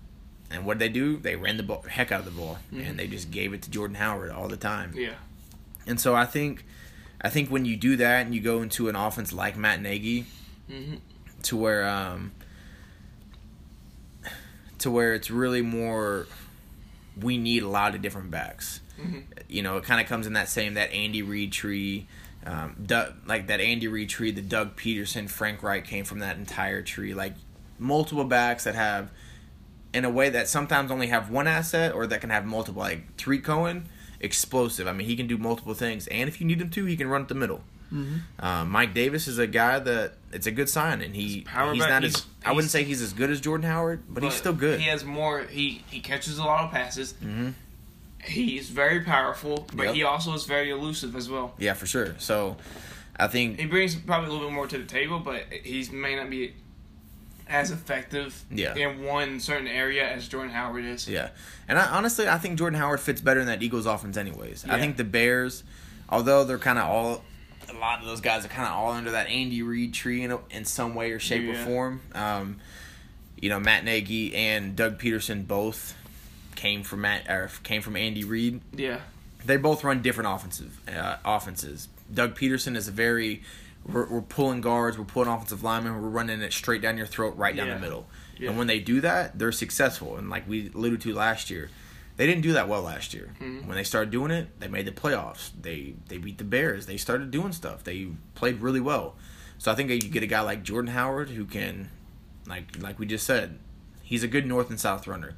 and 0.49 0.65
what 0.65 0.77
did 0.79 0.89
they 0.89 0.93
do? 0.93 1.17
They 1.17 1.35
ran 1.35 1.57
the 1.57 1.63
ball, 1.63 1.81
heck 1.87 2.11
out 2.11 2.19
of 2.19 2.25
the 2.25 2.31
ball, 2.31 2.57
Mhm. 2.73 2.89
and 2.89 2.99
they 2.99 3.07
just 3.07 3.29
gave 3.31 3.53
it 3.53 3.61
to 3.63 3.69
Jordan 3.69 3.95
Howard 3.95 4.31
all 4.31 4.47
the 4.47 4.57
time. 4.57 4.93
yeah. 4.95 5.13
And 5.85 5.99
so 5.99 6.15
I 6.15 6.25
think, 6.25 6.63
I 7.21 7.29
think 7.29 7.49
when 7.49 7.65
you 7.65 7.75
do 7.75 7.97
that 7.97 8.25
and 8.25 8.33
you 8.33 8.39
go 8.39 8.61
into 8.61 8.87
an 8.87 8.95
offense 8.95 9.33
like 9.33 9.57
Matt 9.57 9.81
Nagy, 9.81 10.25
hmm 10.69 10.95
to 11.43 11.57
where 11.57 11.85
um, 11.87 12.31
to 14.79 14.91
where 14.91 15.13
it's 15.13 15.29
really 15.31 15.61
more, 15.61 16.27
we 17.19 17.37
need 17.37 17.63
a 17.63 17.67
lot 17.67 17.95
of 17.95 18.01
different 18.01 18.31
backs. 18.31 18.79
Hmm 19.03 19.19
You 19.49 19.61
know, 19.61 19.77
it 19.77 19.83
kind 19.83 20.01
of 20.01 20.07
comes 20.07 20.25
in 20.27 20.33
that 20.33 20.49
same 20.49 20.73
that 20.75 20.91
Andy 20.91 21.21
Reid 21.21 21.51
tree. 21.51 22.07
Um, 22.45 22.75
Doug, 22.85 23.13
like 23.25 23.47
that 23.47 23.61
Andy 23.61 23.87
Reid 23.87 24.09
tree, 24.09 24.31
the 24.31 24.41
Doug 24.41 24.75
Pederson, 24.75 25.29
Frank 25.29 25.63
Reich 25.63 25.85
came 25.85 26.03
from 26.05 26.19
that 26.19 26.37
entire 26.37 26.81
tree. 26.81 27.13
Like 27.13 27.33
multiple 27.79 28.25
backs 28.25 28.63
that 28.65 28.75
have, 28.75 29.11
in 29.93 30.03
a 30.05 30.09
way 30.09 30.29
that 30.29 30.47
sometimes 30.49 30.91
only 30.91 31.07
have 31.07 31.29
one 31.29 31.47
asset 31.47 31.93
or 31.93 32.05
that 32.07 32.19
can 32.21 32.29
have 32.31 32.45
multiple. 32.45 32.81
Like 32.81 33.15
Tarik 33.17 33.43
Cohen, 33.43 33.87
explosive. 34.19 34.87
I 34.87 34.91
mean, 34.93 35.07
he 35.07 35.15
can 35.15 35.27
do 35.27 35.37
multiple 35.37 35.73
things, 35.73 36.07
and 36.07 36.27
if 36.27 36.41
you 36.41 36.47
need 36.47 36.59
him 36.59 36.69
to, 36.71 36.85
he 36.85 36.97
can 36.97 37.07
run 37.07 37.21
up 37.21 37.27
the 37.27 37.35
middle. 37.35 37.61
Mm-hmm. 37.93 38.43
Um, 38.45 38.71
Mike 38.71 38.93
Davis 38.95 39.27
is 39.27 39.37
a 39.37 39.45
guy 39.45 39.77
that 39.79 40.13
it's 40.31 40.47
a 40.47 40.51
good 40.51 40.67
sign, 40.67 41.01
and 41.01 41.15
he 41.15 41.21
He's 41.27 41.43
power 41.43 41.73
he's 41.73 41.83
back. 41.83 41.89
not 41.91 42.01
He's- 42.03 42.15
as 42.15 42.25
I 42.43 42.51
wouldn't 42.51 42.71
say 42.71 42.83
he's 42.83 43.01
as 43.03 43.13
good 43.13 43.29
as 43.29 43.39
Jordan 43.39 43.69
Howard, 43.69 44.03
but, 44.09 44.23
he's 44.23 44.33
still 44.33 44.53
good. 44.53 44.79
He 44.79 44.87
has 44.87 45.05
more. 45.05 45.43
He 45.43 45.83
he 45.89 45.99
catches 46.01 46.39
a 46.39 46.43
lot 46.43 46.63
of 46.65 46.71
passes. 46.71 47.11
hmm 47.21 47.51
He's 48.25 48.69
very 48.69 49.01
powerful, 49.01 49.67
but 49.73 49.85
Yep. 49.87 49.95
he 49.95 50.03
also 50.03 50.33
is 50.33 50.45
very 50.45 50.69
elusive 50.69 51.15
as 51.15 51.29
well. 51.29 51.53
Yeah, 51.57 51.73
for 51.73 51.85
sure. 51.85 52.15
So, 52.19 52.57
I 53.17 53.27
think 53.27 53.59
He 53.59 53.65
brings 53.65 53.95
probably 53.95 54.29
a 54.29 54.31
little 54.33 54.47
bit 54.47 54.55
more 54.55 54.67
to 54.67 54.77
the 54.77 54.85
table, 54.85 55.19
but 55.19 55.43
he 55.51 55.87
may 55.91 56.15
not 56.15 56.29
be 56.29 56.53
as 57.47 57.71
effective 57.71 58.43
Yeah. 58.49 58.73
in 58.75 59.03
one 59.03 59.39
certain 59.39 59.67
area 59.67 60.09
as 60.09 60.27
Jordan 60.27 60.51
Howard 60.51 60.85
is. 60.85 61.07
Yeah, 61.07 61.29
and 61.67 61.77
I, 61.77 61.85
honestly, 61.87 62.27
I 62.27 62.37
think 62.37 62.57
Jordan 62.57 62.79
Howard 62.79 63.01
fits 63.01 63.19
better 63.21 63.41
in 63.41 63.47
that 63.47 63.61
Eagles 63.61 63.85
offense, 63.85 64.15
anyways. 64.17 64.63
Yeah. 64.65 64.75
I 64.75 64.79
think 64.79 64.95
the 64.97 65.03
Bears, 65.03 65.63
although 66.09 66.43
they're 66.45 66.57
kind 66.57 66.79
of 66.79 66.85
all, 66.89 67.23
a 67.69 67.73
lot 67.73 67.99
of 67.99 68.05
those 68.05 68.21
guys 68.21 68.45
are 68.45 68.49
kind 68.49 68.67
of 68.67 68.73
all 68.73 68.91
under 68.91 69.11
that 69.11 69.27
Andy 69.27 69.61
Reid 69.61 69.93
tree 69.93 70.23
in, 70.23 70.31
a, 70.31 70.39
in 70.49 70.63
some 70.65 70.95
way 70.95 71.11
or 71.11 71.19
shape 71.19 71.47
or 71.49 71.55
form. 71.65 72.01
Um, 72.15 72.57
you 73.39 73.49
know, 73.49 73.59
Matt 73.59 73.83
Nagy 73.83 74.33
and 74.33 74.75
Doug 74.75 74.99
Pederson 74.99 75.45
both 75.45 75.95
came 76.55 76.83
from 76.83 77.01
Matt 77.01 77.29
or 77.29 77.49
came 77.63 77.81
from 77.81 77.95
Andy 77.95 78.23
Reid. 78.23 78.61
Yeah. 78.75 78.99
They 79.45 79.57
both 79.57 79.83
run 79.83 80.01
different 80.01 80.29
offensive 80.33 80.79
uh, 80.87 81.17
offenses. 81.25 81.89
Doug 82.13 82.37
Pederson 82.37 82.75
is 82.75 82.87
a 82.87 82.91
very 82.91 83.43
we're, 83.85 84.07
we're 84.07 84.21
pulling 84.21 84.61
guards, 84.61 84.97
we're 84.97 85.03
pulling 85.03 85.27
offensive 85.29 85.63
linemen, 85.63 85.93
we're 86.01 86.07
running 86.07 86.41
it 86.41 86.53
straight 86.53 86.81
down 86.81 86.97
your 86.97 87.05
throat, 87.07 87.35
right 87.35 87.55
down 87.55 87.67
Yeah. 87.67 87.73
the 87.75 87.79
middle. 87.81 88.07
Yeah. 88.37 88.49
And 88.49 88.57
when 88.57 88.67
they 88.67 88.79
do 88.79 89.01
that, 89.01 89.37
they're 89.37 89.51
successful. 89.51 90.15
And 90.17 90.29
like 90.29 90.47
we 90.47 90.71
alluded 90.73 91.01
to 91.01 91.13
last 91.13 91.49
year, 91.49 91.69
they 92.15 92.25
didn't 92.25 92.43
do 92.43 92.53
that 92.53 92.69
well 92.69 92.83
last 92.83 93.13
year. 93.13 93.31
Mhm. 93.41 93.65
When 93.65 93.75
they 93.75 93.83
started 93.83 94.11
doing 94.11 94.31
it, 94.31 94.59
they 94.59 94.67
made 94.67 94.85
the 94.85 94.91
playoffs. 94.91 95.49
They 95.61 95.95
they 96.07 96.17
beat 96.17 96.37
the 96.37 96.43
Bears. 96.45 96.85
They 96.85 96.97
started 96.97 97.29
doing 97.31 97.51
stuff. 97.51 97.83
They 97.83 98.07
played 98.35 98.61
really 98.61 98.79
well. 98.79 99.15
So 99.57 99.71
I 99.71 99.75
think 99.75 99.89
you 99.89 99.99
get 99.99 100.23
a 100.23 100.27
guy 100.27 100.41
like 100.41 100.63
Jordan 100.63 100.91
Howard 100.93 101.29
who 101.31 101.45
can, 101.45 101.89
like 102.47 102.81
like 102.81 102.99
we 102.99 103.05
just 103.05 103.25
said, 103.25 103.57
he's 104.03 104.23
a 104.23 104.27
good 104.27 104.45
north 104.45 104.69
and 104.69 104.79
south 104.79 105.07
runner. 105.07 105.35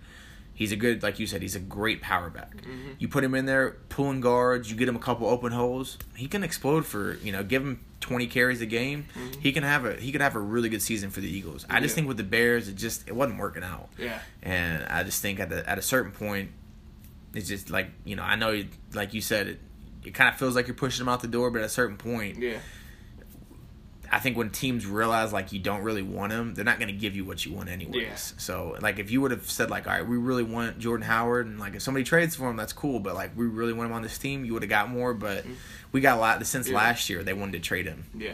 He's 0.57 0.71
a 0.71 0.75
good, 0.77 1.03
like 1.03 1.19
you 1.19 1.27
said, 1.27 1.41
he's 1.41 1.55
a 1.55 1.59
great 1.59 2.01
power 2.01 2.29
back. 2.29 2.55
Mhm. 2.57 2.95
You 2.97 3.07
put 3.09 3.23
him 3.23 3.35
in 3.35 3.45
there, 3.45 3.71
pulling 3.89 4.21
guards. 4.21 4.71
You 4.71 4.77
get 4.77 4.87
him 4.87 4.95
a 4.95 4.99
couple 4.99 5.27
open 5.27 5.51
holes. 5.51 5.97
He 6.15 6.27
can 6.27 6.43
explode 6.43 6.85
for 6.85 7.15
you 7.21 7.31
know. 7.33 7.43
Give 7.43 7.61
him 7.61 7.81
twenty 7.99 8.25
carries 8.27 8.61
a 8.61 8.65
game. 8.65 9.05
Mhm. 9.15 9.41
He 9.41 9.51
can 9.51 9.63
have 9.63 9.83
a 9.85 9.95
he 9.97 10.11
could 10.13 10.21
have 10.21 10.35
a 10.35 10.39
really 10.39 10.69
good 10.69 10.81
season 10.81 11.09
for 11.11 11.19
the 11.19 11.29
Eagles. 11.29 11.65
I 11.69 11.81
just 11.81 11.93
think 11.93 12.07
with 12.07 12.17
the 12.17 12.23
Bears, 12.23 12.67
it 12.69 12.75
just 12.77 13.05
it 13.07 13.15
wasn't 13.15 13.37
working 13.39 13.63
out. 13.63 13.89
Yeah. 13.97 14.19
And 14.41 14.83
I 14.85 15.03
just 15.03 15.21
think 15.21 15.39
at 15.41 15.49
the, 15.49 15.69
at 15.69 15.77
a 15.77 15.81
certain 15.81 16.11
point, 16.13 16.51
it's 17.33 17.47
just 17.49 17.69
like 17.69 17.89
you 18.05 18.15
know 18.15 18.23
I 18.23 18.35
know 18.35 18.63
like 18.93 19.13
you 19.13 19.21
said 19.21 19.47
it. 19.47 19.59
It 20.05 20.13
kind 20.13 20.29
of 20.31 20.37
feels 20.39 20.55
like 20.55 20.67
you're 20.67 20.75
pushing 20.75 21.03
them 21.03 21.11
out 21.11 21.21
the 21.21 21.27
door, 21.27 21.49
but 21.51 21.61
at 21.61 21.65
a 21.65 21.69
certain 21.69 21.97
point, 21.97 22.37
Yeah. 22.37 22.59
I 24.11 24.19
think 24.19 24.37
when 24.37 24.49
teams 24.49 24.85
realize 24.85 25.31
like 25.33 25.51
you 25.51 25.59
don't 25.59 25.81
really 25.81 26.01
want 26.01 26.31
him, 26.31 26.53
they're 26.53 26.65
not 26.65 26.79
going 26.79 26.87
to 26.91 26.97
give 26.97 27.15
you 27.15 27.25
what 27.25 27.45
you 27.45 27.53
want 27.53 27.69
anyways. 27.69 28.01
Yeah. 28.03 28.15
So 28.15 28.77
like 28.81 28.99
if 28.99 29.11
you 29.11 29.21
would 29.21 29.31
have 29.31 29.49
said 29.49 29.69
like, 29.69 29.87
all 29.87 29.93
right, 29.93 30.07
we 30.07 30.17
really 30.17 30.43
want 30.43 30.79
Jordan 30.79 31.05
Howard, 31.05 31.47
and 31.47 31.59
like 31.59 31.75
if 31.75 31.81
somebody 31.81 32.03
trades 32.03 32.35
for 32.35 32.49
him, 32.49 32.55
that's 32.57 32.73
cool. 32.73 32.99
But 32.99 33.15
like 33.15 33.35
we 33.35 33.45
really 33.45 33.73
want 33.73 33.89
him 33.89 33.95
on 33.95 34.01
this 34.01 34.17
team, 34.17 34.45
you 34.45 34.53
would 34.53 34.63
have 34.63 34.69
got 34.69 34.89
more. 34.89 35.13
But 35.13 35.45
we 35.91 36.01
got 36.01 36.17
a 36.17 36.21
lot 36.21 36.45
since 36.45 36.67
Yeah. 36.69 36.75
last 36.77 37.09
year. 37.09 37.23
They 37.23 37.33
wanted 37.33 37.53
to 37.53 37.59
trade 37.59 37.85
him. 37.85 38.05
Yeah. 38.15 38.33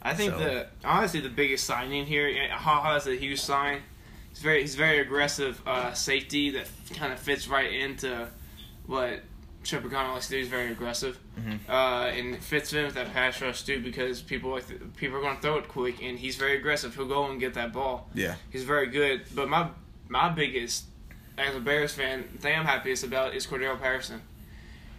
I 0.00 0.14
think 0.14 0.32
So- 0.32 0.38
the 0.38 0.66
honestly 0.84 1.20
the 1.20 1.28
biggest 1.28 1.64
signing 1.64 2.06
here, 2.06 2.30
Ha 2.50 2.80
Ha 2.80 2.96
is 2.96 3.06
a 3.06 3.16
huge 3.16 3.40
sign. 3.40 3.80
He's 4.30 4.38
very 4.40 4.60
he's 4.60 4.74
very 4.76 5.00
aggressive 5.00 5.60
uh, 5.66 5.92
safety 5.94 6.50
that 6.50 6.66
kind 6.94 7.12
of 7.12 7.18
fits 7.18 7.48
right 7.48 7.72
into 7.72 8.28
what 8.86 9.22
Chip 9.68 9.84
O'Connell 9.84 10.14
likes 10.14 10.26
to 10.28 10.32
do. 10.32 10.38
He's 10.38 10.48
very 10.48 10.72
aggressive, 10.72 11.18
Mhm. 11.38 11.58
uh, 11.68 12.06
and 12.08 12.34
it 12.34 12.42
fits 12.42 12.72
in 12.72 12.86
with 12.86 12.94
that 12.94 13.12
pass 13.12 13.40
rush 13.42 13.62
too 13.62 13.80
because 13.82 14.22
people 14.22 14.50
like 14.50 14.66
to, 14.68 14.74
people 14.96 15.18
are 15.18 15.20
going 15.20 15.36
to 15.36 15.42
throw 15.42 15.58
it 15.58 15.68
quick, 15.68 16.02
and 16.02 16.18
he's 16.18 16.36
very 16.36 16.56
aggressive. 16.56 16.94
He'll 16.94 17.04
go 17.04 17.30
and 17.30 17.38
get 17.38 17.52
that 17.54 17.72
ball. 17.74 18.08
Yeah. 18.14 18.36
He's 18.50 18.64
very 18.64 18.86
good. 18.86 19.22
But 19.34 19.48
my 19.50 19.68
my 20.08 20.30
biggest 20.30 20.84
as 21.36 21.54
a 21.54 21.60
Bears 21.60 21.92
fan 21.92 22.24
thing 22.40 22.58
I'm 22.58 22.64
happiest 22.64 23.04
about 23.04 23.34
is 23.34 23.46
Cordarrelle 23.46 23.78
Patterson. 23.80 24.22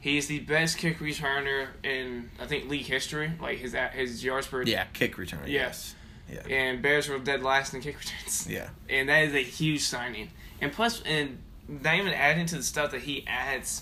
He's 0.01 0.27
the 0.27 0.39
best 0.39 0.77
kick 0.77 0.99
returner 0.99 1.69
in 1.83 2.29
I 2.39 2.45
think 2.45 2.69
league 2.69 2.85
history. 2.85 3.31
Like 3.41 3.57
his 3.57 3.75
his 3.93 4.23
yards 4.23 4.45
per 4.45 4.61
Yeah. 4.61 4.85
Kick 4.93 5.17
return. 5.17 5.45
Yes. 5.47 5.95
Yeah. 6.31 6.41
and 6.47 6.79
Bears 6.83 7.09
were 7.09 7.17
dead 7.17 7.41
last 7.41 7.73
in 7.73 7.81
kick 7.81 7.97
returns. 7.97 8.47
Yeah. 8.57 8.69
And 8.87 9.09
that 9.09 9.23
is 9.23 9.33
a 9.33 9.41
huge 9.41 9.81
signing. 9.81 10.29
And 10.61 10.71
plus, 10.71 11.01
and 11.01 11.39
not 11.67 11.95
even 11.95 12.13
adding 12.13 12.45
to 12.45 12.55
the 12.57 12.63
stuff 12.63 12.91
that 12.91 13.01
he 13.01 13.25
adds 13.27 13.81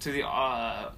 to 0.00 0.12
the 0.12 0.26
uh, 0.26 0.90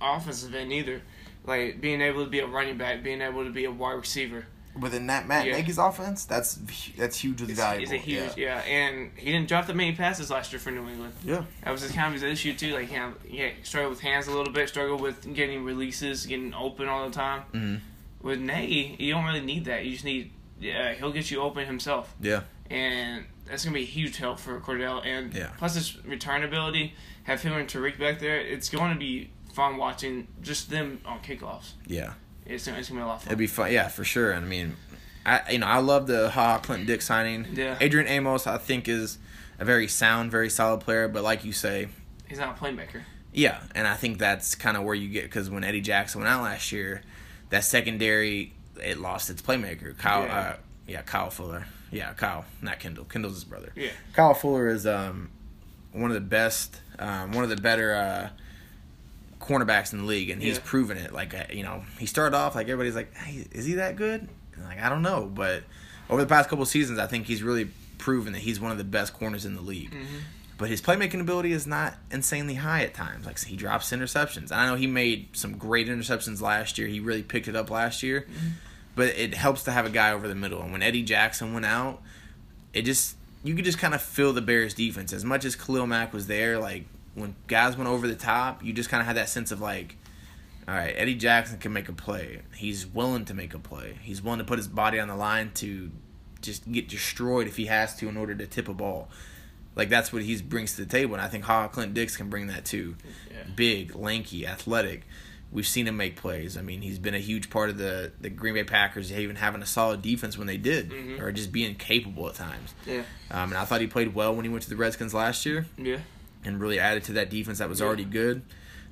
offensive 0.00 0.54
end 0.54 0.72
either. 0.72 1.02
Like 1.44 1.80
being 1.80 2.00
able 2.02 2.24
to 2.24 2.30
be 2.30 2.40
a 2.40 2.46
running 2.46 2.76
back, 2.76 3.02
being 3.02 3.22
able 3.22 3.44
to 3.44 3.50
be 3.50 3.64
a 3.64 3.70
wide 3.70 3.92
receiver. 3.94 4.46
Within 4.78 5.06
that 5.08 5.26
Matt 5.26 5.46
Yeah. 5.46 5.56
Nagy's 5.56 5.78
offense, 5.78 6.24
that's 6.24 6.54
that's 6.96 7.18
hugely 7.18 7.48
It's, 7.52 7.58
valuable. 7.60 7.82
it's 7.82 7.92
a 7.92 7.96
huge, 8.04 8.36
yeah. 8.36 8.62
yeah. 8.68 8.76
And 8.88 9.10
he 9.16 9.32
didn't 9.32 9.48
drop 9.48 9.66
that 9.66 9.74
many 9.74 9.92
passes 9.96 10.30
last 10.30 10.52
year 10.52 10.60
for 10.60 10.70
New 10.70 10.86
England. 10.86 11.14
Yeah. 11.24 11.44
That 11.64 11.70
was 11.72 11.80
his 11.82 11.90
kind 11.92 12.14
of 12.14 12.20
his 12.20 12.22
issue 12.22 12.54
too. 12.54 12.74
Like, 12.74 12.92
yeah, 12.92 13.10
yeah, 13.28 13.50
struggled 13.64 13.90
with 13.92 14.00
hands 14.02 14.28
a 14.28 14.30
little 14.30 14.52
bit, 14.52 14.68
struggled 14.68 15.00
with 15.00 15.34
getting 15.34 15.64
releases, 15.64 16.26
getting 16.26 16.54
open 16.54 16.86
all 16.86 17.08
the 17.08 17.14
time. 17.14 17.40
hmm 17.52 17.76
With 18.22 18.38
Nagy, 18.40 18.94
you 18.98 19.12
don't 19.14 19.24
really 19.24 19.40
need 19.40 19.64
that. 19.64 19.84
You 19.84 19.92
just 19.92 20.04
need, 20.04 20.30
yeah, 20.60 20.92
he'll 20.94 21.12
get 21.12 21.30
you 21.30 21.40
open 21.40 21.66
himself. 21.66 22.14
Yeah. 22.20 22.42
and 22.70 23.24
that's 23.46 23.64
gonna 23.64 23.74
be 23.74 23.82
a 23.82 23.86
huge 23.86 24.18
help 24.18 24.38
for 24.38 24.60
Cordarrelle. 24.60 25.04
And 25.04 25.32
Yeah. 25.34 25.48
plus 25.56 25.74
his 25.74 25.96
return 26.04 26.44
ability, 26.44 26.94
have 27.28 27.42
him 27.42 27.52
and 27.52 27.68
Tarik 27.68 27.98
back 27.98 28.18
there. 28.18 28.38
It's 28.40 28.68
going 28.68 28.92
to 28.92 28.98
be 28.98 29.30
fun 29.54 29.76
watching 29.76 30.26
just 30.42 30.70
them 30.70 31.00
on 31.04 31.20
kickoffs. 31.20 31.72
Yeah. 31.86 32.14
It's, 32.46 32.66
it's 32.66 32.88
gonna 32.88 33.00
be 33.00 33.04
a 33.04 33.06
lot 33.06 33.16
of 33.16 33.22
fun. 33.22 33.28
It'd 33.28 33.38
be 33.38 33.46
fun, 33.46 33.70
yeah, 33.72 33.88
for 33.88 34.04
sure. 34.04 34.32
And 34.32 34.44
I 34.46 34.48
mean, 34.48 34.76
I 35.26 35.42
you 35.50 35.58
know 35.58 35.66
I 35.66 35.78
love 35.78 36.06
the 36.06 36.30
Ha 36.30 36.58
Clinton-Dix 36.58 37.04
signing. 37.04 37.46
Yeah. 37.52 37.76
Adrian 37.80 38.08
Amos, 38.08 38.46
I 38.46 38.56
think, 38.58 38.88
is 38.88 39.18
a 39.58 39.64
very 39.66 39.86
sound, 39.86 40.30
very 40.30 40.48
solid 40.48 40.80
player. 40.80 41.08
But 41.08 41.22
like 41.22 41.44
you 41.44 41.52
say, 41.52 41.88
He's 42.26 42.38
not 42.38 42.56
a 42.56 42.60
playmaker. 42.64 43.02
yeah, 43.34 43.60
and 43.74 43.86
I 43.86 43.94
think 43.94 44.18
that's 44.18 44.54
kind 44.54 44.76
of 44.78 44.84
where 44.84 44.94
you 44.94 45.08
get 45.10 45.24
because 45.24 45.50
when 45.50 45.62
Eddie 45.62 45.82
Jackson 45.82 46.22
went 46.22 46.32
out 46.32 46.42
last 46.42 46.72
year, 46.72 47.02
that 47.50 47.64
secondary 47.64 48.54
it 48.82 48.98
lost 48.98 49.28
its 49.28 49.42
playmaker. 49.42 49.96
Kyle, 49.98 50.22
Yeah. 50.24 50.38
uh, 50.38 50.56
yeah, 50.86 51.02
Kyle 51.02 51.28
Fuller, 51.28 51.66
yeah, 51.90 52.14
Kyle, 52.14 52.46
not 52.62 52.78
Kendall. 52.80 53.04
Kendall's 53.04 53.34
his 53.34 53.44
brother. 53.44 53.72
Yeah, 53.76 53.90
Kyle 54.14 54.32
Fuller 54.32 54.68
is 54.68 54.86
um 54.86 55.28
one 55.92 56.10
of 56.10 56.14
the 56.14 56.20
best, 56.22 56.80
um, 56.98 57.32
one 57.32 57.44
of 57.44 57.50
the 57.50 57.56
better 57.56 57.94
uh, 57.94 58.28
cornerbacks 59.40 59.92
in 59.92 60.00
the 60.00 60.04
league, 60.04 60.30
and 60.30 60.42
he's 60.42 60.56
Yeah. 60.56 60.62
proven 60.64 60.96
it. 60.98 61.12
Like 61.12 61.34
uh, 61.34 61.44
you 61.52 61.62
know, 61.62 61.84
he 61.98 62.06
started 62.06 62.36
off 62.36 62.54
like 62.54 62.68
everybody's 62.68 62.96
like, 62.96 63.14
hey, 63.16 63.46
is 63.52 63.64
he 63.66 63.74
that 63.74 63.96
good? 63.96 64.28
And, 64.54 64.64
like 64.64 64.80
I 64.80 64.88
don't 64.88 65.02
know, 65.02 65.30
but 65.32 65.62
over 66.10 66.20
the 66.20 66.26
past 66.28 66.48
couple 66.48 66.64
seasons, 66.66 66.98
I 66.98 67.06
think 67.06 67.26
he's 67.26 67.42
really 67.42 67.70
proven 67.98 68.32
that 68.32 68.40
he's 68.40 68.60
one 68.60 68.72
of 68.72 68.78
the 68.78 68.84
best 68.84 69.12
corners 69.12 69.44
in 69.44 69.54
the 69.54 69.60
league. 69.62 69.90
Mm-hmm. 69.90 70.16
But 70.56 70.68
his 70.70 70.82
playmaking 70.82 71.20
ability 71.20 71.52
is 71.52 71.66
not 71.68 71.94
insanely 72.10 72.54
high 72.54 72.82
at 72.82 72.92
times. 72.94 73.26
Like 73.26 73.38
he 73.40 73.56
drops 73.56 73.90
interceptions. 73.92 74.50
I 74.50 74.66
know 74.66 74.74
he 74.74 74.88
made 74.88 75.28
some 75.36 75.56
great 75.56 75.86
interceptions 75.86 76.40
last 76.40 76.78
year. 76.78 76.88
He 76.88 76.98
really 76.98 77.22
picked 77.22 77.46
it 77.46 77.54
up 77.54 77.70
last 77.70 78.02
year. 78.02 78.26
But 78.96 79.08
it 79.16 79.34
helps 79.34 79.62
to 79.64 79.70
have 79.70 79.86
a 79.86 79.90
guy 79.90 80.10
over 80.10 80.26
the 80.26 80.34
middle. 80.34 80.60
And 80.60 80.72
when 80.72 80.82
Eddie 80.82 81.04
Jackson 81.04 81.52
went 81.54 81.64
out, 81.64 82.02
it 82.72 82.82
just 82.82 83.14
you 83.48 83.54
could 83.54 83.64
just 83.64 83.78
kind 83.78 83.94
of 83.94 84.02
feel 84.02 84.34
the 84.34 84.42
Bears 84.42 84.74
defense. 84.74 85.10
As 85.10 85.24
much 85.24 85.46
as 85.46 85.56
Khalil 85.56 85.86
Mack 85.86 86.12
was 86.12 86.26
there, 86.26 86.58
like 86.58 86.84
when 87.14 87.34
guys 87.46 87.78
went 87.78 87.88
over 87.88 88.06
the 88.06 88.14
top, 88.14 88.62
you 88.62 88.74
just 88.74 88.90
kind 88.90 89.00
of 89.00 89.06
had 89.06 89.16
that 89.16 89.30
sense 89.30 89.50
of 89.50 89.58
like, 89.58 89.96
all 90.68 90.74
right, 90.74 90.92
Eddie 90.94 91.14
Jackson 91.14 91.56
can 91.56 91.72
make 91.72 91.88
a 91.88 91.94
play. 91.94 92.42
He's 92.54 92.86
willing 92.86 93.24
to 93.24 93.32
make 93.32 93.54
a 93.54 93.58
play. 93.58 93.96
He's 94.02 94.20
willing 94.20 94.40
to 94.40 94.44
put 94.44 94.58
his 94.58 94.68
body 94.68 95.00
on 95.00 95.08
the 95.08 95.16
line 95.16 95.52
to 95.54 95.90
just 96.42 96.70
get 96.70 96.90
destroyed 96.90 97.46
if 97.46 97.56
he 97.56 97.66
has 97.66 97.96
to 97.96 98.08
in 98.10 98.18
order 98.18 98.34
to 98.34 98.46
tip 98.46 98.68
a 98.68 98.74
ball. 98.74 99.08
Like 99.74 99.88
that's 99.88 100.12
what 100.12 100.22
he 100.22 100.42
brings 100.42 100.74
to 100.76 100.84
the 100.84 100.90
table, 100.90 101.14
and 101.14 101.22
I 101.22 101.28
think 101.28 101.44
Ha 101.44 101.68
Clint 101.68 101.94
Dix 101.94 102.18
can 102.18 102.28
bring 102.28 102.48
that 102.48 102.66
too. 102.66 102.96
Yeah. 103.30 103.44
Big, 103.56 103.94
lanky, 103.94 104.46
athletic. 104.46 105.06
We've 105.50 105.66
seen 105.66 105.86
him 105.88 105.96
make 105.96 106.16
plays. 106.16 106.58
I 106.58 106.62
mean, 106.62 106.82
he's 106.82 106.98
been 106.98 107.14
a 107.14 107.18
huge 107.18 107.48
part 107.48 107.70
of 107.70 107.78
the 107.78 108.12
the 108.20 108.28
Green 108.28 108.54
Bay 108.54 108.64
Packers 108.64 109.10
even 109.10 109.36
having 109.36 109.62
a 109.62 109.66
solid 109.66 110.02
defense 110.02 110.36
when 110.36 110.46
they 110.46 110.58
did, 110.58 110.90
Mhm. 110.90 111.20
or 111.20 111.32
just 111.32 111.52
being 111.52 111.74
capable 111.74 112.28
at 112.28 112.34
times. 112.34 112.74
Yeah. 112.86 113.02
Um, 113.30 113.50
and 113.50 113.54
I 113.54 113.64
thought 113.64 113.80
he 113.80 113.86
played 113.86 114.14
well 114.14 114.34
when 114.34 114.44
he 114.44 114.50
went 114.50 114.62
to 114.64 114.70
the 114.70 114.76
Redskins 114.76 115.14
last 115.14 115.46
year, 115.46 115.66
Yeah. 115.78 115.98
and 116.44 116.60
really 116.60 116.78
added 116.78 117.04
to 117.04 117.12
that 117.14 117.30
defense 117.30 117.58
that 117.58 117.68
was 117.68 117.80
Yeah. 117.80 117.86
already 117.86 118.04
good. 118.04 118.42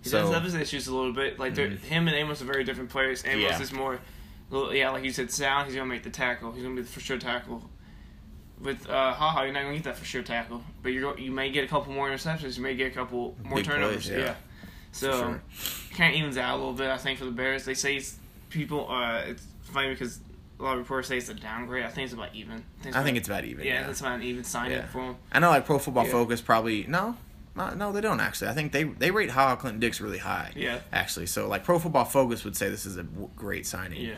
He 0.02 0.08
so 0.08 0.22
does 0.22 0.32
have 0.32 0.44
his 0.44 0.54
issues 0.54 0.86
a 0.86 0.94
little 0.94 1.12
bit. 1.12 1.38
Like 1.38 1.54
Mhm. 1.54 1.78
him 1.80 2.08
and 2.08 2.16
Amos 2.16 2.40
are 2.40 2.46
very 2.46 2.64
different 2.64 2.88
players. 2.90 3.22
Amos 3.26 3.42
Yeah. 3.42 3.60
is 3.60 3.72
more, 3.72 3.98
little, 4.50 4.72
yeah, 4.74 4.88
like 4.90 5.04
you 5.04 5.12
said, 5.12 5.30
sound. 5.30 5.66
He's 5.66 5.74
gonna 5.76 5.86
make 5.88 6.04
the 6.04 6.10
tackle. 6.10 6.52
He's 6.52 6.62
gonna 6.62 6.76
be 6.76 6.82
the 6.82 6.88
for 6.88 7.00
sure 7.00 7.18
tackle. 7.18 7.68
With 8.58 8.88
uh, 8.88 9.12
haha, 9.12 9.42
you're 9.42 9.52
not 9.52 9.64
gonna 9.64 9.74
get 9.74 9.84
that 9.84 9.98
for 9.98 10.06
sure 10.06 10.22
tackle, 10.22 10.64
but 10.82 10.90
you 10.94 11.06
are 11.08 11.18
you 11.18 11.30
may 11.30 11.50
get 11.50 11.64
a 11.64 11.66
couple 11.68 11.92
more 11.92 12.08
interceptions. 12.08 12.56
You 12.56 12.62
may 12.62 12.74
get 12.74 12.90
a 12.92 12.94
couple 12.94 13.36
more 13.44 13.56
Big 13.56 13.66
turnovers. 13.66 14.06
plays, 14.06 14.18
yeah. 14.18 14.24
yeah. 14.24 14.34
So 14.96 15.12
sure. 15.12 15.42
kind 15.96 16.14
of 16.14 16.18
evens 16.20 16.36
out 16.36 16.54
a 16.54 16.58
little 16.58 16.72
bit. 16.72 16.88
I 16.90 16.96
think 16.98 17.18
for 17.18 17.24
the 17.26 17.30
Bears, 17.30 17.64
they 17.64 17.74
say 17.74 17.96
it's, 17.96 18.16
people. 18.50 18.90
Uh, 18.90 19.22
it's 19.26 19.46
funny 19.64 19.90
because 19.90 20.20
a 20.58 20.62
lot 20.62 20.72
of 20.74 20.78
reporters 20.78 21.06
say 21.08 21.18
it's 21.18 21.28
a 21.28 21.34
downgrade. 21.34 21.84
I 21.84 21.88
think 21.88 22.06
it's 22.06 22.14
about 22.14 22.34
even. 22.34 22.64
I 22.94 23.02
think 23.02 23.16
it's 23.18 23.28
about 23.28 23.44
even. 23.44 23.64
yeah, 23.64 23.82
Yeah, 23.82 23.90
it's 23.90 24.00
about 24.00 24.16
an 24.16 24.22
even 24.22 24.44
signing 24.44 24.72
Yeah. 24.78 24.86
for 24.86 25.00
him. 25.02 25.16
I 25.32 25.38
know, 25.38 25.50
like 25.50 25.66
Pro 25.66 25.78
Football 25.78 26.06
Yeah. 26.06 26.12
Focus 26.12 26.40
probably 26.40 26.84
no, 26.88 27.16
no, 27.54 27.70
no, 27.74 27.92
they 27.92 28.00
don't 28.00 28.20
actually. 28.20 28.48
I 28.48 28.54
think 28.54 28.72
they 28.72 28.84
they 28.84 29.10
rate 29.10 29.30
Ha 29.30 29.56
Clinton 29.56 29.80
Dix 29.80 30.00
really 30.00 30.18
high. 30.18 30.52
Yeah. 30.56 30.78
actually. 30.92 31.26
So 31.26 31.46
like 31.48 31.62
Pro 31.64 31.78
Football 31.78 32.04
Focus 32.06 32.42
would 32.44 32.56
say 32.56 32.68
this 32.70 32.86
is 32.86 32.96
a 32.96 33.02
w- 33.02 33.28
great 33.36 33.66
signing. 33.66 34.00
Yeah. 34.00 34.14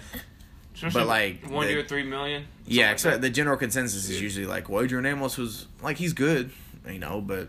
Especially 0.74 1.02
like, 1.04 1.44
one 1.50 1.66
the- 1.66 1.72
year, 1.72 1.82
three 1.84 2.04
million. 2.04 2.44
Yeah, 2.66 2.86
like 2.86 2.92
except 2.94 3.14
that. 3.14 3.20
the 3.22 3.30
general 3.30 3.56
consensus 3.56 4.08
is 4.08 4.22
usually 4.22 4.46
like, 4.46 4.68
well, 4.68 4.84
Adrian 4.84 5.06
Amos 5.06 5.36
was 5.36 5.66
like 5.82 5.96
he's 5.96 6.12
good, 6.12 6.52
you 6.88 7.00
know, 7.00 7.20
but 7.20 7.48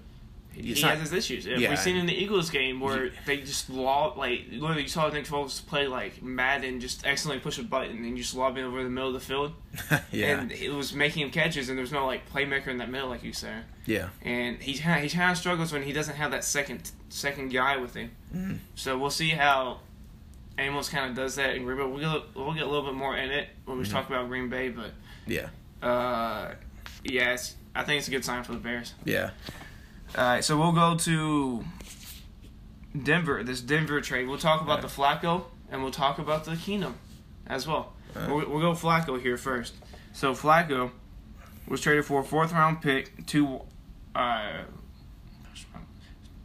He 0.61 0.71
it's 0.71 0.81
has 0.81 0.99
his 0.99 1.13
issues. 1.13 1.45
Yeah. 1.45 1.69
We've 1.69 1.79
seen 1.79 1.95
in 1.95 2.05
the 2.05 2.13
Eagles 2.13 2.49
game 2.49 2.79
where 2.79 3.05
You- 3.05 3.11
they 3.25 3.37
just 3.37 3.69
lob 3.69 4.17
like 4.17 4.45
literally 4.51 4.83
you 4.83 4.87
saw 4.89 5.07
Nick 5.09 5.25
Foles 5.25 5.65
play 5.65 5.87
like 5.87 6.21
Madden, 6.21 6.79
just 6.79 7.05
accidentally 7.05 7.39
push 7.41 7.57
a 7.57 7.63
button 7.63 8.03
and 8.03 8.17
just 8.17 8.35
lob 8.35 8.57
it 8.57 8.61
over 8.63 8.83
the 8.83 8.89
middle 8.89 9.07
of 9.09 9.13
the 9.13 9.19
field, 9.19 9.53
yeah, 10.11 10.39
and 10.39 10.51
it 10.51 10.71
was 10.73 10.93
making 10.93 11.23
him 11.23 11.31
catches, 11.31 11.69
and 11.69 11.77
there's 11.77 11.91
no 11.91 12.05
like 12.05 12.29
playmaker 12.31 12.67
in 12.67 12.77
that 12.77 12.89
middle 12.89 13.09
like 13.09 13.23
you 13.23 13.33
said. 13.33 13.63
yeah, 13.85 14.09
And 14.21 14.57
he 14.61 14.77
kind 14.77 15.03
he 15.03 15.09
kind 15.09 15.31
of 15.31 15.37
struggles 15.37 15.71
when 15.71 15.83
he 15.83 15.93
doesn't 15.93 16.15
have 16.15 16.31
that 16.31 16.43
second 16.43 16.91
second 17.09 17.49
guy 17.53 17.77
with 17.77 17.95
him. 17.95 18.11
Mhm. 18.35 18.57
So 18.75 18.97
we'll 18.97 19.09
see 19.09 19.29
how 19.29 19.79
Amos 20.57 20.89
kind 20.89 21.09
of 21.09 21.15
does 21.15 21.35
that 21.35 21.55
in 21.55 21.63
Green 21.63 21.77
Bay. 21.77 21.85
We'll 21.85 22.19
get, 22.19 22.35
we'll 22.35 22.53
get 22.53 22.63
a 22.63 22.69
little 22.69 22.83
bit 22.85 22.93
more 22.95 23.15
in 23.15 23.31
it 23.31 23.47
when 23.65 23.77
we 23.77 23.85
Mhm. 23.85 23.91
talk 23.91 24.09
about 24.09 24.27
Green 24.27 24.49
Bay, 24.49 24.67
but 24.69 24.91
yeah, 25.25 25.47
uh, 25.81 26.53
yeah, 27.03 27.37
I 27.73 27.83
think 27.83 27.99
it's 27.99 28.07
a 28.09 28.11
good 28.11 28.25
sign 28.25 28.43
for 28.43 28.51
the 28.51 28.57
Bears. 28.59 28.93
yeah. 29.05 29.29
All 30.17 30.23
right, 30.23 30.43
so 30.43 30.57
we'll 30.57 30.71
go 30.71 30.95
to 30.97 31.63
Denver. 33.03 33.43
This 33.43 33.61
Denver 33.61 34.01
trade. 34.01 34.27
We'll 34.27 34.37
talk 34.37 34.61
about 34.61 34.81
the 34.81 34.87
Flacco 34.87 35.43
and 35.71 35.81
we'll 35.83 35.91
talk 35.91 36.19
about 36.19 36.45
the 36.45 36.51
Keenum 36.51 36.93
as 37.47 37.67
well. 37.67 37.93
Alright. 38.15 38.29
We'll, 38.29 38.49
we'll 38.49 38.61
go 38.61 38.71
Flacco 38.73 39.21
here 39.21 39.37
first. 39.37 39.75
So 40.13 40.33
Flacco 40.33 40.91
was 41.67 41.81
traded 41.81 42.05
for 42.05 42.21
a 42.21 42.23
fourth 42.23 42.51
round 42.51 42.81
pick 42.81 43.25
to. 43.27 43.61
Uh, 44.15 44.63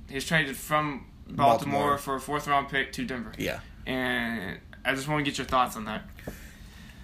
he 0.09 0.17
was 0.17 0.27
traded 0.27 0.57
from 0.57 1.07
Baltimore, 1.27 1.81
Baltimore. 1.81 1.99
for 1.99 2.15
a 2.17 2.21
fourth 2.21 2.47
round 2.47 2.69
pick 2.69 2.93
to 2.93 3.05
Denver. 3.05 3.33
Yeah. 3.39 3.61
And 3.87 4.59
I 4.85 4.95
just 4.95 5.09
want 5.09 5.25
to 5.25 5.31
get 5.31 5.39
your 5.39 5.47
thoughts 5.47 5.77
on 5.77 5.87
that. 5.87 6.03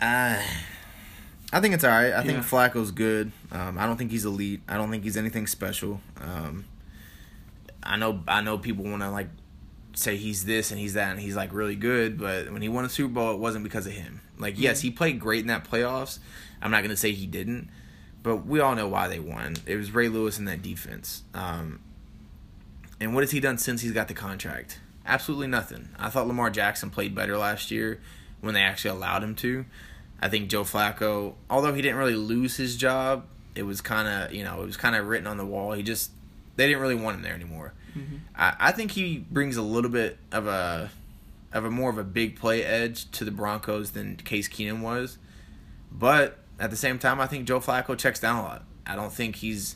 Uh, 0.01 0.43
I 1.53 1.61
think 1.61 1.75
it's 1.75 1.85
all 1.85 1.91
right. 1.91 2.13
I 2.13 2.23
think 2.23 2.39
Flacco's 2.39 2.93
good. 2.93 3.33
Um, 3.51 3.79
I 3.79 3.87
don't 3.87 3.97
think 3.97 4.11
he's 4.11 4.25
elite. 4.25 4.61
I 4.69 4.77
don't 4.77 4.91
think 4.91 5.03
he's 5.03 5.17
anything 5.17 5.47
special. 5.47 6.01
Um, 6.21 6.65
I 7.83 7.97
know. 7.97 8.23
I 8.29 8.41
know 8.41 8.57
people 8.59 8.85
want 8.85 9.03
to 9.03 9.11
like 9.11 9.29
say 9.95 10.17
he's 10.17 10.45
this 10.45 10.71
and 10.71 10.79
he's 10.79 10.95
that 10.95 11.11
and 11.11 11.21
he's 11.21 11.37
like 11.37 11.53
really 11.53 11.77
good, 11.77 12.19
but 12.19 12.51
when 12.53 12.63
he 12.63 12.69
won 12.69 12.85
a 12.85 12.89
Super 12.89 13.15
Bowl, 13.15 13.33
it 13.33 13.39
wasn't 13.39 13.65
because 13.65 13.87
of 13.87 13.93
him. 13.93 14.21
Like, 14.39 14.59
yes, 14.59 14.81
he 14.81 14.91
played 14.91 15.21
great 15.21 15.41
in 15.41 15.49
that 15.49 15.69
playoffs. 15.69 16.19
I'm 16.63 16.71
not 16.71 16.83
gonna 16.83 16.97
say 16.97 17.13
he 17.13 17.27
didn't, 17.27 17.69
but 18.23 18.47
we 18.47 18.61
all 18.61 18.75
know 18.75 18.89
why 18.89 19.09
they 19.09 19.19
won. 19.19 19.57
It 19.67 19.77
was 19.77 19.93
Ray 19.93 20.09
Lewis 20.09 20.39
and 20.39 20.47
that 20.49 20.63
defense. 20.63 21.23
Um, 21.35 21.81
and 23.01 23.15
what 23.15 23.23
has 23.23 23.31
he 23.31 23.41
done 23.41 23.59
since 23.59 23.83
he's 23.83 23.93
got 23.93 24.09
the 24.09 24.15
contract? 24.15 24.79
Absolutely 25.07 25.49
nothing. 25.49 25.89
I 25.99 26.11
thought 26.11 26.27
Lamar 26.29 26.51
Jackson 26.51 26.91
played 26.91 27.15
better 27.15 27.37
last 27.37 27.71
year 27.71 28.01
when 28.41 28.55
they 28.55 28.61
actually 28.61 28.91
allowed 28.91 29.23
him 29.25 29.35
to. 29.37 29.65
I 30.21 30.29
think 30.29 30.49
Joe 30.51 30.65
Flacco, 30.65 31.35
although 31.49 31.73
he 31.73 31.81
didn't 31.83 31.97
really 31.97 32.15
lose 32.15 32.57
his 32.57 32.77
job, 32.77 33.25
it 33.55 33.63
was 33.65 33.81
kind 33.81 34.07
of 34.07 34.35
you 34.35 34.45
know 34.45 34.63
it 34.63 34.67
was 34.67 34.77
kind 34.77 34.95
of 34.97 35.07
written 35.07 35.27
on 35.27 35.37
the 35.37 35.47
wall. 35.47 35.73
He 35.73 35.83
just 35.83 36.11
they 36.57 36.67
didn't 36.67 36.83
really 36.83 36.95
want 36.95 37.17
him 37.17 37.23
there 37.23 37.35
anymore. 37.35 37.73
I, 38.37 38.55
I 38.61 38.73
think 38.73 38.93
he 38.93 39.19
brings 39.19 39.57
a 39.57 39.63
little 39.63 39.91
bit 39.91 40.19
of 40.31 40.47
a 40.47 40.91
of 41.53 41.65
a 41.65 41.71
more 41.71 41.91
of 41.91 41.99
a 41.99 42.05
big 42.05 42.39
play 42.39 42.63
edge 42.65 43.11
to 43.13 43.25
the 43.25 43.31
Broncos 43.33 43.91
than 43.93 44.17
Case 44.17 44.49
Keenum 44.49 44.81
was, 44.83 45.19
but 45.91 46.39
at 46.61 46.71
the 46.71 46.77
same 46.77 46.99
time, 46.99 47.21
I 47.21 47.27
think 47.27 47.47
Joe 47.49 47.59
Flacco 47.59 47.97
checks 47.99 48.21
down 48.21 48.37
a 48.37 48.43
lot. 48.43 48.65
I 48.87 48.95
don't 48.97 49.13
think 49.13 49.37
he's. 49.37 49.75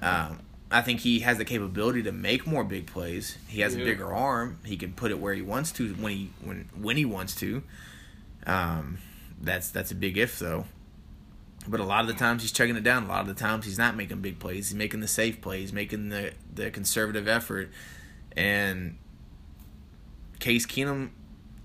Um, 0.00 0.40
I 0.68 0.82
think 0.82 1.00
he 1.00 1.20
has 1.20 1.38
the 1.38 1.44
capability 1.44 2.02
to 2.02 2.10
make 2.12 2.44
more 2.44 2.64
big 2.64 2.86
plays. 2.88 3.38
He 3.46 3.60
has 3.60 3.76
Yeah. 3.76 3.82
a 3.82 3.84
bigger 3.84 4.12
arm. 4.12 4.58
He 4.64 4.76
can 4.76 4.92
put 4.94 5.12
it 5.12 5.20
where 5.20 5.32
he 5.34 5.42
wants 5.42 5.70
to 5.72 5.92
when 5.94 6.12
he 6.12 6.30
when 6.42 6.68
when 6.74 6.96
he 6.96 7.04
wants 7.04 7.36
to. 7.36 7.62
Um, 8.46 8.98
that's 9.40 9.70
that's 9.70 9.90
a 9.90 9.94
big 9.94 10.16
if 10.18 10.38
though. 10.38 10.66
But 11.68 11.80
a 11.80 11.84
lot 11.84 12.02
of 12.02 12.06
the 12.06 12.14
times 12.14 12.42
he's 12.42 12.52
checking 12.52 12.76
it 12.76 12.84
down. 12.84 13.04
A 13.04 13.08
lot 13.08 13.22
of 13.22 13.26
the 13.26 13.34
times 13.34 13.64
he's 13.64 13.78
not 13.78 13.96
making 13.96 14.20
big 14.20 14.38
plays. 14.38 14.68
He's 14.68 14.74
making 14.76 15.00
the 15.00 15.08
safe 15.08 15.40
plays, 15.40 15.72
making 15.72 16.08
the 16.10 16.32
the 16.54 16.70
conservative 16.70 17.26
effort. 17.28 17.70
And 18.36 18.98
Case 20.38 20.66
Keenum, 20.66 21.10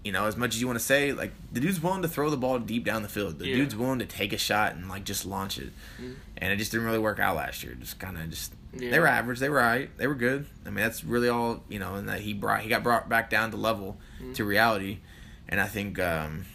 you 0.03 0.11
know, 0.11 0.25
as 0.25 0.37
much 0.37 0.55
as 0.55 0.61
you 0.61 0.67
want 0.67 0.79
to 0.79 0.83
say, 0.85 1.11
like 1.11 1.31
the 1.51 1.59
dude's 1.59 1.81
willing 1.81 2.01
to 2.01 2.07
throw 2.07 2.29
the 2.29 2.37
ball 2.37 2.57
deep 2.59 2.85
down 2.85 3.03
the 3.03 3.09
field. 3.09 3.37
The 3.39 3.47
Yeah. 3.47 3.55
dude's 3.57 3.75
willing 3.75 3.99
to 3.99 4.05
take 4.05 4.33
a 4.33 4.37
shot 4.37 4.73
and 4.75 4.87
like 4.89 5.03
just 5.03 5.25
launch 5.25 5.59
it. 5.59 5.71
Mhm. 6.01 6.15
And 6.37 6.53
it 6.53 6.57
just 6.57 6.71
didn't 6.71 6.85
really 6.87 6.99
work 6.99 7.19
out 7.19 7.35
last 7.35 7.63
year. 7.63 7.75
Just 7.75 7.99
kind 7.99 8.17
of 8.17 8.29
just 8.29 8.53
Yeah. 8.73 8.89
they 8.91 8.99
were 8.99 9.07
average. 9.07 9.39
They 9.39 9.49
were 9.49 9.57
right. 9.57 9.95
They 9.97 10.07
were 10.07 10.15
good. 10.15 10.47
I 10.65 10.69
mean, 10.69 10.77
that's 10.83 11.03
really 11.03 11.29
all 11.29 11.63
you 11.69 11.77
know. 11.77 11.95
And 11.95 12.07
that 12.09 12.21
he 12.21 12.33
brought 12.33 12.61
he 12.61 12.69
got 12.69 12.81
brought 12.83 13.09
back 13.09 13.29
down 13.29 13.51
to 13.51 13.57
level 13.57 13.99
Mhm. 14.21 14.33
to 14.35 14.45
reality. 14.45 14.99
And 15.49 15.59
I 15.59 15.67
think, 15.67 15.99
um, 15.99 16.45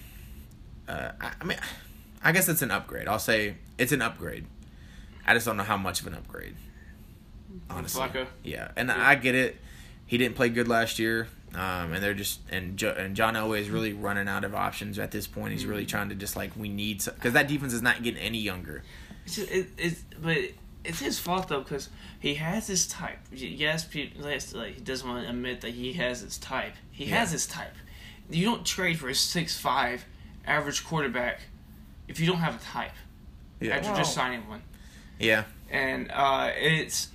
uh, 0.89 1.13
I, 1.21 1.33
I 1.41 1.45
mean, 1.45 1.59
I 2.23 2.33
guess 2.33 2.49
it's 2.49 2.63
an 2.63 2.71
upgrade. 2.71 3.09
I'll 3.09 3.19
say 3.19 3.57
it's 3.79 3.93
an 3.93 4.03
upgrade. 4.03 4.47
I 5.27 5.35
just 5.35 5.47
don't 5.47 5.57
know 5.57 5.63
how 5.65 5.77
much 5.77 6.01
of 6.01 6.07
an 6.07 6.15
upgrade. 6.15 6.55
Honestly, 7.71 8.01
Flacco? 8.03 8.27
yeah, 8.45 8.71
and 8.77 8.89
Yeah. 8.89 9.09
I 9.09 9.15
get 9.15 9.35
it. 9.35 9.57
He 10.07 10.19
didn't 10.19 10.37
play 10.37 10.49
good 10.51 10.69
last 10.69 10.99
year, 10.99 11.27
um, 11.55 11.93
and 11.93 12.03
they're 12.03 12.15
just 12.15 12.41
and 12.51 12.77
jo- 12.77 12.95
and 12.97 13.17
John 13.17 13.35
Elway 13.35 13.61
is 13.61 13.71
really 13.71 13.93
running 13.93 14.29
out 14.29 14.45
of 14.45 14.55
options 14.55 14.99
at 14.99 15.11
this 15.11 15.27
point. 15.27 15.53
He's 15.53 15.67
really 15.67 15.83
Mm-hmm. 15.83 15.89
trying 15.91 16.09
to 16.11 16.15
just 16.15 16.37
like 16.37 16.53
we 16.57 16.69
need 16.69 17.03
because 17.05 17.33
that 17.33 17.49
defense 17.49 17.73
is 17.73 17.83
not 17.83 18.03
getting 18.03 18.21
any 18.21 18.39
younger. 18.39 18.83
It's 19.25 19.37
just, 19.37 19.51
it, 19.51 19.69
it's 19.79 20.03
but 20.23 20.37
it's 20.85 21.01
his 21.01 21.19
fault 21.19 21.49
though 21.49 21.61
because 21.63 21.89
he 22.21 22.35
has 22.35 22.69
his 22.69 22.87
type. 22.87 23.19
Yes, 23.33 23.85
people 23.85 24.23
like 24.25 24.75
he 24.75 24.81
doesn't 24.81 25.09
want 25.09 25.25
to 25.25 25.31
admit 25.31 25.63
that 25.63 25.71
he 25.75 25.95
has 25.95 26.21
his 26.21 26.39
type. 26.39 26.75
He 26.93 27.07
Yeah. 27.07 27.17
has 27.21 27.33
his 27.33 27.47
type. 27.47 27.75
You 28.31 28.45
don't 28.45 28.65
trade 28.65 28.99
for 29.01 29.09
a 29.09 29.15
six 29.15 29.59
five 29.59 30.05
average 30.47 30.85
quarterback 30.85 31.41
if 32.09 32.21
you 32.21 32.27
don't 32.27 32.39
have 32.39 32.57
a 32.57 32.59
type. 32.65 32.93
yeah. 33.61 33.77
after 33.77 33.95
just 33.97 34.15
signing 34.15 34.49
one, 34.49 34.63
yeah. 35.19 35.45
and 35.71 36.11
uh, 36.13 36.51
it's 36.57 37.09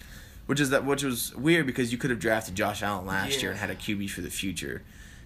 Which 0.47 0.59
is 0.59 0.69
that 0.71 0.85
which 0.85 1.03
was 1.03 1.33
weird 1.35 1.65
because 1.65 1.91
you 1.91 1.97
could 1.97 2.09
have 2.09 2.19
drafted 2.19 2.55
Josh 2.55 2.83
Allen 2.83 3.05
last 3.05 3.35
Yeah. 3.35 3.41
year 3.41 3.51
and 3.51 3.59
had 3.59 3.69
a 3.69 3.75
QB 3.75 4.09
for 4.09 4.21
the 4.21 4.29
future. 4.29 4.81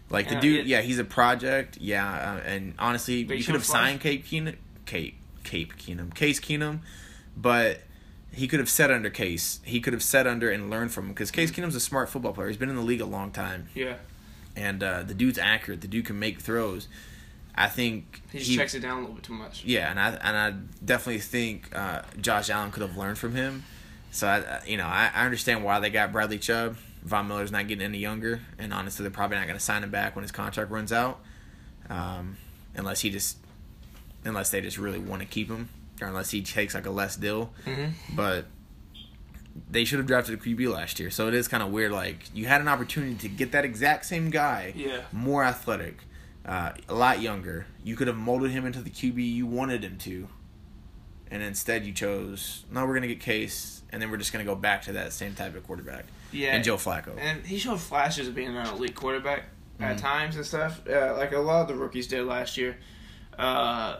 Like 0.10 0.28
the 0.28 0.36
Yeah, 0.36 0.41
dude, 0.41 0.60
it- 0.62 0.66
yeah, 0.68 0.82
he's 0.82 0.99
a 0.99 1.03
project, 1.03 1.78
yeah, 1.82 2.08
uh, 2.08 2.47
and 2.47 2.76
honestly, 2.78 3.22
you 3.22 3.43
could 3.43 3.56
have 3.56 3.66
signed 3.66 4.01
Cape 4.01 4.26
Keenum, 4.26 4.56
Cape 4.86 5.16
Cape 5.43 5.76
Keenum, 5.78 6.14
Case 6.14 6.39
Keenum, 6.39 6.80
but 7.36 7.82
he 8.32 8.47
could 8.47 8.60
have 8.60 8.70
set 8.70 8.91
under 8.91 9.10
Case. 9.10 9.62
He 9.64 9.80
could 9.80 9.93
have 9.93 10.03
set 10.03 10.28
under 10.28 10.51
and 10.51 10.70
learned 10.70 10.91
from 10.91 11.06
him 11.06 11.12
because 11.14 11.32
Case 11.32 11.49
Keenum's 11.51 11.76
a 11.76 11.80
smart 11.80 12.10
football 12.10 12.34
player. 12.34 12.49
He's 12.49 12.58
been 12.58 12.70
in 12.70 12.76
the 12.76 12.82
league 12.84 13.01
a 13.01 13.06
long 13.06 13.32
time. 13.32 13.68
yeah 13.74 13.95
and 14.58 14.82
uh, 14.82 15.03
the 15.03 15.14
dude's 15.14 15.38
accurate. 15.38 15.82
The 15.82 15.88
dude 15.89 16.06
can 16.06 16.18
make 16.18 16.39
throws. 16.39 16.88
I 17.58 17.68
think 17.68 18.22
He 18.32 18.39
just 18.39 18.53
checks 18.53 18.74
it 18.76 18.82
down 18.82 18.97
a 18.97 18.99
little 19.01 19.16
bit 19.16 19.24
too 19.24 19.34
much. 19.34 19.64
Yeah, 19.64 19.89
and 19.89 19.99
I 19.99 20.10
and 20.10 20.38
I 20.38 20.51
definitely 20.84 21.22
think 21.22 21.74
uh, 21.76 22.01
Josh 22.20 22.49
Allen 22.49 22.72
could 22.72 22.82
have 22.82 22.97
learned 22.97 23.18
from 23.18 23.34
him. 23.34 23.64
So 24.12 24.28
I, 24.28 24.62
you 24.66 24.78
know, 24.78 24.86
I, 24.86 25.10
I 25.14 25.26
understand 25.26 25.64
why 25.64 25.80
they 25.80 25.89
got 25.89 26.12
Bradley 26.12 26.38
Chubb. 26.39 26.78
Von 27.03 27.28
Miller's 27.28 27.51
not 27.51 27.68
getting 27.68 27.86
any 27.86 27.99
younger, 27.99 28.41
and 28.58 28.74
honestly, 28.74 29.03
they're 29.03 29.12
probably 29.12 29.38
not 29.38 29.45
going 29.45 29.58
to 29.60 29.64
sign 29.64 29.84
him 29.84 29.91
back 29.91 30.16
when 30.16 30.24
his 30.24 30.32
contract 30.32 30.72
runs 30.72 30.91
out, 30.91 31.20
um, 31.89 32.36
unless 32.76 33.01
he 33.01 33.10
just, 33.12 33.38
unless 34.24 34.49
they 34.49 34.60
just 34.60 34.78
really 34.80 34.97
want 34.97 35.22
to 35.22 35.28
keep 35.28 35.47
him, 35.49 35.70
or 36.01 36.08
unless 36.08 36.32
he 36.32 36.41
takes 36.41 36.74
like 36.74 36.86
a 36.88 36.89
less 36.89 37.16
deal. 37.16 37.53
Mm-hmm. 37.66 38.16
But 38.16 38.45
they 39.70 39.86
should 39.86 39.99
have 39.99 40.08
drafted 40.08 40.34
a 40.34 40.38
QB 40.41 40.68
last 40.74 40.99
year, 40.99 41.12
so 41.12 41.28
it 41.28 41.34
is 41.36 41.47
kind 41.47 41.62
of 41.64 41.70
weird. 41.70 41.91
Like 41.91 42.18
you 42.34 42.45
had 42.47 42.60
an 42.60 42.68
opportunity 42.68 43.16
to 43.16 43.28
get 43.30 43.51
that 43.51 43.66
exact 43.66 44.06
same 44.06 44.30
guy, 44.30 44.74
Yeah. 44.76 45.01
more 45.12 45.43
athletic, 45.43 45.99
uh, 46.46 46.72
a 46.88 46.93
lot 46.93 47.22
younger. 47.22 47.66
You 47.84 47.96
could 47.96 48.08
have 48.08 48.18
molded 48.18 48.52
him 48.52 48.66
into 48.66 48.82
the 48.82 48.89
QB 48.89 49.18
you 49.34 49.46
wanted 49.48 49.84
him 49.84 49.98
to, 50.00 50.28
and 51.32 51.41
instead 51.41 51.86
you 51.86 51.93
chose 51.93 52.66
no. 52.72 52.86
We're 52.86 52.93
gonna 52.96 53.08
get 53.08 53.20
Case, 53.20 53.82
and 53.91 54.02
then 54.02 54.12
we're 54.12 54.18
just 54.18 54.32
gonna 54.32 54.46
go 54.46 54.56
back 54.56 54.84
to 54.84 54.93
that 54.93 55.12
same 55.14 55.34
type 55.36 55.56
of 55.56 55.66
quarterback 55.66 56.06
Yeah. 56.32 56.54
and 56.56 56.64
Joe 56.64 56.78
Flacco. 56.78 57.18
And 57.20 57.46
he 57.46 57.58
showed 57.58 57.80
flashes 57.80 58.28
of 58.28 58.36
being 58.36 58.56
an 58.56 58.68
elite 58.68 58.96
quarterback 58.96 59.46
at 59.80 59.98
Mhm. 59.98 60.02
times 60.02 60.36
and 60.36 60.46
stuff, 60.46 60.82
uh, 60.88 61.16
like 61.18 61.32
a 61.32 61.39
lot 61.39 61.62
of 61.64 61.68
the 61.68 61.76
rookies 61.76 62.08
did 62.08 62.26
last 62.26 62.58
year. 62.58 62.78
Uh, 63.38 63.98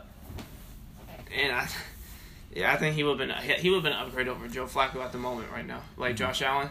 and 1.36 1.52
I, 1.56 1.68
yeah, 2.56 2.72
I 2.72 2.78
think 2.78 2.96
he 2.96 3.04
would 3.04 3.20
have 3.20 3.28
been 3.28 3.60
he 3.60 3.70
would 3.70 3.78
have 3.78 3.84
been 3.84 3.93
an 3.93 4.06
upgrade 4.06 4.28
over 4.28 4.48
Joe 4.48 4.66
Flacco 4.68 4.98
at 5.04 5.12
the 5.12 5.18
moment 5.18 5.52
right 5.52 5.66
now, 5.66 5.82
like 5.98 6.14
Mhm. 6.16 6.20
Josh 6.20 6.41
Allen. 6.41 6.70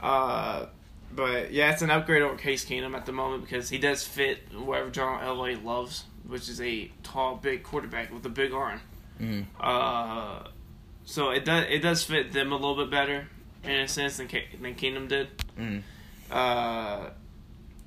Uh, 0.00 0.66
but 1.14 1.52
yeah, 1.52 1.72
it's 1.72 1.82
an 1.82 1.90
upgrade 1.90 2.22
over 2.22 2.36
Case 2.36 2.64
Keenum 2.64 2.94
at 2.94 3.06
the 3.06 3.12
moment 3.12 3.42
because 3.44 3.68
he 3.70 3.78
does 3.78 4.04
fit 4.06 4.38
whatever 4.54 4.90
John 4.90 5.22
Elway 5.22 5.62
loves, 5.62 6.04
which 6.26 6.48
is 6.48 6.60
a 6.60 6.90
tall, 7.02 7.36
big 7.36 7.62
quarterback 7.62 8.12
with 8.12 8.24
a 8.26 8.28
big 8.30 8.52
arm. 8.52 8.80
Mhm. 9.20 9.46
Uh, 9.58 10.48
so 11.04 11.30
it 11.30 11.44
does 11.44 11.66
it 11.68 11.80
does 11.80 12.04
fit 12.04 12.32
them 12.32 12.52
a 12.52 12.56
little 12.56 12.76
bit 12.76 12.90
better 12.90 13.28
in 13.64 13.70
a 13.72 13.88
sense 13.88 14.16
than 14.18 14.28
Ke- 14.28 14.60
than 14.60 14.74
Keenum 14.74 15.08
did. 15.08 15.28
Mhm. 15.58 15.82
Uh, 16.30 17.10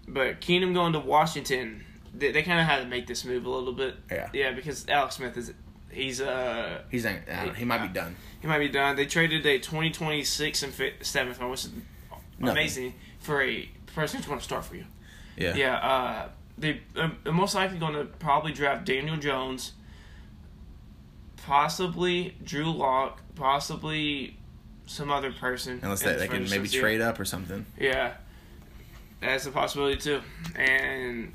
but 0.08 0.42
Keenum 0.42 0.74
going 0.74 0.94
to 0.94 1.00
Washington, 1.00 1.84
they, 2.14 2.32
they 2.32 2.44
kind 2.44 2.60
of 2.60 2.66
had 2.66 2.82
to 2.82 2.86
make 2.88 3.08
this 3.08 3.24
move 3.26 3.46
a 3.46 3.50
little 3.50 3.74
bit. 3.74 3.96
Yeah. 4.12 4.30
Yeah, 4.34 4.52
because 4.52 4.88
Alex 4.90 5.16
Smith 5.16 5.38
is 5.38 5.54
he's 5.90 6.20
uh 6.22 6.82
He's 6.92 7.06
not, 7.06 7.16
I 7.32 7.54
he 7.56 7.66
might 7.66 7.82
be 7.88 7.94
done. 7.94 8.16
he 8.42 8.48
might 8.48 8.60
be 8.60 8.68
done. 8.70 8.96
They 8.96 9.06
traded 9.06 9.46
a 9.46 9.58
2026 9.60 10.64
and 10.64 10.74
fi- 10.74 10.94
seventh 11.02 11.40
which 11.42 11.66
is 11.66 11.72
Nothing. 12.40 12.94
For 13.24 13.42
a 13.42 13.70
person 13.96 14.18
who's 14.18 14.28
going 14.28 14.40
to 14.40 14.44
start 14.44 14.66
for 14.66 14.76
you. 14.76 14.86
Yeah. 15.36 15.56
Yeah, 15.56 15.76
uh, 15.78 16.30
they 16.58 16.82
um, 16.98 17.18
are 17.26 17.32
most 17.32 17.56
likely 17.56 17.80
going 17.80 17.94
to 17.94 18.06
probably 18.06 18.54
draft 18.54 18.86
Daniel 18.86 19.18
Jones, 19.18 19.72
possibly 21.38 22.36
Drew 22.44 22.72
Lock, 22.72 23.22
possibly 23.36 24.38
some 24.86 25.10
other 25.10 25.32
person. 25.32 25.80
Unless 25.82 26.02
they, 26.04 26.14
the 26.14 26.20
they 26.20 26.28
can 26.28 26.50
maybe 26.50 26.68
trade 26.68 27.02
up 27.02 27.20
or 27.20 27.26
something. 27.26 27.66
Yeah, 27.80 28.14
that's 29.22 29.46
a 29.46 29.52
possibility 29.52 29.98
too. 29.98 30.22
And 30.56 31.34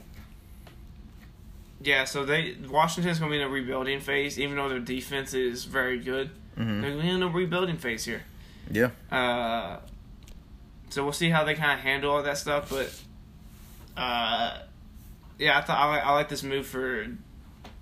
yeah, 1.83 2.05
so 2.05 2.25
they 2.25 2.57
Washington's 2.69 3.19
going 3.19 3.33
to 3.33 3.37
be 3.39 3.43
in 3.43 3.49
a 3.49 3.51
rebuilding 3.51 4.01
phase, 4.01 4.39
even 4.39 4.57
though 4.57 4.69
their 4.69 4.79
defense 4.79 5.35
is 5.35 5.65
very 5.65 5.99
good. 5.99 6.31
hmm 6.57 6.83
They're 6.83 6.91
in 6.91 7.23
a 7.23 7.29
rebuilding 7.29 7.79
phase 7.79 8.05
here. 8.05 8.23
Yeah. 8.71 8.91
Uh, 9.11 9.81
so 10.91 11.03
we'll 11.05 11.13
see 11.13 11.31
how 11.31 11.45
they 11.45 11.55
kind 11.55 11.73
of 11.73 11.81
handle 11.81 12.11
all 12.13 12.23
that 12.23 12.39
stuff. 12.39 12.71
But 12.71 12.93
uh, 13.97 14.59
yeah, 15.39 15.59
I 15.59 15.61
thought 15.63 15.79
I 15.79 15.87
like, 15.91 16.07
I 16.07 16.13
like 16.15 16.29
this 16.29 16.43
move 16.43 16.67
for 16.67 17.07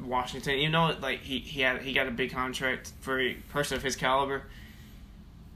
Washington. 0.00 0.58
You 0.58 0.68
know, 0.68 0.94
like 1.00 1.20
he 1.20 1.38
he 1.38 1.60
had 1.62 1.82
he 1.82 1.92
got 1.92 2.06
a 2.06 2.10
big 2.10 2.32
contract 2.32 2.92
for 3.00 3.20
a 3.20 3.34
person 3.50 3.76
of 3.76 3.82
his 3.82 3.96
caliber. 3.96 4.42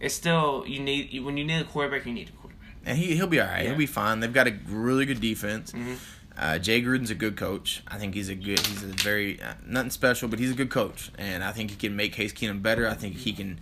It's 0.00 0.14
still 0.14 0.64
you 0.66 0.80
need 0.80 1.18
when 1.22 1.36
you 1.36 1.44
need 1.44 1.60
a 1.60 1.64
quarterback, 1.64 2.06
you 2.06 2.12
need 2.12 2.28
a 2.28 2.32
quarterback. 2.32 2.68
And 2.84 2.96
he 2.98 3.14
he'll 3.16 3.26
be 3.26 3.40
all 3.40 3.46
right. 3.46 3.62
Yeah. 3.62 3.68
He'll 3.70 3.78
be 3.78 3.86
fine. 3.86 4.20
They've 4.20 4.32
got 4.32 4.48
a 4.48 4.56
really 4.68 5.04
good 5.06 5.20
defense. 5.20 5.72
Mhm. 5.72 5.98
Uh, 6.38 6.58
Jay 6.58 6.80
Gruden's 6.80 7.10
a 7.10 7.14
good 7.14 7.36
coach. 7.36 7.82
I 7.86 7.98
think 7.98 8.14
he's 8.14 8.30
a 8.30 8.34
good. 8.34 8.60
He's 8.60 8.82
a 8.82 8.86
very 8.86 9.42
uh, 9.42 9.54
nothing 9.66 9.90
special, 9.90 10.26
but 10.28 10.38
he's 10.38 10.50
a 10.50 10.54
good 10.54 10.70
coach, 10.70 11.10
and 11.18 11.44
I 11.44 11.52
think 11.52 11.70
he 11.70 11.76
can 11.76 11.94
make 11.96 12.14
Case 12.14 12.32
Keenum 12.32 12.62
better. 12.62 12.88
I 12.88 12.94
think 12.94 13.16
he 13.16 13.34
can 13.34 13.60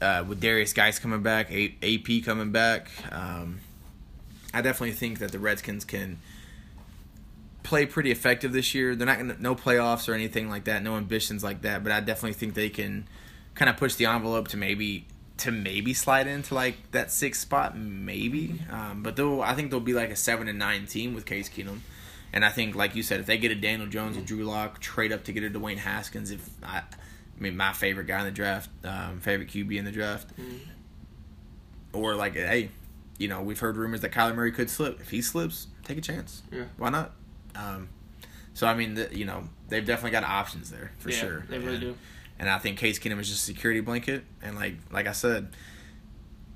uh, 0.00 0.24
with 0.26 0.40
Derrius 0.40 0.74
Guice 0.74 0.98
coming 0.98 1.22
back, 1.22 1.50
AP 1.52 2.24
coming 2.24 2.52
back. 2.52 2.90
Um, 3.10 3.60
I 4.54 4.62
definitely 4.62 4.92
think 4.92 5.18
that 5.18 5.32
the 5.32 5.38
Redskins 5.38 5.84
can 5.84 6.18
play 7.62 7.84
pretty 7.86 8.10
effective 8.10 8.52
this 8.52 8.74
year. 8.74 8.96
They're 8.96 9.06
not 9.06 9.18
gonna 9.18 9.36
no 9.38 9.54
playoffs 9.54 10.08
or 10.08 10.14
anything 10.14 10.48
like 10.48 10.64
that, 10.64 10.82
no 10.82 10.96
ambitions 10.96 11.44
like 11.44 11.62
that. 11.62 11.82
But 11.82 11.92
I 11.92 12.00
definitely 12.00 12.32
think 12.32 12.54
they 12.54 12.70
can 12.70 13.06
kind 13.54 13.68
of 13.68 13.76
push 13.76 13.94
the 13.94 14.06
envelope 14.06 14.48
to 14.48 14.56
maybe 14.56 15.06
to 15.38 15.50
maybe 15.50 15.94
slide 15.94 16.26
into 16.26 16.54
like 16.54 16.90
that 16.92 17.10
sixth 17.10 17.42
spot, 17.42 17.76
maybe. 17.76 18.60
Um, 18.70 19.02
but 19.02 19.16
they'll 19.16 19.42
I 19.42 19.54
think 19.54 19.70
they'll 19.70 19.80
be 19.80 19.94
like 19.94 20.10
a 20.10 20.16
seven 20.16 20.48
and 20.48 20.58
nine 20.58 20.86
team 20.86 21.14
with 21.14 21.26
Case 21.26 21.48
Keenum. 21.48 21.80
And 22.32 22.44
I 22.44 22.50
think, 22.50 22.74
like 22.74 22.94
you 22.94 23.02
said, 23.02 23.20
if 23.20 23.26
they 23.26 23.38
get 23.38 23.50
a 23.50 23.54
Daniel 23.54 23.88
Jones 23.88 24.16
or 24.18 24.20
Drew 24.20 24.44
Lock, 24.44 24.80
trade 24.80 25.12
up 25.12 25.24
to 25.24 25.32
get 25.32 25.44
a 25.44 25.50
Dwayne 25.50 25.78
Haskins, 25.78 26.30
if 26.30 26.46
I, 26.62 26.82
I 27.38 27.42
mean 27.42 27.56
my 27.56 27.72
favorite 27.72 28.06
guy 28.06 28.18
in 28.20 28.24
the 28.24 28.30
draft, 28.32 28.68
um, 28.84 29.20
favorite 29.20 29.48
QB 29.48 29.76
in 29.78 29.84
the 29.84 29.92
draft, 29.92 30.36
Mhm. 30.36 30.58
or 31.92 32.14
like 32.14 32.34
hey, 32.34 32.70
you 33.18 33.28
know 33.28 33.42
we've 33.42 33.58
heard 33.60 33.76
rumors 33.76 34.00
that 34.00 34.12
Kyler 34.12 34.34
Murray 34.34 34.52
could 34.52 34.70
slip. 34.70 35.00
If 35.00 35.10
he 35.10 35.22
slips, 35.22 35.68
take 35.84 35.98
a 35.98 36.00
chance. 36.00 36.42
Yeah. 36.52 36.64
Why 36.76 36.90
not? 36.90 37.12
Um, 37.54 37.88
so 38.54 38.66
I 38.66 38.74
mean, 38.74 38.94
the, 38.94 39.08
you 39.16 39.24
know, 39.24 39.48
they've 39.68 39.84
definitely 39.86 40.10
got 40.12 40.24
options 40.24 40.70
there 40.70 40.92
for 40.98 41.10
Yeah, 41.10 41.16
sure. 41.16 41.44
They 41.48 41.58
really 41.58 41.74
and, 41.74 41.80
do. 41.80 41.96
And 42.40 42.48
I 42.50 42.58
think 42.58 42.78
Case 42.78 42.98
Keenum 42.98 43.18
is 43.20 43.28
just 43.28 43.42
a 43.42 43.46
security 43.46 43.80
blanket. 43.80 44.24
And 44.42 44.56
like 44.56 44.76
like 44.90 45.06
I 45.06 45.12
said, 45.12 45.54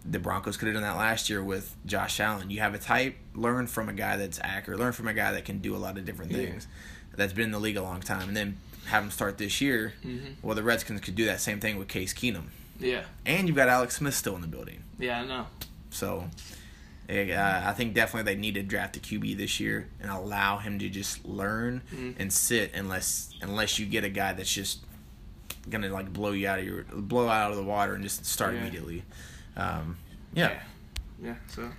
the 0.04 0.18
Broncos 0.18 0.56
could 0.56 0.66
have 0.66 0.74
done 0.74 0.82
that 0.82 0.96
last 0.96 1.30
year 1.30 1.42
with 1.42 1.76
Josh 1.86 2.18
Allen. 2.18 2.50
You 2.50 2.58
have 2.60 2.74
a 2.74 2.78
type, 2.78 3.16
learn 3.34 3.66
from 3.68 3.88
a 3.88 3.92
guy 3.92 4.16
that's 4.16 4.40
accurate, 4.42 4.80
learn 4.80 4.92
from 4.92 5.06
a 5.06 5.14
guy 5.14 5.30
that 5.32 5.44
can 5.44 5.58
do 5.58 5.76
a 5.76 5.78
lot 5.78 5.96
of 5.96 6.04
different 6.04 6.32
things. 6.32 6.42
Yeah. 6.44 6.50
things, 6.50 6.66
that's 7.14 7.32
been 7.32 7.44
in 7.46 7.50
the 7.52 7.60
league 7.60 7.76
a 7.76 7.82
long 7.82 8.00
time, 8.00 8.28
and 8.28 8.36
then 8.36 8.56
have 8.86 9.04
him 9.04 9.10
start 9.10 9.38
this 9.38 9.60
year. 9.60 9.94
Mhm. 10.04 10.34
Well, 10.42 10.54
the 10.54 10.62
Redskins 10.62 11.00
could 11.00 11.14
do 11.14 11.24
that 11.26 11.40
same 11.40 11.60
thing 11.60 11.76
with 11.78 11.88
Case 11.88 12.12
Keenum, 12.12 12.46
Yeah. 12.78 13.04
and 13.24 13.46
you've 13.46 13.56
got 13.56 13.68
Alex 13.68 13.96
Smith 13.96 14.14
still 14.14 14.34
in 14.34 14.40
the 14.42 14.48
building. 14.48 14.82
Yeah, 14.98 15.20
I 15.20 15.24
know. 15.26 15.46
So, 15.90 16.28
uh, 17.08 17.62
I 17.64 17.72
think 17.74 17.94
definitely 17.94 18.32
they 18.34 18.40
need 18.40 18.54
to 18.54 18.62
draft 18.62 18.96
a 18.96 19.00
QB 19.00 19.34
this 19.34 19.60
year 19.60 19.88
and 20.00 20.10
allow 20.10 20.58
him 20.58 20.78
to 20.78 20.88
just 20.88 21.24
learn 21.24 21.82
Mhm. 21.92 22.14
and 22.18 22.32
sit 22.32 22.72
unless 22.74 23.30
unless 23.42 23.78
you 23.78 23.86
get 23.86 24.04
a 24.04 24.08
guy 24.08 24.32
that's 24.32 24.52
just 24.52 24.80
gonna 25.68 25.88
like 25.88 26.12
blow 26.12 26.32
you 26.32 26.48
out 26.48 26.58
of 26.58 26.64
your 26.64 26.82
blow 26.84 27.28
out 27.28 27.50
of 27.50 27.56
the 27.56 27.62
water 27.62 27.94
and 27.94 28.02
just 28.02 28.24
start 28.24 28.54
Yeah. 28.54 28.60
immediately. 28.62 29.02
Um, 29.56 29.96
yeah. 30.34 30.60
Yeah. 31.22 31.34
So. 31.48 31.70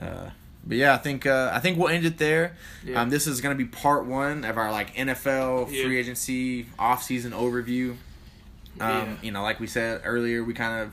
Uh, 0.00 0.30
but 0.66 0.76
yeah, 0.76 0.94
I 0.94 0.98
think 0.98 1.26
uh, 1.26 1.50
I 1.52 1.60
think 1.60 1.78
we'll 1.78 1.88
end 1.88 2.04
it 2.04 2.18
there. 2.18 2.56
Yeah. 2.84 3.00
Um, 3.00 3.10
this 3.10 3.26
is 3.26 3.40
gonna 3.40 3.54
be 3.54 3.64
part 3.64 4.04
one 4.06 4.44
of 4.44 4.56
our 4.58 4.70
like 4.70 4.94
NFL 4.94 5.70
Yeah. 5.70 5.84
free 5.84 5.98
agency 5.98 6.66
off 6.78 7.02
season 7.02 7.32
overview. 7.32 7.90
Um, 7.90 7.96
Yeah. 8.80 9.14
You 9.22 9.30
know, 9.32 9.42
like 9.42 9.60
we 9.60 9.66
said 9.66 10.02
earlier, 10.04 10.44
we 10.44 10.54
kind 10.54 10.82
of 10.82 10.92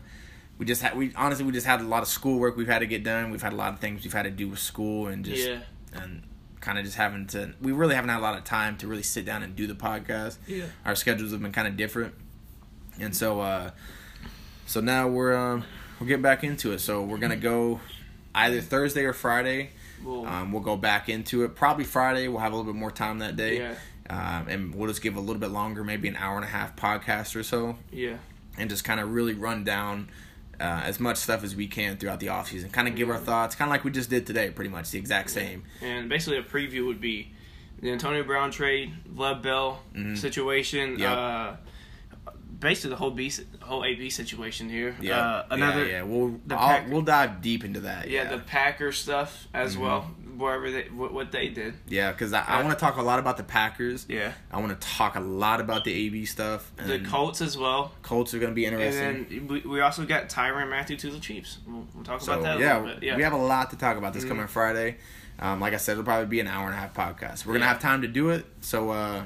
we 0.58 0.66
just 0.66 0.82
had 0.82 0.96
we 0.98 1.14
honestly 1.16 1.46
we 1.46 1.52
just 1.52 1.68
had 1.68 1.82
a 1.82 1.84
lot 1.84 2.02
of 2.02 2.08
schoolwork 2.08 2.56
we've 2.56 2.68
had 2.68 2.80
to 2.80 2.88
get 2.88 3.04
done. 3.04 3.30
We've 3.32 3.42
had 3.42 3.54
a 3.54 3.58
lot 3.58 3.74
of 3.74 3.80
things 3.80 4.04
we've 4.04 4.14
had 4.14 4.24
to 4.24 4.32
do 4.32 4.48
with 4.50 4.60
school 4.60 5.08
and 5.08 5.26
just 5.26 5.48
yeah. 5.48 5.60
and 5.94 6.24
kind 6.62 6.80
of 6.80 6.86
just 6.86 6.98
having 6.98 7.28
to. 7.28 7.54
We 7.62 7.72
really 7.74 7.96
haven't 7.96 8.10
had 8.10 8.20
a 8.20 8.24
lot 8.24 8.38
of 8.38 8.44
time 8.44 8.78
to 8.78 8.88
really 8.88 9.04
sit 9.04 9.26
down 9.26 9.44
and 9.44 9.56
do 9.56 9.68
the 9.68 9.76
podcast. 9.76 10.38
Yeah. 10.48 10.66
Our 10.86 10.96
schedules 10.96 11.32
have 11.32 11.42
been 11.42 11.52
kind 11.52 11.68
of 11.68 11.76
different, 11.78 12.16
and 13.00 13.16
so 13.16 13.42
uh, 13.42 13.72
so 14.66 14.80
now 14.80 15.08
we're 15.08 15.36
um, 15.36 15.64
we're 16.00 16.08
getting 16.08 16.24
back 16.24 16.44
into 16.44 16.72
it. 16.72 16.80
So 16.80 17.04
we're 17.04 17.18
gonna 17.20 17.36
go 17.36 17.82
either 18.36 18.62
Thursday 18.62 19.04
or 19.06 19.14
Friday. 19.14 19.72
Well. 20.04 20.26
Um, 20.28 20.52
we'll 20.52 20.62
go 20.62 20.76
back 20.78 21.10
into 21.10 21.44
it. 21.44 21.56
Probably 21.56 21.84
Friday. 21.86 22.28
We'll 22.28 22.42
have 22.42 22.54
a 22.54 22.56
little 22.56 22.72
bit 22.72 22.78
more 22.80 22.92
time 22.92 23.20
that 23.20 23.36
day. 23.36 23.58
yeah. 23.60 23.76
Um, 24.08 24.48
and 24.50 24.76
we'll 24.76 24.88
just 24.90 25.02
give 25.02 25.16
a 25.16 25.20
little 25.20 25.40
bit 25.40 25.50
longer, 25.50 25.84
maybe 25.84 26.08
an 26.08 26.16
hour 26.16 26.36
and 26.36 26.46
a 26.46 26.48
half 26.50 26.76
podcast 26.76 27.36
or 27.36 27.42
so, 27.42 27.76
Yeah. 27.92 28.18
and 28.56 28.70
just 28.70 28.84
kind 28.84 29.00
of 29.00 29.12
really 29.12 29.34
run 29.34 29.64
down 29.64 30.10
uh, 30.60 30.82
as 30.86 31.00
much 31.00 31.18
stuff 31.18 31.44
as 31.44 31.56
we 31.56 31.66
can 31.68 31.98
throughout 31.98 32.20
the 32.20 32.30
off 32.30 32.50
season. 32.50 32.70
Kind 32.70 32.88
of 32.88 32.96
give 32.96 33.10
our 33.10 33.18
thoughts, 33.18 33.56
kind 33.56 33.68
of 33.68 33.72
like 33.72 33.84
we 33.84 33.90
just 33.90 34.12
did 34.12 34.28
today, 34.28 34.52
pretty 34.52 34.70
much 34.70 34.92
the 34.92 35.00
exact 35.00 35.32
same. 35.32 35.64
And 35.82 36.08
basically, 36.08 36.38
a 36.38 36.44
preview 36.44 36.86
would 36.86 37.02
be 37.02 37.32
the 37.82 37.92
Antonio 37.92 38.24
Brown 38.24 38.52
trade, 38.52 38.94
Lev 39.16 39.42
Bell 39.42 39.82
Mhm. 39.96 40.16
situation, 40.18 41.00
Yep. 41.00 41.10
uh, 41.12 41.54
basically 42.60 42.92
the 42.92 42.96
whole 42.98 43.12
B, 43.12 43.32
whole 43.62 43.84
AB 43.86 44.10
situation 44.10 44.70
here. 44.70 44.96
Yeah, 45.02 45.20
Uh, 45.20 45.46
another, 45.52 45.86
yeah, 45.86 45.92
yeah. 45.92 46.02
We'll 46.04 46.40
the 46.46 46.56
I'll, 46.56 46.68
Pack- 46.68 46.90
we'll 46.90 47.02
dive 47.02 47.42
deep 47.42 47.64
into 47.64 47.82
that. 47.82 48.10
yeah, 48.10 48.24
Yeah, 48.24 48.30
the 48.36 48.40
Packer 48.44 48.92
stuff 48.92 49.48
as 49.54 49.76
Mhm. 49.76 49.80
well, 49.82 50.02
wherever 50.38 50.70
they, 50.72 50.84
what, 50.90 51.14
what 51.14 51.32
they 51.32 51.48
did. 51.50 51.76
yeah, 51.88 52.12
because 52.12 52.34
I, 52.34 52.44
I 52.46 52.62
want 52.64 52.78
to 52.78 52.80
talk 52.80 52.98
a 52.98 53.02
lot 53.02 53.20
about 53.20 53.38
the 53.38 53.44
Packers. 53.44 54.06
Yeah, 54.10 54.32
I 54.52 54.60
want 54.60 54.80
to 54.80 54.88
talk 54.88 55.16
a 55.16 55.20
lot 55.22 55.60
about 55.62 55.84
the 55.86 55.94
AB 55.94 56.26
stuff. 56.26 56.72
And 56.78 56.90
the 56.90 57.00
Colts 57.10 57.42
as 57.42 57.58
well, 57.58 57.94
Colts 58.02 58.34
are 58.34 58.40
going 58.40 58.52
to 58.52 58.56
be 58.56 58.66
interesting. 58.66 59.04
and 59.04 59.30
then 59.30 59.48
we, 59.48 59.60
we 59.62 59.80
also 59.82 60.06
got 60.06 60.30
Tyrann 60.30 60.70
Mathieu 60.70 60.98
to 60.98 61.10
the 61.12 61.20
Chiefs. 61.20 61.60
We'll, 61.68 61.86
we'll 61.94 62.04
talk 62.04 62.22
so 62.22 62.34
about 62.34 62.44
that. 62.44 62.58
A 62.58 62.60
yeah, 62.60 62.78
little 62.80 62.96
bit. 62.96 63.04
yeah, 63.04 63.16
we 63.18 63.24
have 63.24 63.34
a 63.34 63.38
lot 63.38 63.70
to 63.72 63.76
talk 63.78 63.98
about 63.98 64.14
this 64.14 64.24
Mhm. 64.26 64.30
coming 64.30 64.48
Friday. 64.48 64.98
Um, 65.40 65.60
like 65.60 65.74
I 65.74 65.78
said, 65.78 65.94
it'll 65.94 66.04
probably 66.06 66.28
be 66.28 66.40
an 66.40 66.48
hour 66.48 66.66
and 66.68 66.76
a 66.76 66.80
half 66.80 66.94
podcast. 66.94 67.46
We're 67.46 67.54
gonna 67.54 67.66
have 67.68 67.82
time 67.82 68.02
to 68.04 68.08
do 68.08 68.30
it. 68.30 68.46
So, 68.62 68.92
uh, 68.92 69.26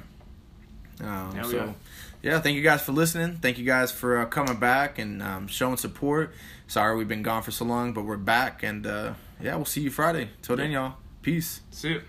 um, 1.01 1.39
so 1.43 1.51
go. 1.51 1.75
Yeah, 2.21 2.39
thank 2.39 2.55
you 2.55 2.63
guys 2.63 2.81
for 2.81 2.91
listening. 2.91 3.37
Thank 3.37 3.57
you 3.57 3.65
guys 3.65 3.91
for 3.91 4.17
uh, 4.19 4.25
coming 4.25 4.57
back 4.57 4.99
and 4.99 5.21
um, 5.21 5.47
showing 5.47 5.77
support. 5.77 6.33
Sorry 6.67 6.97
we've 6.97 7.07
been 7.07 7.23
gone 7.23 7.43
for 7.43 7.51
so 7.51 7.65
long, 7.65 7.93
but 7.93 8.03
we're 8.05 8.17
back, 8.17 8.63
and 8.63 8.85
uh, 8.85 9.13
yeah, 9.41 9.55
we'll 9.55 9.65
see 9.65 9.81
you 9.81 9.89
Friday. 9.89 10.29
Till 10.41 10.55
then, 10.55 10.71
y'all. 10.71 10.95
Peace. 11.21 11.61
See 11.71 11.89
you. 11.89 12.01